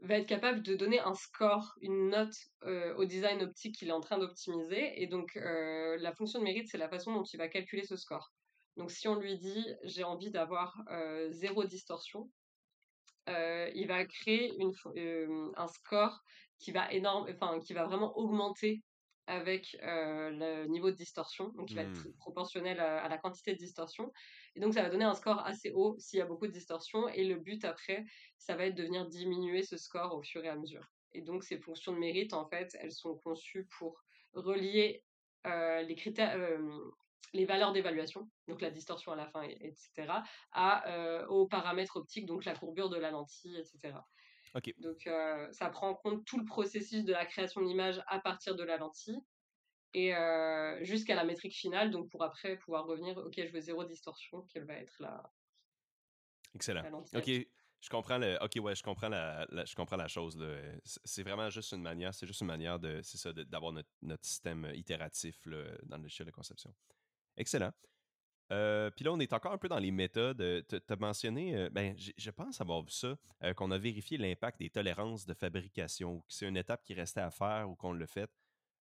va 0.00 0.18
être 0.18 0.26
capable 0.26 0.62
de 0.62 0.74
donner 0.74 1.00
un 1.00 1.14
score, 1.14 1.74
une 1.80 2.10
note 2.10 2.34
euh, 2.64 2.94
au 2.96 3.04
design 3.04 3.42
optique 3.42 3.76
qu'il 3.76 3.88
est 3.88 3.92
en 3.92 4.00
train 4.00 4.18
d'optimiser. 4.18 5.02
Et 5.02 5.06
donc, 5.06 5.36
euh, 5.36 5.96
la 5.98 6.14
fonction 6.14 6.38
de 6.38 6.44
mérite, 6.44 6.68
c'est 6.70 6.78
la 6.78 6.88
façon 6.88 7.12
dont 7.12 7.24
il 7.24 7.36
va 7.36 7.48
calculer 7.48 7.84
ce 7.84 7.96
score. 7.96 8.32
Donc, 8.76 8.90
si 8.90 9.08
on 9.08 9.16
lui 9.16 9.38
dit 9.38 9.66
j'ai 9.82 10.04
envie 10.04 10.30
d'avoir 10.30 10.80
euh, 10.90 11.28
zéro 11.30 11.64
distorsion, 11.64 12.30
il 13.74 13.84
va 13.86 14.06
créer 14.06 14.56
un 15.56 15.68
score 15.68 16.18
qui 16.58 16.72
va 16.72 16.90
énorme, 16.90 17.26
enfin, 17.30 17.60
qui 17.60 17.74
va 17.74 17.84
vraiment 17.84 18.16
augmenter 18.16 18.82
avec 19.28 19.76
le 19.82 20.66
niveau 20.66 20.90
de 20.90 20.96
distorsion, 20.96 21.50
donc 21.50 21.70
il 21.70 21.76
va 21.76 21.82
être 21.82 22.08
mmh. 22.08 22.14
proportionnel 22.14 22.80
à, 22.80 23.08
la 23.08 23.18
quantité 23.18 23.52
de 23.52 23.58
distorsion. 23.58 24.12
Et 24.56 24.60
donc 24.60 24.74
ça 24.74 24.82
va 24.82 24.88
donner 24.88 25.04
un 25.04 25.14
score 25.14 25.40
assez 25.46 25.70
haut 25.70 25.96
s'il 25.98 26.18
y 26.18 26.22
a 26.22 26.26
beaucoup 26.26 26.46
de 26.46 26.52
distorsion. 26.52 27.08
Et 27.08 27.24
le 27.24 27.36
but 27.36 27.64
après, 27.64 28.04
ça 28.38 28.56
va 28.56 28.64
être 28.64 28.74
de 28.74 28.82
venir 28.82 29.06
diminuer 29.06 29.62
ce 29.62 29.76
score 29.76 30.14
au 30.14 30.22
fur 30.22 30.44
et 30.44 30.48
à 30.48 30.56
mesure. 30.56 30.84
Et 31.12 31.20
donc 31.20 31.44
ces 31.44 31.58
fonctions 31.58 31.92
de 31.92 31.98
mérite, 31.98 32.32
en 32.32 32.48
fait, 32.48 32.76
elles 32.80 32.92
sont 32.92 33.16
conçues 33.16 33.68
pour 33.78 34.02
relier 34.32 35.04
les 35.44 35.94
critères, 35.94 36.36
les 37.32 37.44
valeurs 37.44 37.72
d'évaluation, 37.72 38.28
donc 38.48 38.60
la 38.60 38.70
distorsion 38.70 39.12
à 39.12 39.16
la 39.16 39.28
fin, 39.28 39.42
etc., 39.42 40.06
à, 40.52 41.28
aux 41.28 41.46
paramètres 41.46 41.96
optiques, 41.96 42.26
donc 42.26 42.44
la 42.44 42.54
courbure 42.54 42.88
de 42.88 42.96
la 42.96 43.10
lentille, 43.10 43.56
etc. 43.56 43.94
Donc, 44.78 45.06
euh, 45.06 45.50
ça 45.52 45.68
prend 45.70 45.90
en 45.90 45.94
compte 45.94 46.24
tout 46.24 46.38
le 46.38 46.44
processus 46.44 47.04
de 47.04 47.12
la 47.12 47.26
création 47.26 47.60
de 47.60 47.66
l'image 47.66 48.02
à 48.06 48.18
partir 48.20 48.56
de 48.56 48.64
la 48.64 48.76
lentille 48.76 49.20
et 49.94 50.14
euh, 50.14 50.82
jusqu'à 50.84 51.14
la 51.14 51.24
métrique 51.24 51.54
finale, 51.54 51.90
donc 51.90 52.10
pour 52.10 52.22
après 52.22 52.56
pouvoir 52.56 52.86
revenir, 52.86 53.16
ok, 53.16 53.34
je 53.36 53.52
veux 53.52 53.60
zéro 53.60 53.84
distorsion, 53.84 54.42
quelle 54.52 54.64
va 54.64 54.74
être 54.74 54.94
la. 55.00 55.32
Excellent. 56.54 57.02
ok, 57.14 57.30
je 57.80 57.88
comprends 57.88 58.18
le. 58.18 58.36
Ok, 58.42 58.58
ouais, 58.60 58.74
je 58.74 58.82
comprends 58.82 59.08
la, 59.08 59.46
je 59.64 59.74
comprends 59.74 59.96
la 59.96 60.08
chose. 60.08 60.38
C'est 60.84 61.22
vraiment 61.22 61.48
juste 61.48 61.72
une 61.72 61.82
manière, 61.82 62.12
c'est 62.12 62.26
juste 62.26 62.40
une 62.40 62.48
manière 62.48 62.78
de, 62.78 63.00
c'est 63.02 63.18
ça, 63.18 63.32
d'avoir 63.32 63.72
notre, 63.72 63.88
notre, 64.02 64.24
système 64.24 64.70
itératif 64.74 65.44
là, 65.46 65.64
dans 65.84 65.96
le 65.96 66.02
logiciel 66.02 66.26
de 66.26 66.32
conception. 66.32 66.74
Excellent. 67.36 67.72
Euh, 68.50 68.90
puis 68.90 69.04
là, 69.04 69.12
on 69.12 69.20
est 69.20 69.32
encore 69.32 69.52
un 69.52 69.58
peu 69.58 69.68
dans 69.68 69.78
les 69.78 69.90
méthodes. 69.90 70.40
Euh, 70.40 70.62
tu 70.68 70.80
as 70.88 70.96
mentionné, 70.96 71.54
euh, 71.54 71.70
ben, 71.70 71.94
je 71.96 72.30
pense 72.30 72.60
avoir 72.60 72.82
vu 72.82 72.90
ça, 72.90 73.16
qu'on 73.56 73.70
a 73.70 73.78
vérifié 73.78 74.16
l'impact 74.18 74.58
des 74.58 74.70
tolérances 74.70 75.26
de 75.26 75.34
fabrication, 75.34 76.16
ou 76.16 76.20
que 76.20 76.32
c'est 76.32 76.48
une 76.48 76.56
étape 76.56 76.82
qui 76.84 76.94
restait 76.94 77.20
à 77.20 77.30
faire 77.30 77.68
ou 77.68 77.76
qu'on 77.76 77.92
l'a 77.92 78.06
fait. 78.06 78.30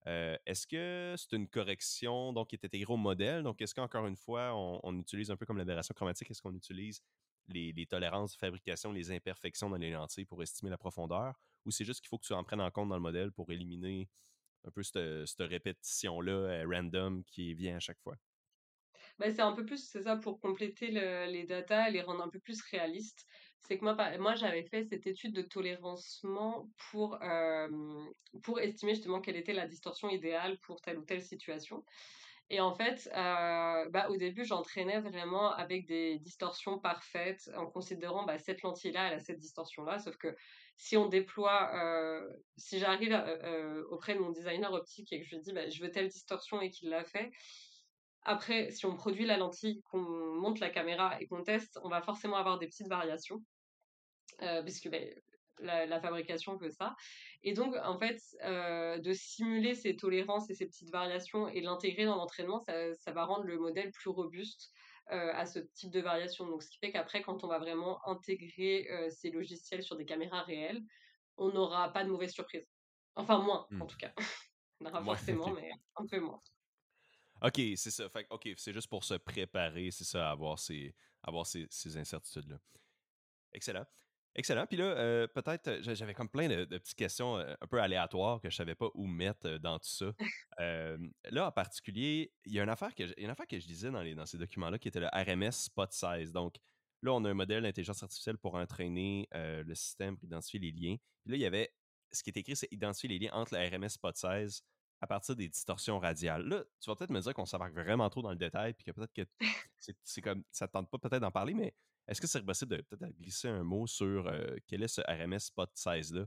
est-ce 0.07 0.67
que 0.67 1.15
c'est 1.17 1.35
une 1.37 1.49
correction 1.49 2.33
donc, 2.33 2.49
qui 2.49 2.57
intégrée 2.63 2.93
au 2.93 2.97
modèle? 2.97 3.43
Donc, 3.43 3.61
est-ce 3.61 3.75
qu'encore 3.75 4.07
une 4.07 4.17
fois, 4.17 4.55
on, 4.55 4.99
utilise 5.01 5.31
un 5.31 5.37
peu 5.37 5.47
comme 5.47 5.59
l'aberration 5.59 5.95
chromatique, 5.95 6.31
est-ce 6.31 6.43
qu'on 6.43 6.55
utilise 6.55 7.03
les, 7.49 7.87
tolérances 7.87 8.35
de 8.35 8.39
fabrication, 8.39 8.93
les 8.93 9.11
imperfections 9.11 9.71
dans 9.71 9.77
les 9.77 9.91
lentilles 9.91 10.25
pour 10.25 10.43
estimer 10.43 10.71
la 10.71 10.79
profondeur, 10.79 11.35
ou 11.65 11.71
c'est 11.73 11.85
juste 11.85 12.01
qu'il 12.01 12.09
faut 12.09 12.19
que 12.19 12.27
tu 12.27 12.33
en 12.35 12.45
prennes 12.45 12.61
en 12.61 12.71
compte 12.71 12.89
dans 12.89 12.97
le 12.97 13.03
modèle 13.03 13.33
pour 13.33 13.51
éliminer 13.51 14.09
un 14.65 14.71
peu 14.71 14.83
cette 14.83 15.41
répétition-là 15.41 16.65
random 16.67 17.25
qui 17.25 17.55
vient 17.55 17.77
à 17.77 17.81
chaque 17.81 18.01
fois? 18.01 18.17
Bah, 19.19 19.31
c'est 19.31 19.41
un 19.43 19.53
peu 19.53 19.65
plus, 19.65 19.89
c'est 19.89 20.03
ça, 20.03 20.17
pour 20.17 20.41
compléter 20.41 20.91
le, 20.91 21.27
les 21.27 21.45
datas, 21.45 21.89
les 21.91 22.03
rendre 22.03 22.23
un 22.23 22.29
peu 22.29 22.39
plus 22.41 22.61
réalistes. 22.71 23.25
C'est 23.61 23.79
que 23.79 23.85
moi, 23.85 23.97
moi 24.19 24.35
j'avais 24.35 24.65
fait 24.65 24.85
cette 24.85 25.07
étude 25.07 25.35
de 25.35 25.43
tolérancement 25.43 26.69
pour, 26.91 27.19
pour 28.43 28.61
estimer 28.61 28.95
justement 28.95 29.21
quelle 29.21 29.37
était 29.37 29.53
la 29.55 29.67
distorsion 29.67 30.09
idéale 30.11 30.59
pour 30.65 30.81
telle 30.81 30.99
ou 30.99 31.05
telle 31.05 31.23
situation. 31.23 31.83
Et 32.49 32.61
en 32.61 32.75
fait, 32.75 33.09
bah, 33.13 34.09
au 34.11 34.17
début, 34.17 34.45
j'entraînais 34.45 35.01
vraiment 35.01 35.51
avec 35.53 35.87
des 35.87 36.19
distorsions 36.21 36.79
parfaites 36.79 37.51
en 37.57 37.67
considérant 37.67 38.25
bah, 38.25 38.39
cette 38.39 38.63
lentille-là, 38.63 39.09
elle 39.09 39.15
a 39.15 39.21
cette 39.21 39.39
distorsion-là. 39.39 39.99
Sauf 39.99 40.17
que 40.17 40.35
si 40.77 40.97
on 40.97 41.07
déploie, 41.09 41.73
si 42.57 42.79
j'arrive 42.79 43.13
auprès 43.91 44.15
de 44.15 44.21
mon 44.21 44.31
designer 44.31 44.73
optique 44.73 45.13
et 45.13 45.21
que 45.21 45.27
je 45.27 45.35
lui 45.37 45.43
dis 45.43 45.53
bah, 45.53 45.69
je 45.69 45.83
veux 45.83 45.91
telle 45.91 46.09
distorsion 46.09 46.61
et 46.61 46.71
qu'il 46.71 46.91
l'a 46.91 47.03
fait, 47.05 47.31
après, 48.27 48.73
si 48.73 48.85
on 48.87 48.95
produit 48.97 49.25
la 49.25 49.37
lentille, 49.37 49.83
qu'on 49.83 50.01
monte 50.01 50.59
la 50.59 50.69
caméra 50.69 51.17
et 51.21 51.29
qu'on 51.29 51.45
teste, 51.45 51.79
on 51.85 51.89
va 51.89 52.03
forcément 52.03 52.37
avoir 52.37 52.59
des 52.59 52.67
petites 52.67 52.89
variations, 52.89 53.41
euh, 54.43 54.63
puisque 54.63 54.89
ben, 54.89 55.09
la, 55.61 56.01
fabrication 56.01 56.57
veut 56.57 56.71
ça. 56.71 56.97
Et 57.45 57.53
donc, 57.53 57.77
en 57.85 57.97
fait, 57.97 58.21
euh, 58.43 58.99
de 58.99 59.13
simuler 59.13 59.77
ces 59.77 59.95
tolérances 59.95 60.51
et 60.51 60.55
ces 60.55 60.67
petites 60.67 60.91
variations 60.91 61.47
et 61.47 61.61
l'intégrer 61.61 62.05
dans 62.05 62.17
l'entraînement, 62.17 62.59
ça, 62.59 63.13
va 63.13 63.25
rendre 63.25 63.45
le 63.45 63.59
modèle 63.59 63.93
plus 63.93 64.11
robuste 64.11 64.73
euh, 65.13 65.31
à 65.33 65.47
ce 65.47 65.61
type 65.61 65.93
de 65.93 66.01
variation. 66.01 66.47
Donc, 66.49 66.65
ce 66.65 66.71
qui 66.71 66.79
fait 66.79 66.91
qu'après, 66.91 67.23
quand 67.23 67.45
on 67.45 67.47
va 67.47 67.61
vraiment 67.61 68.01
intégrer 68.09 68.89
ces 69.11 69.31
logiciels 69.31 69.85
sur 69.85 69.95
des 69.95 70.05
caméras 70.05 70.43
réelles, 70.43 70.83
on 71.37 71.53
n'aura 71.53 71.93
pas 71.93 72.03
de 72.03 72.11
mauvaise 72.11 72.33
surprise. 72.33 72.67
Enfin, 73.15 73.39
moins, 73.39 73.69
en 73.71 73.85
mmh. 73.85 73.87
tout 73.87 73.99
cas. 73.99 74.13
on 74.81 74.87
aura 74.87 75.05
forcément, 75.05 75.53
mais 75.53 75.71
un 75.95 76.07
peu 76.07 76.19
moins. 76.19 76.43
OK, 77.47 77.61
c'est 77.77 77.91
ça. 77.91 78.09
Fait, 78.09 78.27
OK, 78.31 78.49
c'est 78.57 78.73
juste 78.73 78.89
pour 78.89 79.05
se 79.05 79.15
préparer, 79.15 79.91
c'est 79.93 80.05
ça, 80.05 80.29
à 80.29 80.33
avoir 80.33 80.59
ces, 80.59 80.95
avoir 81.23 81.47
ces, 81.47 81.67
ces 81.71 81.97
incertitudes-là. 81.97 82.59
Excellent. 83.53 83.87
Excellent. 84.35 84.67
Puis 84.67 84.77
là, 84.77 84.85
euh, 84.85 85.27
peut-être, 85.29 85.79
j'avais 85.81 86.13
comme 86.13 86.29
plein 86.29 86.49
de, 86.49 86.65
petites 86.65 86.99
questions 86.99 87.39
euh, 87.39 87.55
un 87.59 87.67
peu 87.67 87.81
aléatoires 87.81 88.41
que 88.41 88.51
je 88.51 88.57
savais 88.57 88.75
pas 88.75 88.91
où 88.95 89.07
mettre 89.07 89.47
euh, 89.47 89.59
dans 89.59 89.79
tout 89.79 89.89
ça. 89.89 90.13
là, 91.31 91.47
en 91.47 91.53
particulier, 91.53 92.33
il 92.45 92.53
y 92.53 92.61
a 92.61 92.65
une 92.65 92.69
affaire 92.69 92.95
que, 92.95 93.05
une 93.19 93.31
affaire 93.31 93.47
que 93.47 93.59
je 93.59 93.67
disais 93.67 93.91
dans, 93.91 94.03
les, 94.03 94.15
dans 94.15 94.27
ces 94.27 94.39
documents-là 94.39 94.79
qui 94.79 94.89
était 94.89 95.01
le 95.01 95.07
RMS 95.07 95.53
Spot 95.53 95.91
Size. 95.91 96.33
Donc, 96.33 96.57
là, 97.01 97.13
on 97.13 97.25
a 97.25 97.31
un 97.31 97.35
modèle 97.35 97.63
d'intelligence 97.63 98.03
artificielle 98.03 98.37
pour 98.37 98.57
entraîner 98.57 99.29
le 99.33 99.75
système 99.75 100.17
pour 100.17 100.25
identifier 100.27 100.61
les 100.61 100.73
liens. 100.73 100.97
Puis 101.25 101.33
là, 101.33 101.37
il 101.37 101.41
y 101.41 101.47
avait, 101.47 101.73
ce 102.13 102.23
qui 102.23 102.31
est 102.31 102.37
écrit, 102.37 102.57
c'est 102.57 102.69
identifier 102.71 103.09
les 103.09 103.19
liens 103.19 103.33
entre 103.33 103.55
le 103.57 103.67
RMS 103.67 103.89
Spot 103.89 104.17
Size 104.17 104.63
à 105.01 105.07
partir 105.07 105.37
des 105.37 105.49
distorsions 105.49 105.99
radiales. 105.99 106.47
Là, 106.47 106.65
tu 106.81 106.91
vas 106.91 106.97
peut-être 106.97 107.11
me 107.11 107.21
dire 107.21 107.35
qu'on 107.35 107.45
s'embarque 107.45 107.75
vraiment 107.75 108.09
trop 108.09 108.23
dans 108.23 108.31
le 108.31 108.37
détail, 108.37 108.73
puis 108.73 108.85
que 108.85 108.91
peut-être 108.93 109.13
que 109.13 109.27
c'est 110.05 110.23
comme 110.23 110.43
ça 110.51 110.67
ne 110.67 110.71
tente 110.71 110.91
pas 110.91 110.99
peut-être 110.99 111.21
d'en 111.21 111.31
parler, 111.31 111.55
mais 111.55 111.75
est-ce 112.09 112.21
que 112.21 112.27
c'est 112.27 112.43
possible 112.43 112.77
de 112.77 112.83
peut-être 112.83 113.17
glisser 113.19 113.49
un 113.49 113.63
mot 113.63 113.87
sur 113.87 114.27
euh, 114.27 114.57
quel 114.67 114.83
est 114.83 114.89
ce 114.89 115.03
RMS 115.03 115.41
spot 115.41 115.71
size 115.75 116.15
là? 116.15 116.27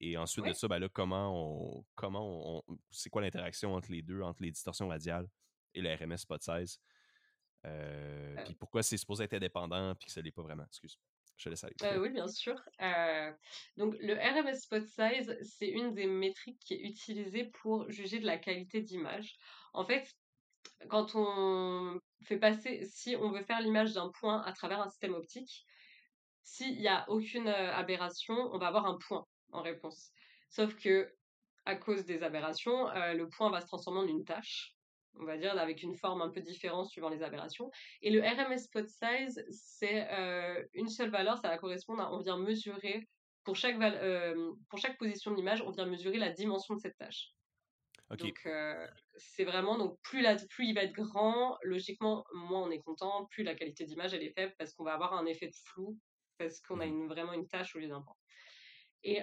Et 0.00 0.18
ensuite 0.18 0.44
de 0.44 0.52
ça, 0.52 0.66
ben 0.66 0.80
là, 0.80 0.88
comment 0.88 1.78
on, 1.78 1.84
comment 1.94 2.58
on, 2.58 2.62
c'est 2.90 3.08
quoi 3.10 3.22
l'interaction 3.22 3.74
entre 3.74 3.90
les 3.92 4.02
deux, 4.02 4.22
entre 4.22 4.42
les 4.42 4.50
distorsions 4.50 4.88
radiales 4.88 5.28
et 5.72 5.80
le 5.80 5.94
RMS 5.94 6.18
spot 6.18 6.42
size, 6.42 6.80
euh, 7.64 8.44
puis 8.44 8.54
pourquoi 8.54 8.82
c'est 8.82 8.96
supposé 8.96 9.24
être 9.24 9.34
indépendant 9.34 9.94
puis 9.94 10.06
que 10.06 10.12
ça 10.12 10.20
l'est 10.20 10.32
pas 10.32 10.42
vraiment? 10.42 10.64
Excuse. 10.64 10.98
Euh, 11.82 12.00
oui, 12.00 12.10
bien 12.10 12.28
sûr. 12.28 12.54
Donc, 13.76 13.94
le 14.00 14.14
RMS 14.14 14.54
Spot 14.54 14.82
Size, 14.82 15.36
c'est 15.42 15.68
une 15.68 15.94
des 15.94 16.06
métriques 16.06 16.60
qui 16.60 16.74
est 16.74 16.80
utilisée 16.80 17.50
pour 17.62 17.90
juger 17.90 18.20
de 18.20 18.26
la 18.26 18.38
qualité 18.38 18.80
d'image. 18.80 19.36
En 19.72 19.84
fait, 19.84 20.08
quand 20.88 21.14
on 21.14 21.98
fait 22.24 22.38
passer, 22.38 22.84
si 22.84 23.16
on 23.16 23.30
veut 23.30 23.42
faire 23.42 23.60
l'image 23.60 23.92
d'un 23.94 24.10
point 24.20 24.42
à 24.42 24.52
travers 24.52 24.80
un 24.80 24.88
système 24.88 25.14
optique, 25.14 25.64
s'il 26.42 26.78
n'y 26.78 26.88
a 26.88 27.04
aucune 27.08 27.48
aberration, 27.48 28.34
on 28.52 28.58
va 28.58 28.68
avoir 28.68 28.86
un 28.86 28.98
point 29.08 29.26
en 29.52 29.62
réponse. 29.62 30.12
Sauf 30.50 30.76
que, 30.76 31.12
à 31.64 31.74
cause 31.74 32.04
des 32.04 32.22
aberrations, 32.22 32.86
le 32.94 33.28
point 33.28 33.50
va 33.50 33.60
se 33.60 33.66
transformer 33.66 34.00
en 34.00 34.06
une 34.06 34.24
tâche 34.24 34.74
on 35.20 35.24
va 35.24 35.36
dire, 35.36 35.56
avec 35.58 35.82
une 35.82 35.96
forme 35.96 36.22
un 36.22 36.30
peu 36.30 36.40
différente 36.40 36.88
suivant 36.88 37.08
les 37.08 37.22
aberrations. 37.22 37.70
Et 38.02 38.10
le 38.10 38.20
RMS 38.20 38.58
spot 38.58 38.88
size, 38.88 39.44
c'est 39.50 40.08
euh, 40.10 40.62
une 40.72 40.88
seule 40.88 41.10
valeur, 41.10 41.38
ça 41.38 41.48
va 41.48 41.58
correspondre 41.58 42.02
à, 42.02 42.12
on 42.12 42.18
vient 42.18 42.36
mesurer, 42.36 43.08
pour 43.44 43.56
chaque, 43.56 43.80
euh, 43.80 44.52
pour 44.68 44.78
chaque 44.78 44.98
position 44.98 45.30
de 45.30 45.36
l'image, 45.36 45.62
on 45.62 45.70
vient 45.70 45.86
mesurer 45.86 46.18
la 46.18 46.30
dimension 46.30 46.74
de 46.74 46.80
cette 46.80 46.96
tâche. 46.96 47.30
Donc, 48.10 48.40
euh, 48.46 48.86
c'est 49.16 49.44
vraiment, 49.44 49.78
donc 49.78 49.98
plus, 50.02 50.20
la, 50.20 50.36
plus 50.36 50.66
il 50.66 50.74
va 50.74 50.82
être 50.82 50.92
grand, 50.92 51.56
logiquement, 51.62 52.24
moins 52.34 52.62
on 52.62 52.70
est 52.70 52.80
content, 52.80 53.26
plus 53.30 53.42
la 53.42 53.54
qualité 53.54 53.84
d'image, 53.84 54.14
elle 54.14 54.22
est 54.22 54.34
faible, 54.34 54.54
parce 54.58 54.74
qu'on 54.74 54.84
va 54.84 54.94
avoir 54.94 55.14
un 55.14 55.26
effet 55.26 55.48
de 55.48 55.56
flou, 55.64 55.98
parce 56.38 56.60
qu'on 56.60 56.80
a 56.80 56.86
mmh 56.86 56.88
une, 56.88 57.08
vraiment 57.08 57.32
une 57.32 57.48
tâche 57.48 57.74
au 57.74 57.78
lieu 57.78 57.88
d'un 57.88 58.02
point. 58.02 58.16
Et, 59.06 59.22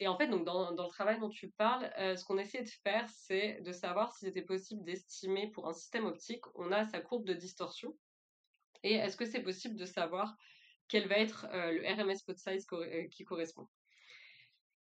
et, 0.00 0.08
en 0.08 0.16
fait, 0.16 0.26
donc 0.28 0.46
dans, 0.46 0.72
dans, 0.72 0.84
le 0.84 0.88
travail 0.88 1.20
dont 1.20 1.28
tu 1.28 1.50
parles, 1.50 1.90
ce 1.98 2.24
qu'on 2.24 2.38
essaie 2.38 2.62
de 2.62 2.70
faire, 2.82 3.06
c'est 3.10 3.60
de 3.60 3.72
savoir 3.72 4.12
si 4.12 4.24
c'était 4.24 4.42
possible 4.42 4.82
d'estimer 4.84 5.50
pour 5.50 5.68
un 5.68 5.74
système 5.74 6.06
optique, 6.06 6.42
on 6.54 6.72
a 6.72 6.84
sa 6.84 7.00
courbe 7.00 7.26
de 7.26 7.34
distorsion. 7.34 7.94
Et 8.82 8.94
est-ce 8.94 9.18
que 9.18 9.26
c'est 9.26 9.42
possible 9.42 9.76
de 9.76 9.84
savoir 9.84 10.34
quel 10.88 11.08
va 11.08 11.16
être 11.16 11.46
le 11.52 11.82
RMS 11.94 12.16
spot 12.16 12.38
size 12.38 12.66
qui 13.10 13.24
correspond? 13.24 13.68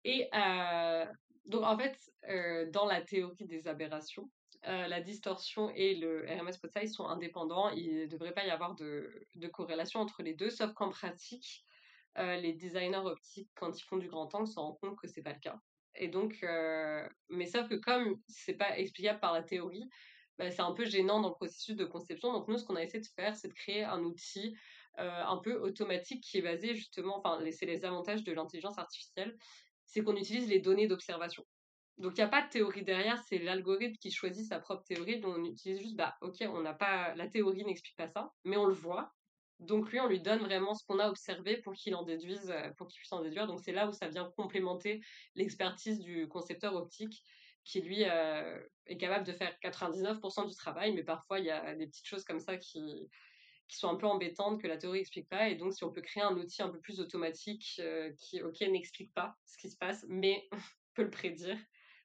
Et 0.05 0.31
donc 1.45 1.65
en 1.65 1.77
fait, 1.77 1.99
dans 2.73 2.87
la 2.87 3.03
théorie 3.03 3.47
des 3.47 3.69
aberrations, 3.69 4.31
la 4.63 5.01
distorsion 5.01 5.71
et 5.75 5.97
le 5.97 6.25
RMS 6.29 6.53
spot 6.53 6.73
size 6.73 6.95
sont 6.95 7.07
indépendants. 7.07 7.71
Il 7.71 8.01
ne 8.01 8.07
devrait 8.07 8.33
pas 8.33 8.47
y 8.47 8.51
avoir 8.51 8.75
de, 8.75 9.27
de 9.35 9.49
corrélation 9.49 10.01
entre 10.01 10.23
les 10.23 10.35
deux, 10.35 10.51
sauf 10.51 10.73
qu'en 10.73 10.89
pratique, 10.89 11.66
euh, 12.19 12.37
les 12.37 12.53
designers 12.53 13.05
optiques, 13.05 13.51
quand 13.55 13.79
ils 13.79 13.85
font 13.85 13.97
du 13.97 14.09
grand 14.09 14.35
angle, 14.35 14.47
se 14.47 14.59
rendent 14.59 14.79
compte 14.81 14.99
que 14.99 15.07
c'est 15.07 15.23
pas 15.23 15.33
le 15.33 15.41
cas. 15.41 15.59
Et 15.95 16.09
donc, 16.09 16.39
euh, 16.43 17.09
mais 17.31 17.47
sauf 17.47 17.69
que 17.69 17.75
comme 17.75 18.21
c'est 18.29 18.55
pas 18.55 18.79
explicable 18.79 19.21
par 19.21 19.33
la 19.33 19.43
théorie, 19.43 19.89
bah, 20.39 20.51
c'est 20.51 20.63
un 20.63 20.73
peu 20.73 20.85
gênant 20.85 21.21
dans 21.21 21.31
le 21.31 21.35
processus 21.35 21.77
de 21.77 21.85
conception. 21.85 22.33
Donc 22.33 22.49
nous, 22.49 22.59
ce 22.59 22.65
qu'on 22.65 22.77
a 22.77 22.83
essayé 22.83 23.01
de 23.01 23.07
faire, 23.17 23.35
c'est 23.35 23.49
de 23.49 23.55
créer 23.55 23.85
un 23.85 24.03
outil 24.03 24.55
euh, 24.99 25.23
un 25.25 25.39
peu 25.39 25.55
automatique 25.55 26.23
qui 26.23 26.39
est 26.39 26.43
basé 26.43 26.75
justement, 26.75 27.19
enfin, 27.19 27.39
c'est 27.51 27.67
les 27.67 27.85
avantages 27.85 28.25
de 28.25 28.33
l'intelligence 28.33 28.79
artificielle, 28.79 29.37
c'est 29.85 30.03
qu'on 30.03 30.17
utilise 30.17 30.49
les 30.49 30.59
données 30.59 30.87
d'observation. 30.87 31.45
Donc 31.99 32.13
il 32.13 32.21
n'y 32.21 32.25
a 32.25 32.29
pas 32.29 32.43
de 32.43 32.51
théorie 32.51 32.85
derrière, 32.85 33.19
c'est 33.27 33.39
l'algorithme 33.39 33.97
qui 33.97 34.11
choisit 34.11 34.47
sa 34.47 34.59
propre 34.59 34.85
théorie. 34.85 35.21
Donc 35.21 35.37
on 35.39 35.45
utilise 35.45 35.81
juste, 35.81 35.97
bah 35.97 36.15
ok, 36.21 36.37
on 36.43 36.61
n'a 36.61 36.75
pas, 36.75 37.15
la 37.15 37.29
théorie 37.29 37.65
n'explique 37.65 37.97
pas 37.97 38.09
ça, 38.09 38.31
mais 38.45 38.57
on 38.57 38.67
le 38.67 38.75
voit. 38.75 39.15
Donc 39.61 39.91
lui, 39.91 40.01
on 40.01 40.07
lui 40.07 40.21
donne 40.21 40.41
vraiment 40.41 40.75
ce 40.75 40.85
qu'on 40.85 40.99
a 40.99 41.09
observé 41.09 41.57
pour 41.59 41.73
qu'il 41.75 41.95
en 41.95 42.03
déduise, 42.03 42.51
euh, 42.51 42.71
pour 42.77 42.89
qu'il 42.89 42.99
puisse 42.99 43.13
en 43.13 43.23
déduire. 43.23 43.47
Donc 43.47 43.61
c'est 43.61 43.73
là 43.73 43.89
où 43.89 43.93
ça 43.93 44.09
vient 44.09 44.31
complémenter 44.37 45.01
l'expertise 45.35 45.99
du 46.01 46.29
concepteur 46.29 46.75
optique 46.75 47.25
qui 47.65 47.81
lui 47.81 48.05
euh, 48.05 48.61
est 48.87 48.97
capable 48.97 49.27
de 49.27 49.33
faire 49.33 49.53
99% 49.63 50.49
du 50.49 50.55
travail, 50.55 50.95
mais 50.95 51.03
parfois 51.03 51.41
il 51.41 51.47
y 51.47 51.51
a 51.51 51.75
des 51.75 51.87
petites 51.87 52.07
choses 52.07 52.25
comme 52.25 52.39
ça 52.39 52.57
qui, 52.57 53.11
sont 53.69 53.89
un 53.89 53.97
peu 53.97 54.07
embêtantes 54.07 54.63
que 54.63 54.69
la 54.69 54.77
théorie 54.77 55.01
n'explique 55.01 55.29
pas. 55.29 55.49
Et 55.49 55.57
donc 55.57 55.75
si 55.75 55.83
on 55.83 55.91
peut 55.91 56.03
créer 56.03 56.23
un 56.23 56.37
outil 56.37 56.63
un 56.63 56.69
peu 56.69 56.79
plus 56.79 57.01
automatique 57.01 57.81
euh, 57.81 58.13
qui, 58.19 58.41
ok, 58.41 58.61
n'explique 58.61 59.13
pas 59.13 59.37
ce 59.45 59.57
qui 59.59 59.69
se 59.69 59.77
passe, 59.77 60.05
mais 60.09 60.49
peut 60.95 61.03
le 61.03 61.11
prédire, 61.11 61.59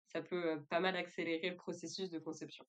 ça 0.07 0.21
peut 0.21 0.63
pas 0.69 0.79
mal 0.79 0.95
accélérer 0.95 1.51
le 1.51 1.55
processus 1.55 2.09
de 2.09 2.17
conception. 2.17 2.65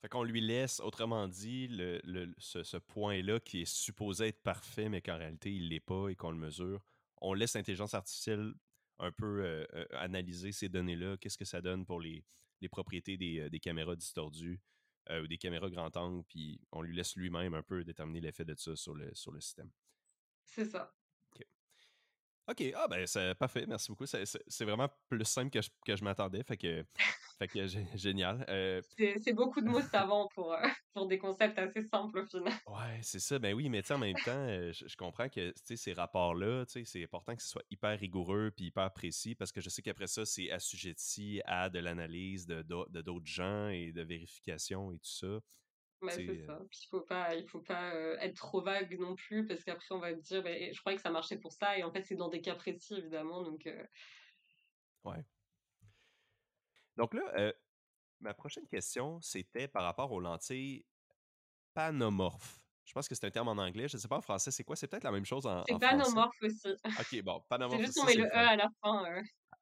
Fait 0.00 0.08
qu'on 0.08 0.22
lui 0.22 0.40
laisse, 0.40 0.78
autrement 0.80 1.26
dit, 1.26 1.66
le, 1.68 2.00
le, 2.04 2.32
ce, 2.38 2.76
point-là 2.76 3.40
qui 3.40 3.62
est 3.62 3.72
supposé 3.72 4.28
être 4.28 4.42
parfait, 4.42 4.88
mais 4.88 5.02
qu'en 5.02 5.18
réalité, 5.18 5.52
il 5.52 5.64
ne 5.64 5.70
l'est 5.70 5.80
pas 5.80 6.08
et 6.08 6.14
qu'on 6.14 6.30
le 6.30 6.38
mesure. 6.38 6.80
On 7.20 7.34
laisse 7.34 7.54
l'intelligence 7.54 7.94
artificielle 7.94 8.54
un 9.00 9.10
peu 9.10 9.42
euh, 9.42 9.66
euh, 9.74 9.86
analyser 9.92 10.52
ces 10.52 10.68
données-là. 10.68 11.16
Qu'est-ce 11.16 11.38
que 11.38 11.44
ça 11.44 11.60
donne 11.60 11.84
pour 11.84 12.00
les, 12.00 12.24
propriétés 12.70 13.16
des, 13.16 13.40
euh, 13.40 13.50
des, 13.50 13.60
caméras 13.60 13.96
distordues 13.96 14.60
ou 15.22 15.26
des 15.26 15.38
caméras 15.38 15.70
grand 15.70 15.96
angle, 15.96 16.22
puis 16.28 16.60
on 16.70 16.82
lui 16.82 16.94
laisse 16.94 17.16
lui-même 17.16 17.54
un 17.54 17.62
peu 17.62 17.82
déterminer 17.82 18.20
l'effet 18.20 18.44
de 18.44 18.54
ça 18.54 18.76
sur 18.76 18.94
le, 18.94 19.10
sur 19.14 19.32
le 19.32 19.40
système. 19.40 19.70
C'est 20.44 20.66
ça. 20.66 20.94
OK, 22.48 22.64
ah 22.74 22.88
ben 22.88 23.06
c'est 23.06 23.34
parfait, 23.34 23.66
merci 23.68 23.88
beaucoup. 23.88 24.06
C'est 24.06 24.64
vraiment 24.64 24.88
plus 25.10 25.24
simple 25.26 25.50
que 25.50 25.60
je, 25.60 25.68
que 25.84 25.94
je 25.94 26.02
m'attendais, 26.02 26.42
fait 26.42 26.56
que, 26.56 26.82
fait 27.38 27.46
que 27.46 27.66
génial. 27.94 28.46
Euh 28.48 28.80
c'est 28.96 29.34
beaucoup 29.34 29.60
de 29.60 29.66
mots 29.66 29.82
savants 29.82 30.28
pour, 30.34 30.54
euh, 30.54 30.58
pour 30.94 31.06
des 31.06 31.18
concepts 31.18 31.58
assez 31.58 31.82
simples 31.82 32.20
au 32.20 32.24
final. 32.26 32.54
Ouais, 32.66 33.00
c'est 33.02 33.18
ça, 33.18 33.38
ben 33.38 33.52
oui, 33.52 33.68
mais 33.68 33.82
en 33.92 33.98
même 33.98 34.16
temps, 34.24 34.30
euh, 34.48 34.72
je, 34.72 34.96
comprends 34.96 35.28
que 35.28 35.52
ces 35.62 35.92
rapports-là, 35.92 36.64
c'est 36.66 37.02
important 37.02 37.36
que 37.36 37.42
ce 37.42 37.50
soit 37.50 37.64
hyper 37.70 37.98
rigoureux 37.98 38.50
puis 38.56 38.66
hyper 38.66 38.90
précis 38.94 39.34
parce 39.34 39.52
que 39.52 39.60
je 39.60 39.68
sais 39.68 39.82
qu'après 39.82 40.06
ça, 40.06 40.24
c'est 40.24 40.50
assujetti 40.50 41.42
à 41.44 41.68
de 41.68 41.80
l'analyse 41.80 42.46
de 42.46 42.62
d'autres 42.62 43.26
gens 43.26 43.68
et 43.68 43.92
de 43.92 44.02
vérification 44.02 44.90
et 44.92 44.98
tout 44.98 45.10
ça. 45.10 45.40
C'est 46.08 46.46
ça. 46.46 46.58
Puis 46.70 46.80
il 46.84 46.88
faut 46.88 47.00
pas, 47.02 47.34
il 47.34 47.46
faut 47.46 47.60
pas 47.60 47.92
être 48.20 48.36
trop 48.36 48.62
vague 48.62 48.98
non 48.98 49.14
plus 49.14 49.46
parce 49.46 49.64
qu'après 49.64 49.94
on 49.94 49.98
va 49.98 50.14
te 50.14 50.20
dire, 50.20 50.42
«Beh, 50.42 50.72
je 50.72 50.80
croyais 50.80 50.96
que 50.96 51.02
ça 51.02 51.10
marchait 51.10 51.38
pour 51.38 51.52
ça 51.52 51.76
et 51.78 51.82
en 51.82 51.92
fait 51.92 52.02
c'est 52.04 52.16
dans 52.16 52.28
des 52.28 52.40
cas 52.40 52.54
précis 52.54 52.94
évidemment 52.94 53.42
donc. 53.42 53.68
Ouais. 55.04 55.24
Donc 56.96 57.14
là, 57.14 57.52
ma 58.20 58.34
prochaine 58.34 58.66
question 58.66 59.20
c'était 59.20 59.68
par 59.68 59.84
rapport 59.84 60.10
aux 60.12 60.20
lentilles 60.20 60.84
panomorphes. 61.74 62.60
Je 62.84 62.94
pense 62.94 63.06
que 63.06 63.14
c'est 63.14 63.26
un 63.26 63.30
terme 63.30 63.48
en 63.48 63.58
anglais. 63.58 63.86
Je 63.86 63.96
ne 63.96 64.00
sais 64.00 64.08
pas 64.08 64.16
en 64.16 64.22
français, 64.22 64.50
c'est 64.50 64.64
quoi? 64.64 64.74
C'est 64.74 64.88
peut-être 64.88 65.04
la 65.04 65.12
même 65.12 65.26
chose 65.26 65.46
en, 65.46 65.62
C'est 65.68 65.78
panomorphe 65.78 66.42
aussi. 66.42 66.68
OK, 66.98 67.22
bon, 67.22 67.42
panomorphe 67.48 67.80
C'est 67.80 67.86
juste 67.86 67.98
qu'on 68.00 68.06
met 68.06 68.14
le 68.14 68.24
E 68.24 68.34
à 68.34 68.56
la 68.56 68.68
fin. 68.82 69.04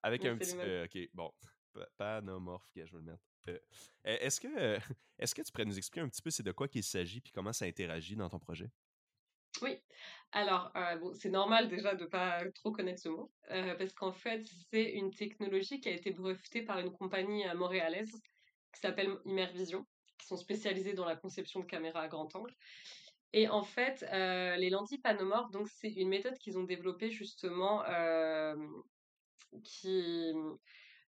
Avec 0.03 0.23
mais 0.23 0.29
un 0.31 0.39
petit. 0.39 0.57
E, 0.57 0.85
OK, 0.85 1.11
bon. 1.13 1.33
Pa- 1.73 1.89
Panomorphe, 1.97 2.71
je 2.77 2.81
vais 2.83 2.89
le 2.93 3.03
mettre. 3.03 3.25
E. 3.49 3.61
Euh, 4.07 4.17
Est-ce 4.21 4.41
que, 4.41 4.49
euh, 4.49 4.79
est-ce 5.19 5.35
que 5.35 5.43
tu 5.43 5.53
pourrais 5.53 5.65
nous 5.65 5.79
expliquer 5.79 6.05
un 6.05 6.09
petit 6.09 6.23
peu 6.23 6.31
c'est 6.31 6.43
de 6.43 6.53
quoi 6.53 6.69
qu'il 6.69 6.83
s'agit 6.83 7.21
puis 7.21 7.33
comment 7.33 7.53
ça 7.53 7.65
interagit 7.65 8.17
dans 8.17 8.29
ton 8.29 8.39
projet? 8.39 8.71
Oui, 9.63 9.79
alors 10.33 10.71
euh, 10.77 11.15
c'est 11.15 11.31
normal 11.31 11.69
déjà 11.69 11.95
de 11.95 12.05
pas 12.05 12.45
trop 12.55 12.73
connaître 12.73 13.01
ce 13.01 13.09
mot, 13.09 13.33
parce 13.49 13.95
qu'en 13.95 14.13
fait, 14.13 14.47
c'est 14.71 14.91
une 14.91 15.11
technologie 15.11 15.81
qui 15.81 15.89
a 15.89 15.93
été 15.93 16.11
brevetée 16.11 16.61
par 16.61 16.79
une 16.79 16.93
compagnie 16.93 17.45
montréalaise 17.55 18.13
qui 18.75 18.81
s'appelle 18.81 19.17
Immervision, 19.25 19.87
qui 20.19 20.27
sont 20.27 20.37
spécialisés 20.37 20.93
dans 20.93 21.07
la 21.07 21.17
conception 21.17 21.61
de 21.61 21.65
caméras 21.65 22.03
à 22.03 22.09
grand 22.09 22.37
angle. 22.37 22.53
Et 23.33 23.49
en 23.49 23.63
fait, 23.63 24.05
les 24.13 24.69
lentilles 24.69 25.01
panomorphes, 25.01 25.53
donc 25.53 25.69
c'est 25.71 25.89
une 25.89 26.11
méthode 26.11 26.37
qu'ils 26.37 26.59
ont 26.59 26.65
développée 26.65 27.11
justement 27.11 27.83
qui 29.65 30.35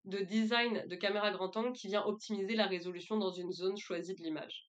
de 0.08 0.20
design 0.20 0.88
de 0.88 0.95
caméra 0.95 1.32
grand 1.32 1.55
angle 1.58 1.74
qui 1.74 1.88
vient 1.88 2.03
optimiser 2.05 2.55
la 2.55 2.66
résolution 2.66 3.18
dans 3.18 3.32
une 3.32 3.51
zone 3.51 3.78
choisie 3.78 4.16
de 4.16 4.24
l'image. 4.24 4.72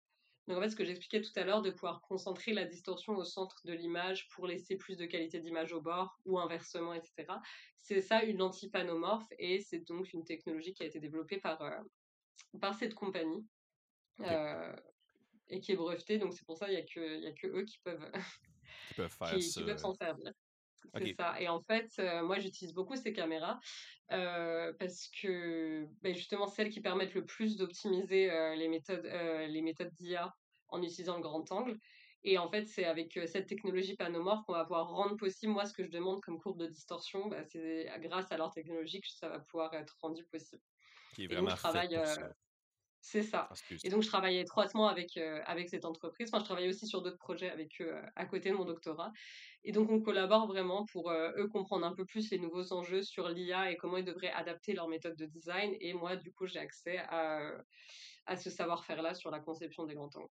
Donc 0.48 0.58
en 0.58 0.62
fait, 0.62 0.70
ce 0.70 0.76
que 0.76 0.84
j'expliquais 0.84 1.20
tout 1.20 1.30
à 1.36 1.44
l'heure, 1.44 1.62
de 1.62 1.70
pouvoir 1.70 2.00
concentrer 2.00 2.52
la 2.52 2.64
distorsion 2.64 3.14
au 3.14 3.22
centre 3.22 3.60
de 3.64 3.72
l'image 3.72 4.26
pour 4.34 4.48
laisser 4.48 4.76
plus 4.76 4.96
de 4.96 5.06
qualité 5.06 5.38
d'image 5.38 5.72
au 5.72 5.80
bord 5.80 6.18
ou 6.24 6.40
inversement, 6.40 6.92
etc. 6.92 7.26
C'est 7.78 8.00
ça 8.00 8.24
une 8.24 8.38
lentille 8.38 8.70
panomorphe 8.70 9.28
et 9.38 9.60
c'est 9.60 9.86
donc 9.86 10.12
une 10.12 10.24
technologie 10.24 10.74
qui 10.74 10.82
a 10.82 10.86
été 10.86 10.98
développée 10.98 11.38
par, 11.38 11.62
euh, 11.62 11.78
par 12.60 12.74
cette 12.74 12.94
compagnie 12.94 13.46
euh, 14.22 14.74
et 15.48 15.60
qui 15.60 15.70
est 15.70 15.76
brevetée. 15.76 16.18
Donc 16.18 16.34
c'est 16.34 16.44
pour 16.44 16.58
ça 16.58 16.66
qu'il 16.66 16.74
n'y 16.74 17.26
a, 17.26 17.30
a 17.30 17.32
que 17.32 17.46
eux 17.46 17.64
qui 17.64 17.78
peuvent, 17.84 18.10
Qui 18.88 18.94
peuvent 18.94 19.14
faire 19.16 19.38
qui 19.38 19.62
peuvent 19.62 19.78
s'en 19.78 19.94
servir. 19.94 20.32
C'est 20.96 21.14
ça. 21.14 21.40
Et 21.40 21.48
en 21.48 21.60
fait, 21.60 21.90
euh, 21.98 22.22
moi, 22.22 22.38
j'utilise 22.38 22.74
beaucoup 22.74 22.96
ces 22.96 23.12
caméras 23.12 23.58
euh, 24.12 24.72
parce 24.78 25.08
que 25.20 25.86
ben, 26.02 26.14
justement, 26.14 26.46
celles 26.46 26.70
qui 26.70 26.80
permettent 26.80 27.14
le 27.14 27.24
plus 27.24 27.56
d'optimiser 27.56 28.30
euh, 28.30 28.54
les 28.54 28.68
méthodes, 28.68 29.04
les 29.04 29.62
méthodes 29.62 29.92
d'IA 29.92 30.34
en 30.68 30.82
utilisant 30.82 31.16
le 31.16 31.22
grand 31.22 31.50
angle. 31.52 31.78
Et 32.22 32.36
en 32.36 32.50
fait, 32.50 32.66
c'est 32.66 32.84
avec 32.84 33.18
cette 33.26 33.46
technologie 33.46 33.96
panomorphe 33.96 34.44
qu'on 34.44 34.52
va 34.52 34.64
pouvoir 34.64 34.88
rendre 34.88 35.16
possible, 35.16 35.52
moi, 35.52 35.64
ce 35.64 35.72
que 35.72 35.84
je 35.84 35.90
demande 35.90 36.20
comme 36.20 36.38
courbe 36.38 36.60
de 36.60 36.66
distorsion, 36.66 37.28
bah, 37.28 37.42
c'est 37.44 37.90
grâce 38.00 38.30
à 38.30 38.36
leur 38.36 38.52
technologie 38.52 39.00
que 39.00 39.08
ça 39.08 39.30
va 39.30 39.38
pouvoir 39.38 39.72
être 39.74 39.96
rendu 40.02 40.24
possible. 40.26 40.62
Qui 41.14 41.22
est 41.22 41.24
Et 41.24 41.28
donc, 41.28 41.36
vraiment 41.36 41.50
je 41.50 41.56
fait 41.56 41.68
travaille, 41.68 41.88
pour 41.88 41.98
euh, 41.98 42.04
ça. 42.04 42.28
C'est 43.00 43.22
ça. 43.22 43.48
Excuse. 43.50 43.80
Et 43.84 43.88
donc, 43.88 44.02
je 44.02 44.08
travaille 44.08 44.38
étroitement 44.38 44.88
avec, 44.88 45.16
euh, 45.16 45.40
avec 45.46 45.68
cette 45.68 45.84
entreprise. 45.84 46.28
Enfin, 46.28 46.40
je 46.40 46.44
travaille 46.44 46.68
aussi 46.68 46.86
sur 46.86 47.02
d'autres 47.02 47.18
projets 47.18 47.50
avec 47.50 47.80
eux 47.80 47.94
euh, 47.94 48.02
à 48.14 48.26
côté 48.26 48.50
de 48.50 48.54
mon 48.54 48.64
doctorat. 48.64 49.12
Et 49.64 49.72
donc, 49.72 49.90
on 49.90 50.00
collabore 50.00 50.46
vraiment 50.46 50.84
pour 50.86 51.10
euh, 51.10 51.32
eux 51.36 51.48
comprendre 51.48 51.86
un 51.86 51.94
peu 51.94 52.04
plus 52.04 52.30
les 52.30 52.38
nouveaux 52.38 52.72
enjeux 52.72 53.02
sur 53.02 53.28
l'IA 53.28 53.70
et 53.70 53.76
comment 53.76 53.96
ils 53.96 54.04
devraient 54.04 54.32
adapter 54.32 54.74
leur 54.74 54.88
méthode 54.88 55.16
de 55.16 55.26
design. 55.26 55.74
Et 55.80 55.94
moi, 55.94 56.16
du 56.16 56.32
coup, 56.32 56.46
j'ai 56.46 56.58
accès 56.58 56.98
à, 56.98 57.52
à 58.26 58.36
ce 58.36 58.50
savoir-faire-là 58.50 59.14
sur 59.14 59.30
la 59.30 59.40
conception 59.40 59.86
des 59.86 59.94
grands 59.94 60.14
angles. 60.14 60.32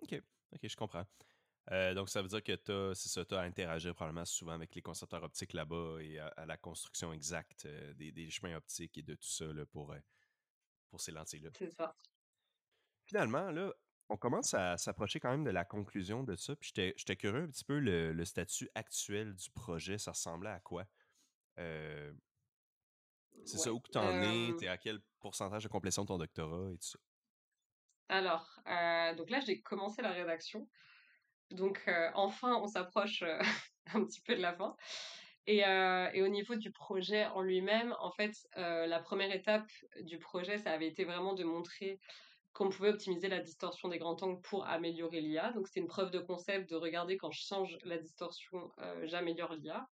Ok, 0.00 0.20
ok, 0.52 0.60
je 0.62 0.76
comprends. 0.76 1.04
Euh, 1.70 1.94
donc, 1.94 2.08
ça 2.08 2.20
veut 2.20 2.28
dire 2.28 2.42
que 2.42 2.56
tu 2.56 3.34
as 3.34 3.38
à 3.38 3.42
interagir 3.44 3.94
probablement 3.94 4.24
souvent 4.24 4.52
avec 4.52 4.74
les 4.74 4.82
concepteurs 4.82 5.22
optiques 5.22 5.52
là-bas 5.52 5.98
et 6.00 6.18
à, 6.18 6.26
à 6.26 6.46
la 6.46 6.56
construction 6.56 7.12
exacte 7.12 7.68
des, 7.94 8.10
des 8.10 8.28
chemins 8.30 8.56
optiques 8.56 8.98
et 8.98 9.02
de 9.02 9.14
tout 9.14 9.28
ça 9.28 9.46
là, 9.46 9.64
pour, 9.66 9.94
pour 10.92 11.00
ces 11.02 11.12
lentilles-là. 11.12 11.50
C'est 11.58 11.70
ça. 11.70 11.96
Finalement, 13.06 13.50
là, 13.50 13.72
on 14.08 14.16
commence 14.16 14.54
à 14.54 14.76
s'approcher 14.76 15.20
quand 15.20 15.30
même 15.30 15.44
de 15.44 15.50
la 15.50 15.64
conclusion 15.64 16.22
de 16.24 16.36
ça. 16.36 16.56
Puis 16.56 16.72
j'étais 16.74 17.16
curieux 17.16 17.44
un 17.44 17.48
petit 17.48 17.64
peu 17.64 17.78
le, 17.78 18.12
le 18.12 18.24
statut 18.24 18.70
actuel 18.74 19.34
du 19.34 19.50
projet, 19.50 19.98
ça 19.98 20.12
ressemblait 20.12 20.50
à 20.50 20.60
quoi? 20.60 20.84
Euh, 21.58 22.14
c'est 23.44 23.58
Ouais. 23.58 23.58
ça, 23.58 23.72
où 23.72 23.80
que 23.80 23.88
tu 23.90 23.98
en 23.98 24.20
es, 24.20 24.54
t'es 24.54 24.66
à 24.68 24.78
quel 24.78 25.00
pourcentage 25.20 25.62
de 25.64 25.68
complétion 25.68 26.02
de 26.02 26.08
ton 26.08 26.18
doctorat 26.18 26.70
et 26.72 26.78
tout 26.78 26.88
ça? 26.88 26.98
alors, 28.08 28.60
euh, 28.66 29.14
donc 29.14 29.30
là, 29.30 29.40
j'ai 29.40 29.62
commencé 29.62 30.02
la 30.02 30.10
rédaction. 30.12 30.68
Donc, 31.50 31.84
euh, 31.88 32.10
enfin, 32.14 32.56
on 32.62 32.68
s'approche 32.68 33.22
un 33.94 34.04
petit 34.04 34.22
peu 34.22 34.36
de 34.36 34.42
la 34.42 34.54
fin. 34.54 34.76
Et, 35.46 35.64
euh, 35.66 36.08
et 36.12 36.22
au 36.22 36.28
niveau 36.28 36.54
du 36.54 36.70
projet 36.70 37.26
en 37.26 37.42
lui-même, 37.42 37.94
en 38.00 38.12
fait, 38.12 38.32
euh, 38.56 38.86
la 38.86 39.00
première 39.00 39.34
étape 39.34 39.66
du 40.02 40.18
projet, 40.18 40.58
ça 40.58 40.70
avait 40.70 40.86
été 40.86 41.04
vraiment 41.04 41.34
de 41.34 41.42
montrer 41.42 41.98
qu'on 42.52 42.68
pouvait 42.68 42.90
optimiser 42.90 43.28
la 43.28 43.40
distorsion 43.40 43.88
des 43.88 43.98
grands 43.98 44.16
angles 44.22 44.40
pour 44.42 44.66
améliorer 44.66 45.20
l'IA. 45.20 45.52
Donc, 45.52 45.66
c'était 45.66 45.80
une 45.80 45.88
preuve 45.88 46.10
de 46.10 46.20
concept 46.20 46.70
de 46.70 46.76
regarder 46.76 47.16
quand 47.16 47.32
je 47.32 47.40
change 47.40 47.76
la 47.84 47.98
distorsion, 47.98 48.70
euh, 48.78 49.06
j'améliore 49.06 49.54
l'IA. 49.54 49.88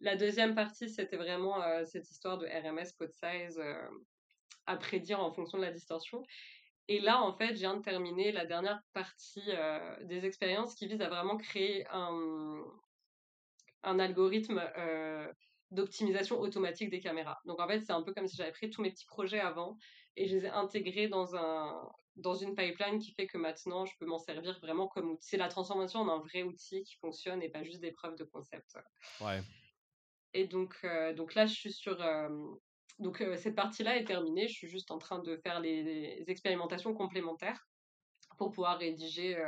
La 0.00 0.16
deuxième 0.16 0.54
partie, 0.54 0.90
c'était 0.90 1.16
vraiment 1.16 1.62
cette 1.84 2.10
histoire 2.10 2.36
de 2.36 2.46
RMS 2.46 2.90
code 2.98 3.12
size 3.12 3.62
à 4.66 4.76
prédire 4.76 5.20
en 5.20 5.30
fonction 5.30 5.58
de 5.58 5.62
la 5.62 5.70
distorsion. 5.70 6.24
Et 6.88 6.98
là, 6.98 7.22
en 7.22 7.32
fait, 7.32 7.54
je 7.54 7.60
viens 7.60 7.76
de 7.76 8.32
la 8.32 8.44
dernière 8.44 8.82
partie 8.94 9.48
des 10.00 10.26
expériences 10.26 10.74
qui 10.74 10.88
vise 10.88 11.00
à 11.02 11.08
vraiment 11.08 11.36
créer 11.36 11.86
un, 11.92 12.64
un 13.82 13.98
algorithme 13.98 14.62
euh, 14.76 15.32
d'optimisation 15.70 16.38
automatique 16.40 16.90
des 16.90 17.00
caméras. 17.00 17.40
Donc 17.44 17.60
en 17.60 17.66
fait, 17.66 17.80
c'est 17.80 17.92
un 17.92 18.02
peu 18.02 18.12
comme 18.12 18.26
si 18.26 18.36
j'avais 18.36 18.52
pris 18.52 18.70
tous 18.70 18.82
mes 18.82 18.90
petits 18.90 19.06
projets 19.06 19.40
avant 19.40 19.76
et 20.16 20.28
je 20.28 20.36
les 20.36 20.44
ai 20.44 20.50
intégrés 20.50 21.08
dans, 21.08 21.34
un, 21.34 21.88
dans 22.16 22.34
une 22.34 22.54
pipeline 22.54 22.98
qui 22.98 23.12
fait 23.12 23.26
que 23.26 23.38
maintenant, 23.38 23.86
je 23.86 23.94
peux 23.98 24.06
m'en 24.06 24.18
servir 24.18 24.58
vraiment 24.60 24.86
comme 24.86 25.12
outil. 25.12 25.26
C'est 25.26 25.38
la 25.38 25.48
transformation 25.48 26.00
en 26.00 26.08
un 26.08 26.18
vrai 26.18 26.42
outil 26.42 26.82
qui 26.84 26.96
fonctionne 26.96 27.42
et 27.42 27.48
pas 27.48 27.62
juste 27.62 27.80
des 27.80 27.92
preuves 27.92 28.16
de 28.16 28.24
concept. 28.24 28.76
Ouais. 29.20 29.40
Et 30.34 30.46
donc, 30.46 30.76
euh, 30.84 31.14
donc 31.14 31.34
là, 31.34 31.46
je 31.46 31.54
suis 31.54 31.72
sur... 31.72 32.02
euh, 32.02 32.28
donc 32.98 33.22
euh, 33.22 33.36
cette 33.36 33.54
partie-là 33.54 33.96
est 33.96 34.04
terminée. 34.04 34.48
Je 34.48 34.52
suis 34.52 34.68
juste 34.68 34.90
en 34.90 34.98
train 34.98 35.20
de 35.20 35.38
faire 35.38 35.60
les, 35.60 35.82
les 35.82 36.24
expérimentations 36.28 36.92
complémentaires 36.92 37.66
pour 38.36 38.50
pouvoir 38.50 38.78
rédiger 38.78 39.42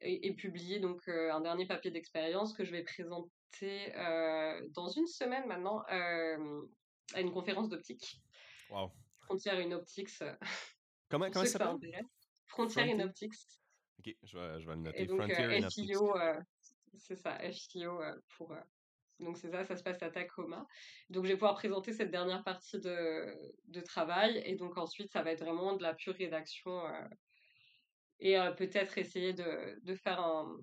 et, 0.00 0.26
et 0.26 0.34
publier 0.34 0.78
donc 0.78 1.08
un 1.08 1.40
dernier 1.40 1.66
papier 1.66 1.90
d'expérience 1.90 2.52
que 2.52 2.64
je 2.64 2.72
vais 2.72 2.82
présenter 2.82 3.30
euh, 3.62 4.60
dans 4.70 4.88
une 4.88 5.06
semaine 5.06 5.46
maintenant 5.46 5.82
à 5.88 7.20
une 7.20 7.32
conférence 7.32 7.68
d'optique. 7.68 8.20
Wow. 8.70 8.92
Frontière 9.20 9.58
in 9.58 9.72
Optics. 9.72 10.22
Comment, 11.08 11.32
ça 11.32 11.46
s'appelle? 11.46 12.02
Frontière 12.46 12.84
in 12.86 12.98
Frontier? 12.98 13.04
Optics. 13.04 13.34
Ok, 13.98 14.16
je 14.22 14.38
vais, 14.38 14.60
je 14.60 14.66
vais 14.66 14.74
le 14.74 14.80
noter. 14.82 15.02
Et 15.02 15.06
donc 15.06 15.18
Frontier 15.18 15.44
euh, 15.44 15.58
in 15.58 15.62
Optics. 15.64 15.86
FIO, 15.86 16.16
euh, 16.16 16.40
c'est 16.96 17.16
ça, 17.16 17.38
FIO 17.50 18.00
pour. 18.36 18.54
donc 19.20 19.36
c'est 19.36 19.50
ça, 19.50 19.64
ça 19.64 19.76
se 19.76 19.82
passe 19.82 20.02
à 20.02 20.10
Tacoma. 20.10 20.66
Donc 21.10 21.24
je 21.24 21.30
vais 21.30 21.36
pouvoir 21.36 21.54
présenter 21.54 21.92
cette 21.92 22.10
dernière 22.10 22.44
partie 22.44 22.78
de, 22.78 23.34
de 23.66 23.80
travail 23.80 24.42
et 24.44 24.56
donc 24.56 24.76
ensuite 24.78 25.10
ça 25.10 25.22
va 25.22 25.32
être 25.32 25.44
vraiment 25.44 25.76
de 25.76 25.82
la 25.82 25.94
pure 25.94 26.14
rédaction 26.14 26.86
euh, 26.86 27.08
et 28.20 28.38
euh, 28.38 28.52
peut-être 28.52 28.98
essayer 28.98 29.32
de, 29.32 29.78
de 29.82 29.94
faire 29.94 30.20
un, 30.20 30.56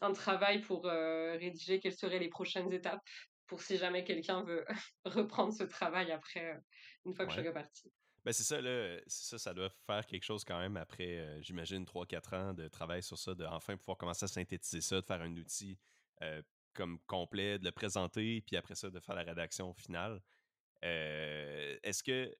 un 0.00 0.12
travail 0.12 0.60
pour 0.60 0.86
euh, 0.86 1.36
rédiger 1.38 1.80
quelles 1.80 1.96
seraient 1.96 2.18
les 2.18 2.28
prochaines 2.28 2.72
étapes 2.72 3.02
pour 3.46 3.60
si 3.62 3.76
jamais 3.76 4.04
quelqu'un 4.04 4.42
veut 4.44 4.64
reprendre 5.04 5.52
ce 5.52 5.64
travail 5.64 6.12
après, 6.12 6.54
euh, 6.54 6.60
une 7.04 7.14
fois 7.14 7.26
que 7.26 7.32
je 7.32 7.38
serai 7.38 7.52
partie. 7.52 7.92
Ben 8.24 8.32
c'est 8.32 8.42
ça, 8.42 8.60
là. 8.60 8.98
C'est 9.06 9.30
ça, 9.30 9.38
ça 9.38 9.54
doit 9.54 9.70
faire 9.86 10.04
quelque 10.06 10.24
chose 10.24 10.44
quand 10.44 10.58
même 10.58 10.76
après, 10.76 11.18
euh, 11.18 11.42
j'imagine, 11.42 11.84
3-4 11.84 12.34
ans 12.34 12.54
de 12.54 12.68
travail 12.68 13.02
sur 13.02 13.18
ça, 13.18 13.34
de 13.34 13.44
enfin 13.46 13.76
pouvoir 13.76 13.96
commencer 13.96 14.24
à 14.24 14.28
synthétiser 14.28 14.82
ça, 14.82 15.00
de 15.00 15.06
faire 15.06 15.22
un 15.22 15.34
outil 15.36 15.78
euh, 16.22 16.42
comme 16.74 17.00
complet, 17.06 17.58
de 17.58 17.64
le 17.64 17.72
présenter, 17.72 18.42
puis 18.42 18.56
après 18.56 18.74
ça, 18.74 18.90
de 18.90 19.00
faire 19.00 19.14
la 19.14 19.22
rédaction 19.22 19.72
finale. 19.74 20.20
Euh, 20.84 21.78
Est-ce 21.82 22.02
que. 22.02 22.36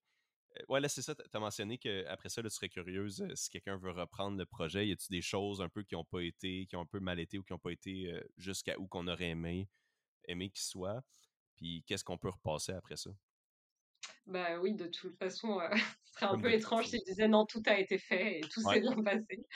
Euh, 0.59 0.63
Ouais, 0.69 0.81
là, 0.81 0.89
c'est 0.89 1.03
ça. 1.03 1.15
Tu 1.15 1.23
as 1.33 1.41
mentionné 1.41 1.79
qu'après 1.79 2.29
ça, 2.29 2.43
là, 2.43 2.49
tu 2.51 2.55
serais 2.57 2.69
curieuse 2.69 3.23
euh, 3.23 3.35
si 3.35 3.51
quelqu'un 3.51 3.77
veut 3.79 3.91
reprendre 3.93 4.37
le 4.39 4.47
projet. 4.47 4.87
Y 4.89 4.93
a-t-il 4.93 5.13
des 5.17 5.23
choses 5.23 5.61
un 5.63 5.69
peu 5.69 5.83
qui 5.83 5.97
ont 5.97 6.05
pas 6.05 6.23
été, 6.23 6.67
qui 6.67 6.77
ont 6.77 6.81
un 6.83 6.87
peu 6.87 7.01
mal 7.01 7.21
été 7.21 7.39
ou 7.39 7.43
qui 7.45 7.53
ont 7.53 7.59
pas 7.59 7.73
été 7.73 8.13
euh, 8.13 8.23
jusqu'à 8.37 8.79
où 8.79 8.87
qu'on 8.89 9.07
aurait 9.09 9.31
aimé, 9.31 9.69
aimé 10.29 10.51
qu'ils 10.51 10.63
soient? 10.65 11.03
Puis 11.57 11.85
qu'est-ce 11.87 12.05
qu'on 12.05 12.19
peut 12.19 12.31
repasser 12.31 12.73
après 12.73 12.97
ça? 12.97 13.11
Bah 14.27 14.59
oui, 14.61 14.75
de 14.75 14.87
toute 14.87 15.17
façon, 15.19 15.61
euh, 15.61 15.69
ce 16.05 16.13
serait 16.15 16.27
un 16.27 16.37
Comme 16.37 16.39
peu 16.39 16.53
étrange 16.53 16.87
si 16.87 16.97
d'habitude. 16.97 17.01
je 17.01 17.05
disais 17.05 17.29
non, 17.29 17.47
tout 17.47 17.63
a 17.67 17.79
été 17.79 17.99
fait 17.99 18.41
et 18.41 18.49
tout 18.49 18.61
Ouais, 18.65 18.75
s'est 18.75 18.81
bien 18.81 19.03
passé. 19.03 19.47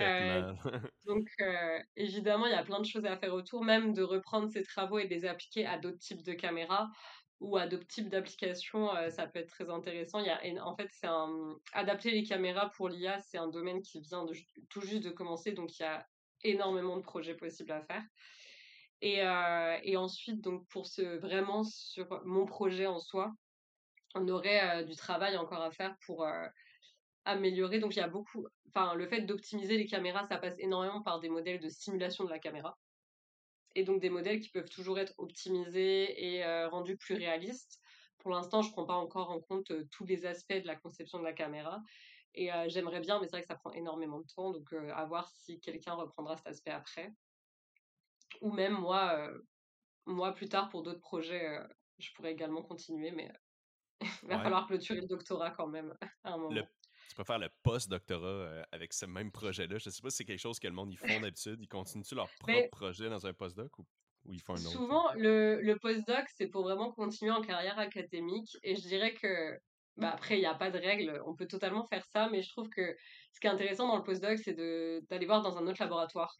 Euh, 0.00 0.42
parfaitement. 0.44 0.58
donc, 1.06 1.28
euh, 1.40 1.78
évidemment, 1.96 2.46
il 2.46 2.52
y 2.52 2.56
a 2.56 2.64
plein 2.64 2.80
de 2.80 2.86
choses 2.86 3.06
à 3.06 3.18
faire 3.18 3.34
autour, 3.34 3.64
même 3.64 3.94
de 3.94 4.02
reprendre 4.02 4.50
ces 4.50 4.62
travaux 4.64 4.98
et 4.98 5.06
de 5.06 5.10
les 5.14 5.24
appliquer 5.26 5.66
à 5.66 5.78
d'autres 5.78 5.98
types 5.98 6.24
de 6.24 6.34
caméras. 6.34 6.88
Ou 7.40 7.56
à 7.56 7.66
d'autres 7.66 7.86
types 7.86 8.08
d'applications, 8.08 8.88
ça 9.10 9.26
peut 9.26 9.38
être 9.38 9.48
très 9.48 9.70
intéressant. 9.70 10.18
Il 10.18 10.26
y 10.26 10.58
a, 10.58 10.66
en 10.66 10.74
fait, 10.74 10.88
c'est 10.92 11.06
un, 11.06 11.56
adapter 11.72 12.10
les 12.10 12.24
caméras 12.24 12.70
pour 12.76 12.88
l'IA, 12.88 13.20
c'est 13.20 13.38
un 13.38 13.48
domaine 13.48 13.80
qui 13.82 14.00
vient 14.00 14.26
tout 14.68 14.80
juste 14.80 15.04
de 15.04 15.10
commencer, 15.10 15.52
donc 15.52 15.78
il 15.78 15.82
y 15.82 15.86
a 15.86 16.06
énormément 16.42 16.96
de 16.96 17.02
projets 17.02 17.34
possibles 17.34 17.72
à 17.72 17.82
faire. 17.82 18.02
Et, 19.00 19.20
et 19.88 19.96
ensuite, 19.96 20.40
donc 20.40 20.66
pour 20.68 20.86
ce 20.86 21.02
vraiment 21.18 21.62
sur 21.62 22.08
mon 22.24 22.44
projet 22.44 22.86
en 22.86 22.98
soi, 22.98 23.32
on 24.14 24.26
aurait 24.28 24.84
du 24.84 24.96
travail 24.96 25.36
encore 25.36 25.62
à 25.62 25.70
faire 25.70 25.94
pour 26.06 26.26
améliorer. 27.24 27.78
Donc 27.78 27.94
il 27.94 28.00
y 28.00 28.02
a 28.02 28.08
beaucoup, 28.08 28.46
enfin 28.68 28.94
le 28.94 29.06
fait 29.06 29.22
d'optimiser 29.22 29.78
les 29.78 29.86
caméras, 29.86 30.26
ça 30.26 30.38
passe 30.38 30.58
énormément 30.58 31.02
par 31.02 31.20
des 31.20 31.28
modèles 31.28 31.60
de 31.60 31.68
simulation 31.68 32.24
de 32.24 32.30
la 32.30 32.38
caméra. 32.38 32.76
Et 33.78 33.84
donc 33.84 34.00
des 34.00 34.10
modèles 34.10 34.40
qui 34.40 34.48
peuvent 34.48 34.68
toujours 34.68 34.98
être 34.98 35.14
optimisés 35.18 36.34
et 36.34 36.44
rendus 36.66 36.96
plus 36.96 37.14
réalistes. 37.14 37.78
Pour 38.18 38.32
l'instant, 38.32 38.60
je 38.60 38.68
ne 38.68 38.72
prends 38.72 38.86
pas 38.86 38.96
encore 38.96 39.30
en 39.30 39.40
compte 39.40 39.72
tous 39.92 40.04
les 40.04 40.26
aspects 40.26 40.52
de 40.52 40.66
la 40.66 40.74
conception 40.74 41.20
de 41.20 41.22
la 41.22 41.32
caméra. 41.32 41.80
Et 42.34 42.50
j'aimerais 42.66 42.98
bien, 42.98 43.20
mais 43.20 43.26
c'est 43.26 43.36
vrai 43.36 43.42
que 43.42 43.46
ça 43.46 43.54
prend 43.54 43.70
énormément 43.70 44.18
de 44.18 44.26
temps. 44.34 44.50
Donc 44.50 44.72
à 44.72 45.04
voir 45.04 45.28
si 45.28 45.60
quelqu'un 45.60 45.94
reprendra 45.94 46.36
cet 46.36 46.48
aspect 46.48 46.72
après. 46.72 47.12
Ou 48.40 48.50
même 48.50 48.72
moi, 48.72 49.30
moi 50.06 50.32
plus 50.32 50.48
tard 50.48 50.70
pour 50.70 50.82
d'autres 50.82 50.98
projets, 50.98 51.60
je 51.98 52.12
pourrais 52.14 52.32
également 52.32 52.62
continuer, 52.62 53.12
mais 53.12 53.32
il 54.24 54.28
va 54.28 54.40
falloir 54.40 54.66
clôturer 54.66 55.02
le 55.02 55.06
doctorat 55.06 55.52
quand 55.52 55.68
même 55.68 55.96
à 56.24 56.32
un 56.32 56.36
moment 56.38 56.66
tu 57.08 57.16
peux 57.16 57.24
faire 57.24 57.38
le 57.38 57.48
post-doctorat 57.62 58.26
euh, 58.26 58.62
avec 58.70 58.92
ce 58.92 59.06
même 59.06 59.32
projet-là. 59.32 59.78
Je 59.78 59.88
ne 59.88 59.92
sais 59.92 60.02
pas 60.02 60.10
si 60.10 60.18
c'est 60.18 60.24
quelque 60.24 60.40
chose 60.40 60.58
que 60.58 60.68
le 60.68 60.74
monde 60.74 60.92
ils 60.92 60.98
font 60.98 61.06
d'habitude. 61.32 61.58
Ils 61.60 61.68
continuent 61.68 62.04
leur 62.12 62.28
propre 62.38 62.68
projet 62.70 63.08
dans 63.08 63.26
un 63.26 63.32
post-doc 63.32 63.78
ou, 63.78 63.86
ils 64.30 64.40
font 64.40 64.54
un 64.54 64.60
autre? 64.60 64.70
Souvent, 64.70 65.12
le, 65.14 65.60
le 65.62 65.78
post-doc, 65.78 66.26
c'est 66.36 66.48
pour 66.48 66.62
vraiment 66.62 66.92
continuer 66.92 67.30
en 67.30 67.40
carrière 67.40 67.78
académique. 67.78 68.58
Et 68.62 68.76
je 68.76 68.82
dirais 68.82 69.14
que, 69.14 69.58
bah 69.96 70.10
après, 70.10 70.36
il 70.36 70.40
n'y 70.40 70.46
a 70.46 70.54
pas 70.54 70.70
de 70.70 70.78
règle. 70.78 71.22
On 71.24 71.34
peut 71.34 71.46
totalement 71.46 71.84
faire 71.84 72.04
ça. 72.04 72.28
Mais 72.28 72.42
je 72.42 72.50
trouve 72.50 72.68
que 72.68 72.94
ce 73.32 73.40
qui 73.40 73.46
est 73.46 73.50
intéressant 73.50 73.88
dans 73.88 73.96
le 73.96 74.02
post-doc, 74.02 74.38
c'est 74.38 74.54
d'aller 74.54 75.26
voir 75.26 75.42
dans 75.42 75.56
un 75.56 75.66
autre 75.66 75.80
laboratoire. 75.80 76.34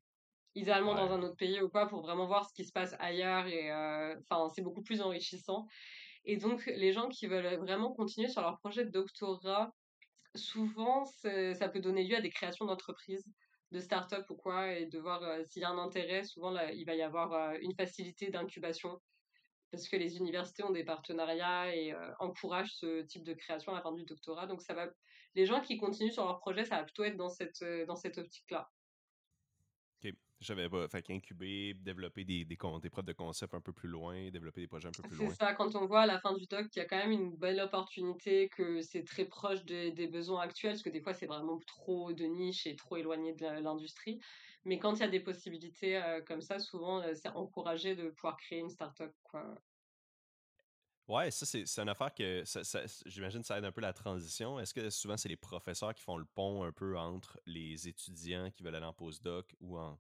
Idéalement 0.54 0.94
dans 0.94 1.12
un 1.12 1.22
autre 1.22 1.36
pays 1.36 1.62
ou 1.62 1.68
quoi, 1.68 1.86
pour 1.86 2.02
vraiment 2.02 2.26
voir 2.26 2.46
ce 2.46 2.52
qui 2.52 2.64
se 2.64 2.72
passe 2.72 2.94
ailleurs. 2.98 3.46
Et 3.46 3.70
euh, 3.70 4.16
enfin, 4.20 4.48
c'est 4.54 4.62
beaucoup 4.62 4.82
plus 4.82 5.00
enrichissant. 5.00 5.66
Et 6.24 6.36
donc, 6.36 6.66
les 6.66 6.92
gens 6.92 7.08
qui 7.08 7.26
veulent 7.26 7.56
vraiment 7.60 7.92
continuer 7.94 8.28
sur 8.28 8.42
leur 8.42 8.58
projet 8.58 8.84
de 8.84 8.90
doctorat, 8.90 9.72
souvent, 10.34 11.04
ça 11.04 11.68
peut 11.68 11.80
donner 11.80 12.04
lieu 12.04 12.16
à 12.16 12.20
des 12.20 12.30
créations 12.30 12.64
d'entreprises, 12.66 13.26
de 13.72 13.80
start-up 13.80 14.28
ou 14.30 14.36
quoi, 14.36 14.72
et 14.72 14.86
de 14.86 14.98
voir 14.98 15.22
s'il 15.46 15.62
y 15.62 15.64
a 15.64 15.70
un 15.70 15.78
intérêt. 15.78 16.24
Souvent, 16.24 16.56
il 16.72 16.84
va 16.84 16.94
y 16.94 17.02
avoir 17.02 17.54
une 17.60 17.74
facilité 17.74 18.30
d'incubation 18.30 19.00
parce 19.70 19.88
que 19.88 19.96
les 19.96 20.16
universités 20.16 20.62
ont 20.64 20.70
des 20.70 20.84
partenariats 20.84 21.74
et 21.74 21.94
encouragent 22.18 22.72
ce 22.74 23.02
type 23.02 23.24
de 23.24 23.34
création 23.34 23.72
à 23.72 23.76
la 23.76 23.82
fin 23.82 23.92
du 23.92 24.04
doctorat. 24.04 24.46
Donc, 24.46 24.62
ça 24.62 24.72
va, 24.72 24.88
les 25.34 25.44
gens 25.44 25.60
qui 25.60 25.76
continuent 25.76 26.10
sur 26.10 26.24
leur 26.24 26.38
projet, 26.38 26.64
ça 26.64 26.76
va 26.76 26.84
plutôt 26.84 27.04
être 27.04 27.16
dans 27.16 27.28
cette, 27.28 27.62
dans 27.86 27.96
cette 27.96 28.16
optique-là. 28.16 28.70
J'avais 30.40 30.68
pas. 30.68 30.88
Fait 30.88 31.02
qu'incuber, 31.02 31.74
développer 31.74 32.24
des, 32.24 32.44
des, 32.44 32.56
des 32.56 32.90
preuves 32.90 33.04
de 33.04 33.12
concept 33.12 33.54
un 33.54 33.60
peu 33.60 33.72
plus 33.72 33.88
loin, 33.88 34.30
développer 34.30 34.60
des 34.60 34.68
projets 34.68 34.88
un 34.88 34.92
peu 34.92 35.02
plus 35.02 35.16
loin. 35.16 35.30
C'est 35.30 35.36
ça, 35.36 35.54
quand 35.54 35.74
on 35.74 35.86
voit 35.86 36.02
à 36.02 36.06
la 36.06 36.20
fin 36.20 36.32
du 36.34 36.46
doc 36.46 36.68
qu'il 36.68 36.80
y 36.80 36.84
a 36.84 36.88
quand 36.88 36.96
même 36.96 37.10
une 37.10 37.36
belle 37.36 37.60
opportunité, 37.60 38.48
que 38.48 38.80
c'est 38.80 39.04
très 39.04 39.24
proche 39.24 39.64
des 39.64 40.06
besoins 40.06 40.42
actuels, 40.42 40.72
parce 40.72 40.82
que 40.82 40.90
des 40.90 41.00
fois 41.00 41.12
c'est 41.12 41.26
vraiment 41.26 41.58
trop 41.66 42.12
de 42.12 42.24
niche 42.24 42.66
et 42.66 42.76
trop 42.76 42.96
éloigné 42.96 43.34
de 43.34 43.46
l'industrie. 43.46 44.20
Mais 44.64 44.78
quand 44.78 44.94
il 44.94 45.00
y 45.00 45.04
a 45.04 45.08
des 45.08 45.20
possibilités 45.20 45.96
euh, 45.96 46.20
comme 46.22 46.40
ça, 46.40 46.58
souvent 46.58 47.00
euh, 47.02 47.14
c'est 47.14 47.30
encouragé 47.30 47.96
de 47.96 48.10
pouvoir 48.10 48.36
créer 48.36 48.58
une 48.58 48.68
start-up. 48.68 49.12
Quoi. 49.22 49.54
Ouais, 51.08 51.30
ça, 51.30 51.46
c'est 51.46 51.64
une 51.78 51.88
affaire 51.88 52.12
que 52.12 52.44
j'imagine 53.06 53.42
ça 53.42 53.58
aide 53.58 53.64
un 53.64 53.72
peu 53.72 53.80
la 53.80 53.94
transition. 53.94 54.60
Est-ce 54.60 54.74
que 54.74 54.90
souvent 54.90 55.16
c'est 55.16 55.30
les 55.30 55.36
professeurs 55.36 55.94
qui 55.94 56.02
font 56.02 56.18
le 56.18 56.26
pont 56.26 56.64
un 56.64 56.72
peu 56.72 56.98
entre 56.98 57.40
les 57.46 57.88
étudiants 57.88 58.50
qui 58.50 58.62
veulent 58.62 58.74
aller 58.74 58.84
en 58.84 58.92
postdoc 58.92 59.56
ou 59.60 59.78
en, 59.78 59.98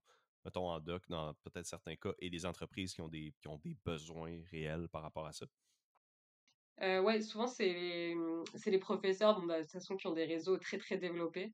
mettons, 0.48 0.68
en 0.68 0.80
doc 0.80 1.02
dans 1.08 1.34
peut-être 1.44 1.66
certains 1.66 1.96
cas, 1.96 2.12
et 2.18 2.30
des 2.30 2.46
entreprises 2.46 2.94
qui 2.94 3.00
ont 3.00 3.08
des, 3.08 3.34
qui 3.40 3.48
ont 3.48 3.58
des 3.58 3.76
besoins 3.84 4.40
réels 4.50 4.88
par 4.88 5.02
rapport 5.02 5.26
à 5.26 5.32
ça? 5.32 5.46
Euh, 6.80 7.00
ouais, 7.00 7.20
souvent 7.20 7.48
c'est 7.48 7.72
les, 7.72 8.14
mmh, 8.14 8.44
les, 8.66 8.78
professeurs, 8.78 9.38
bon, 9.38 9.46
bah, 9.46 9.58
de 9.58 9.62
toute 9.62 9.72
façon, 9.72 9.96
qui 9.96 10.06
ont 10.06 10.12
des 10.12 10.24
réseaux 10.24 10.56
très 10.58 10.78
très 10.78 10.96
développés. 10.96 11.52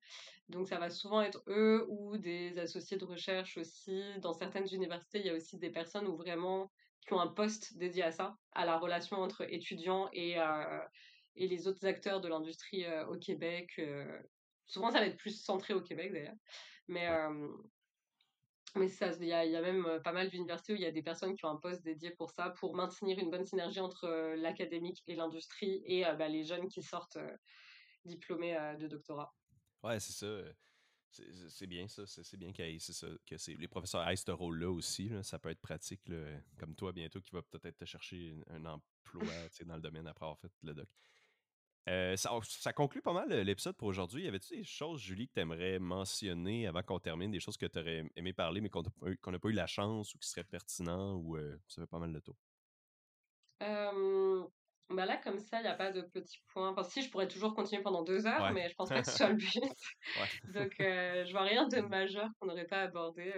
Donc 0.51 0.69
ça 0.69 0.79
va 0.79 0.91
souvent 0.91 1.23
être 1.23 1.43
eux 1.49 1.87
ou 1.89 2.19
des 2.19 2.59
associés 2.59 2.99
de 2.99 3.05
recherche 3.07 3.57
aussi. 3.57 4.03
Dans 4.21 4.35
certaines 4.35 4.69
universités, 4.71 5.21
il 5.21 5.27
y 5.27 5.31
a 5.31 5.35
aussi 5.35 5.59
des 5.59 5.71
personnes 5.71 6.07
où 6.07 6.17
vraiment 6.17 6.71
qui 7.07 7.15
ont 7.15 7.21
un 7.21 7.29
poste 7.29 7.77
dédié 7.77 8.03
à 8.03 8.13
ça, 8.13 8.37
à 8.53 8.67
la 8.67 8.79
relation 8.79 9.17
entre 9.17 9.51
étudiants 9.51 10.09
et, 10.13 10.39
euh, 10.39 10.81
et 11.37 11.49
les 11.49 11.67
autres 11.69 11.87
acteurs 11.87 12.21
de 12.21 12.29
l'industrie 12.29 12.85
euh, 12.85 13.07
au 13.07 13.17
Québec. 13.19 13.73
Euh. 13.79 14.21
souvent, 14.67 14.91
ça 14.91 15.01
va 15.01 15.07
être 15.07 15.17
plus 15.17 15.43
centré 15.43 15.73
au 15.73 15.81
Québec 15.81 16.13
d'ailleurs. 16.13 16.37
Mais, 16.87 17.09
mais 18.77 18.89
ça, 18.89 19.13
il 19.21 19.27
y 19.27 19.33
a, 19.33 19.63
même 19.63 20.01
pas 20.03 20.13
mal 20.13 20.29
d'universités 20.29 20.73
où 20.73 20.77
il 20.77 20.83
y 20.83 20.87
a 20.87 20.91
des 20.91 21.03
personnes 21.03 21.35
qui 21.37 21.45
ont 21.45 21.51
un 21.51 21.57
poste 21.57 21.83
dédié 21.83 22.11
pour 22.11 22.31
ça, 22.31 22.51
pour 22.51 22.75
maintenir 22.75 23.19
une 23.19 23.31
bonne 23.31 23.45
synergie 23.45 23.81
entre 23.81 24.35
l'académique 24.37 25.03
et 25.07 25.15
l'industrie 25.15 25.83
et 25.87 26.05
bah, 26.19 26.29
les 26.29 26.45
jeunes 26.45 26.69
qui 26.69 26.83
sortent 26.83 27.19
diplômés 28.05 28.57
de 28.79 28.87
doctorat. 28.87 29.33
Ouais, 29.83 30.01
c'est 30.01 30.13
ça. 30.13 30.27
C'est 31.49 31.67
bien 31.67 31.87
ça. 31.87 32.07
C'est 32.07 32.37
bien 32.37 32.53
que 32.53 32.63
les 32.63 33.69
professeurs 33.69 34.09
aient 34.09 34.17
ce 34.17 34.31
rôle-là 34.31 34.71
aussi. 34.71 35.11
Ça 35.23 35.39
peut 35.39 35.51
être 35.51 35.61
pratique, 35.61 36.03
comme 36.59 36.75
toi 36.75 36.93
bientôt, 36.93 37.21
qui 37.21 37.31
va 37.31 37.43
peut-être 37.43 37.77
te 37.77 37.85
chercher 37.85 38.35
un 38.49 38.65
emploi 38.65 39.33
dans 39.65 39.77
le 39.77 39.81
domaine 39.81 40.07
après 40.09 40.25
avoir 40.25 40.39
fait 40.39 40.51
le 40.63 40.75
doc. 40.75 40.89
Euh, 41.89 42.17
ça, 42.17 42.73
conclut 42.73 43.03
pas 43.03 43.13
mal 43.13 43.29
l'épisode 43.29 43.77
pour 43.77 43.89
aujourd'hui. 43.89 44.25
Y 44.25 44.29
avait-tu 44.29 44.57
des 44.57 44.65
choses, 44.65 45.01
Julie, 45.01 45.29
que 45.29 45.35
tu 45.35 45.41
aimerais 45.41 45.79
mentionner 45.79 46.67
avant 46.67 46.83
qu'on 46.83 46.99
termine, 46.99 47.31
des 47.31 47.41
choses 47.41 47.59
que 47.59 47.67
tu 47.67 47.79
aurais 47.79 48.05
aimé 48.17 48.33
parler, 48.33 48.61
mais 48.61 48.71
qu'on 48.71 48.83
n'a 48.83 49.39
pas 49.39 49.49
eu 49.49 49.53
la 49.53 49.67
chance 49.67 50.15
ou 50.15 50.19
qui 50.19 50.29
seraient 50.29 50.45
pertinents 50.45 51.17
ou 51.17 51.37
euh, 51.37 51.61
ça 51.69 51.83
fait 51.83 51.89
pas 51.89 51.99
mal 51.99 52.13
de 52.13 52.21
tour? 52.21 52.37
bah 54.91 55.07
là, 55.07 55.17
comme 55.17 55.39
ça, 55.39 55.61
il 55.61 55.63
n'y 55.63 55.69
a 55.69 55.75
pas 55.75 55.91
de 55.91 56.03
petits 56.03 56.39
points. 56.49 56.71
Enfin, 56.71 56.83
si, 56.83 57.03
je 57.03 57.11
pourrais 57.11 57.27
toujours 57.27 57.55
continuer 57.55 57.83
pendant 57.83 58.03
deux 58.03 58.27
heures, 58.27 58.53
mais 58.53 58.69
je 58.69 58.75
pense 58.75 58.91
pas 58.91 59.01
que 59.01 59.11
ce 59.11 59.17
soit 59.17 59.31
le 59.31 59.35
but. 59.37 60.53
Donc, 60.53 60.79
euh, 60.81 61.25
je 61.25 61.33
vois 61.33 61.43
rien 61.43 61.67
de 61.67 61.81
majeur 61.81 62.29
qu'on 62.39 62.47
n'aurait 62.47 62.67
pas 62.67 62.83
abordé. 62.83 63.33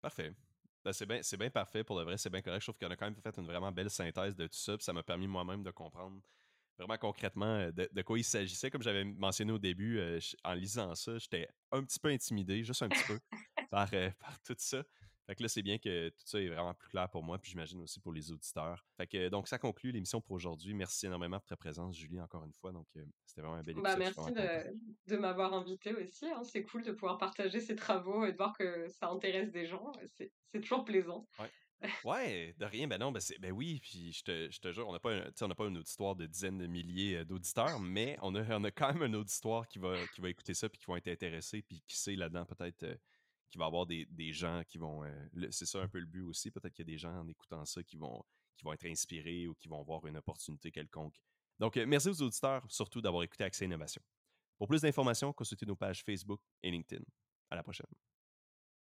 Parfait. 0.00 0.32
Ben, 0.84 0.92
c'est 0.92 1.06
bien 1.06 1.20
bien 1.38 1.50
parfait 1.50 1.82
pour 1.82 1.98
le 1.98 2.04
vrai, 2.04 2.18
c'est 2.18 2.28
bien 2.28 2.42
correct. 2.42 2.60
Je 2.60 2.70
trouve 2.70 2.78
qu'on 2.78 2.92
a 2.92 2.96
quand 2.96 3.06
même 3.06 3.14
fait 3.14 3.38
une 3.38 3.46
vraiment 3.46 3.72
belle 3.72 3.88
synthèse 3.88 4.36
de 4.36 4.46
tout 4.46 4.58
ça. 4.58 4.76
ça 4.80 4.92
m'a 4.92 5.02
permis 5.02 5.26
moi-même 5.26 5.62
de 5.62 5.70
comprendre 5.70 6.20
vraiment 6.78 6.98
concrètement 6.98 7.56
euh, 7.56 7.70
de, 7.72 8.02
quoi 8.02 8.18
il 8.18 8.24
s'agissait. 8.24 8.70
Comme 8.70 8.82
j'avais 8.82 9.04
mentionné 9.04 9.52
au 9.52 9.58
début, 9.58 9.98
euh, 9.98 10.18
en 10.44 10.54
lisant 10.54 10.94
ça, 10.94 11.18
j'étais 11.18 11.48
un 11.72 11.82
petit 11.84 11.98
peu 11.98 12.08
intimidé, 12.08 12.64
juste 12.64 12.82
un 12.82 12.88
petit 12.88 13.04
peu, 13.06 13.18
par, 13.70 13.88
euh, 13.92 14.10
par 14.18 14.40
tout 14.42 14.54
ça. 14.58 14.82
Fait 15.26 15.34
que 15.34 15.42
là, 15.42 15.48
c'est 15.48 15.62
bien 15.62 15.78
que 15.78 16.10
tout 16.10 16.26
ça 16.26 16.38
est 16.38 16.48
vraiment 16.48 16.74
plus 16.74 16.90
clair 16.90 17.08
pour 17.08 17.22
moi, 17.22 17.38
puis 17.38 17.50
j'imagine 17.50 17.80
aussi 17.80 17.98
pour 17.98 18.12
les 18.12 18.30
auditeurs. 18.30 18.84
Fait 18.98 19.06
que 19.06 19.30
donc 19.30 19.48
ça 19.48 19.58
conclut 19.58 19.90
l'émission 19.90 20.20
pour 20.20 20.34
aujourd'hui. 20.36 20.74
Merci 20.74 21.06
énormément 21.06 21.38
pour 21.38 21.46
ta 21.46 21.56
présence, 21.56 21.96
Julie, 21.96 22.20
encore 22.20 22.44
une 22.44 22.52
fois. 22.52 22.72
Donc 22.72 22.86
c'était 23.24 23.40
vraiment 23.40 23.56
un 23.56 23.62
bel 23.62 23.74
bah, 23.76 23.94
épisode. 23.94 24.34
merci 24.34 24.74
de, 25.06 25.16
m'avoir 25.16 25.54
invité 25.54 25.94
aussi. 25.94 26.26
Hein. 26.26 26.42
C'est 26.44 26.62
cool 26.64 26.82
de 26.82 26.92
pouvoir 26.92 27.16
partager 27.16 27.60
ces 27.60 27.74
travaux 27.74 28.26
et 28.26 28.32
de 28.32 28.36
voir 28.36 28.52
que 28.52 28.86
ça 28.90 29.08
intéresse 29.08 29.50
des 29.50 29.64
gens. 29.64 29.92
C'est 30.12 30.60
toujours 30.60 30.84
plaisant. 30.84 31.26
Ouais. 31.38 31.50
Ouais, 32.04 32.54
de 32.58 32.64
rien, 32.64 32.86
ben 32.86 32.98
non, 32.98 33.12
ben, 33.12 33.20
ben 33.40 33.52
oui, 33.52 33.80
puis 33.80 34.12
je 34.12 34.22
te, 34.22 34.50
je 34.50 34.60
te 34.60 34.72
jure, 34.72 34.88
on 34.88 34.92
n'a 34.92 35.00
pas, 35.00 35.30
on 35.40 35.48
pas 35.48 35.66
une 35.66 35.78
auditoire 35.78 36.16
de 36.16 36.26
dizaines 36.26 36.58
de 36.58 36.66
milliers 36.66 37.18
euh, 37.18 37.24
d'auditeurs, 37.24 37.80
mais 37.80 38.18
on 38.22 38.34
a, 38.34 38.42
on 38.56 38.64
a 38.64 38.70
quand 38.70 38.92
même 38.92 39.02
une 39.02 39.16
auditoire 39.16 39.66
qui 39.68 39.78
va, 39.78 39.94
qui 40.14 40.20
va 40.20 40.30
écouter 40.30 40.54
ça, 40.54 40.68
puis 40.68 40.78
qui 40.78 40.86
vont 40.86 40.96
être 40.96 41.08
intéressés, 41.08 41.62
puis 41.62 41.82
qui 41.86 41.96
sait 41.96 42.16
là-dedans 42.16 42.46
peut-être 42.46 42.82
euh, 42.84 42.96
qu'il 43.50 43.58
va 43.58 43.66
y 43.66 43.68
avoir 43.68 43.86
des, 43.86 44.06
des 44.06 44.32
gens 44.32 44.62
qui 44.66 44.78
vont. 44.78 45.04
Euh, 45.04 45.48
c'est 45.50 45.66
ça 45.66 45.80
un 45.80 45.88
peu 45.88 45.98
le 45.98 46.06
but 46.06 46.22
aussi, 46.22 46.50
peut-être 46.50 46.72
qu'il 46.72 46.86
y 46.86 46.90
a 46.90 46.92
des 46.92 46.98
gens 46.98 47.20
en 47.20 47.28
écoutant 47.28 47.64
ça 47.64 47.82
qui 47.82 47.96
vont, 47.96 48.24
qui 48.56 48.64
vont 48.64 48.72
être 48.72 48.86
inspirés 48.86 49.46
ou 49.46 49.54
qui 49.54 49.68
vont 49.68 49.82
voir 49.82 50.06
une 50.06 50.16
opportunité 50.16 50.70
quelconque. 50.70 51.16
Donc, 51.58 51.76
merci 51.76 52.08
aux 52.08 52.22
auditeurs, 52.22 52.64
surtout 52.68 53.00
d'avoir 53.00 53.22
écouté 53.22 53.44
Accès 53.44 53.64
Innovation. 53.64 54.02
Pour 54.58 54.68
plus 54.68 54.82
d'informations, 54.82 55.32
consultez 55.32 55.66
nos 55.66 55.76
pages 55.76 56.02
Facebook 56.02 56.40
et 56.62 56.70
LinkedIn. 56.70 57.04
À 57.50 57.56
la 57.56 57.62
prochaine. 57.62 57.86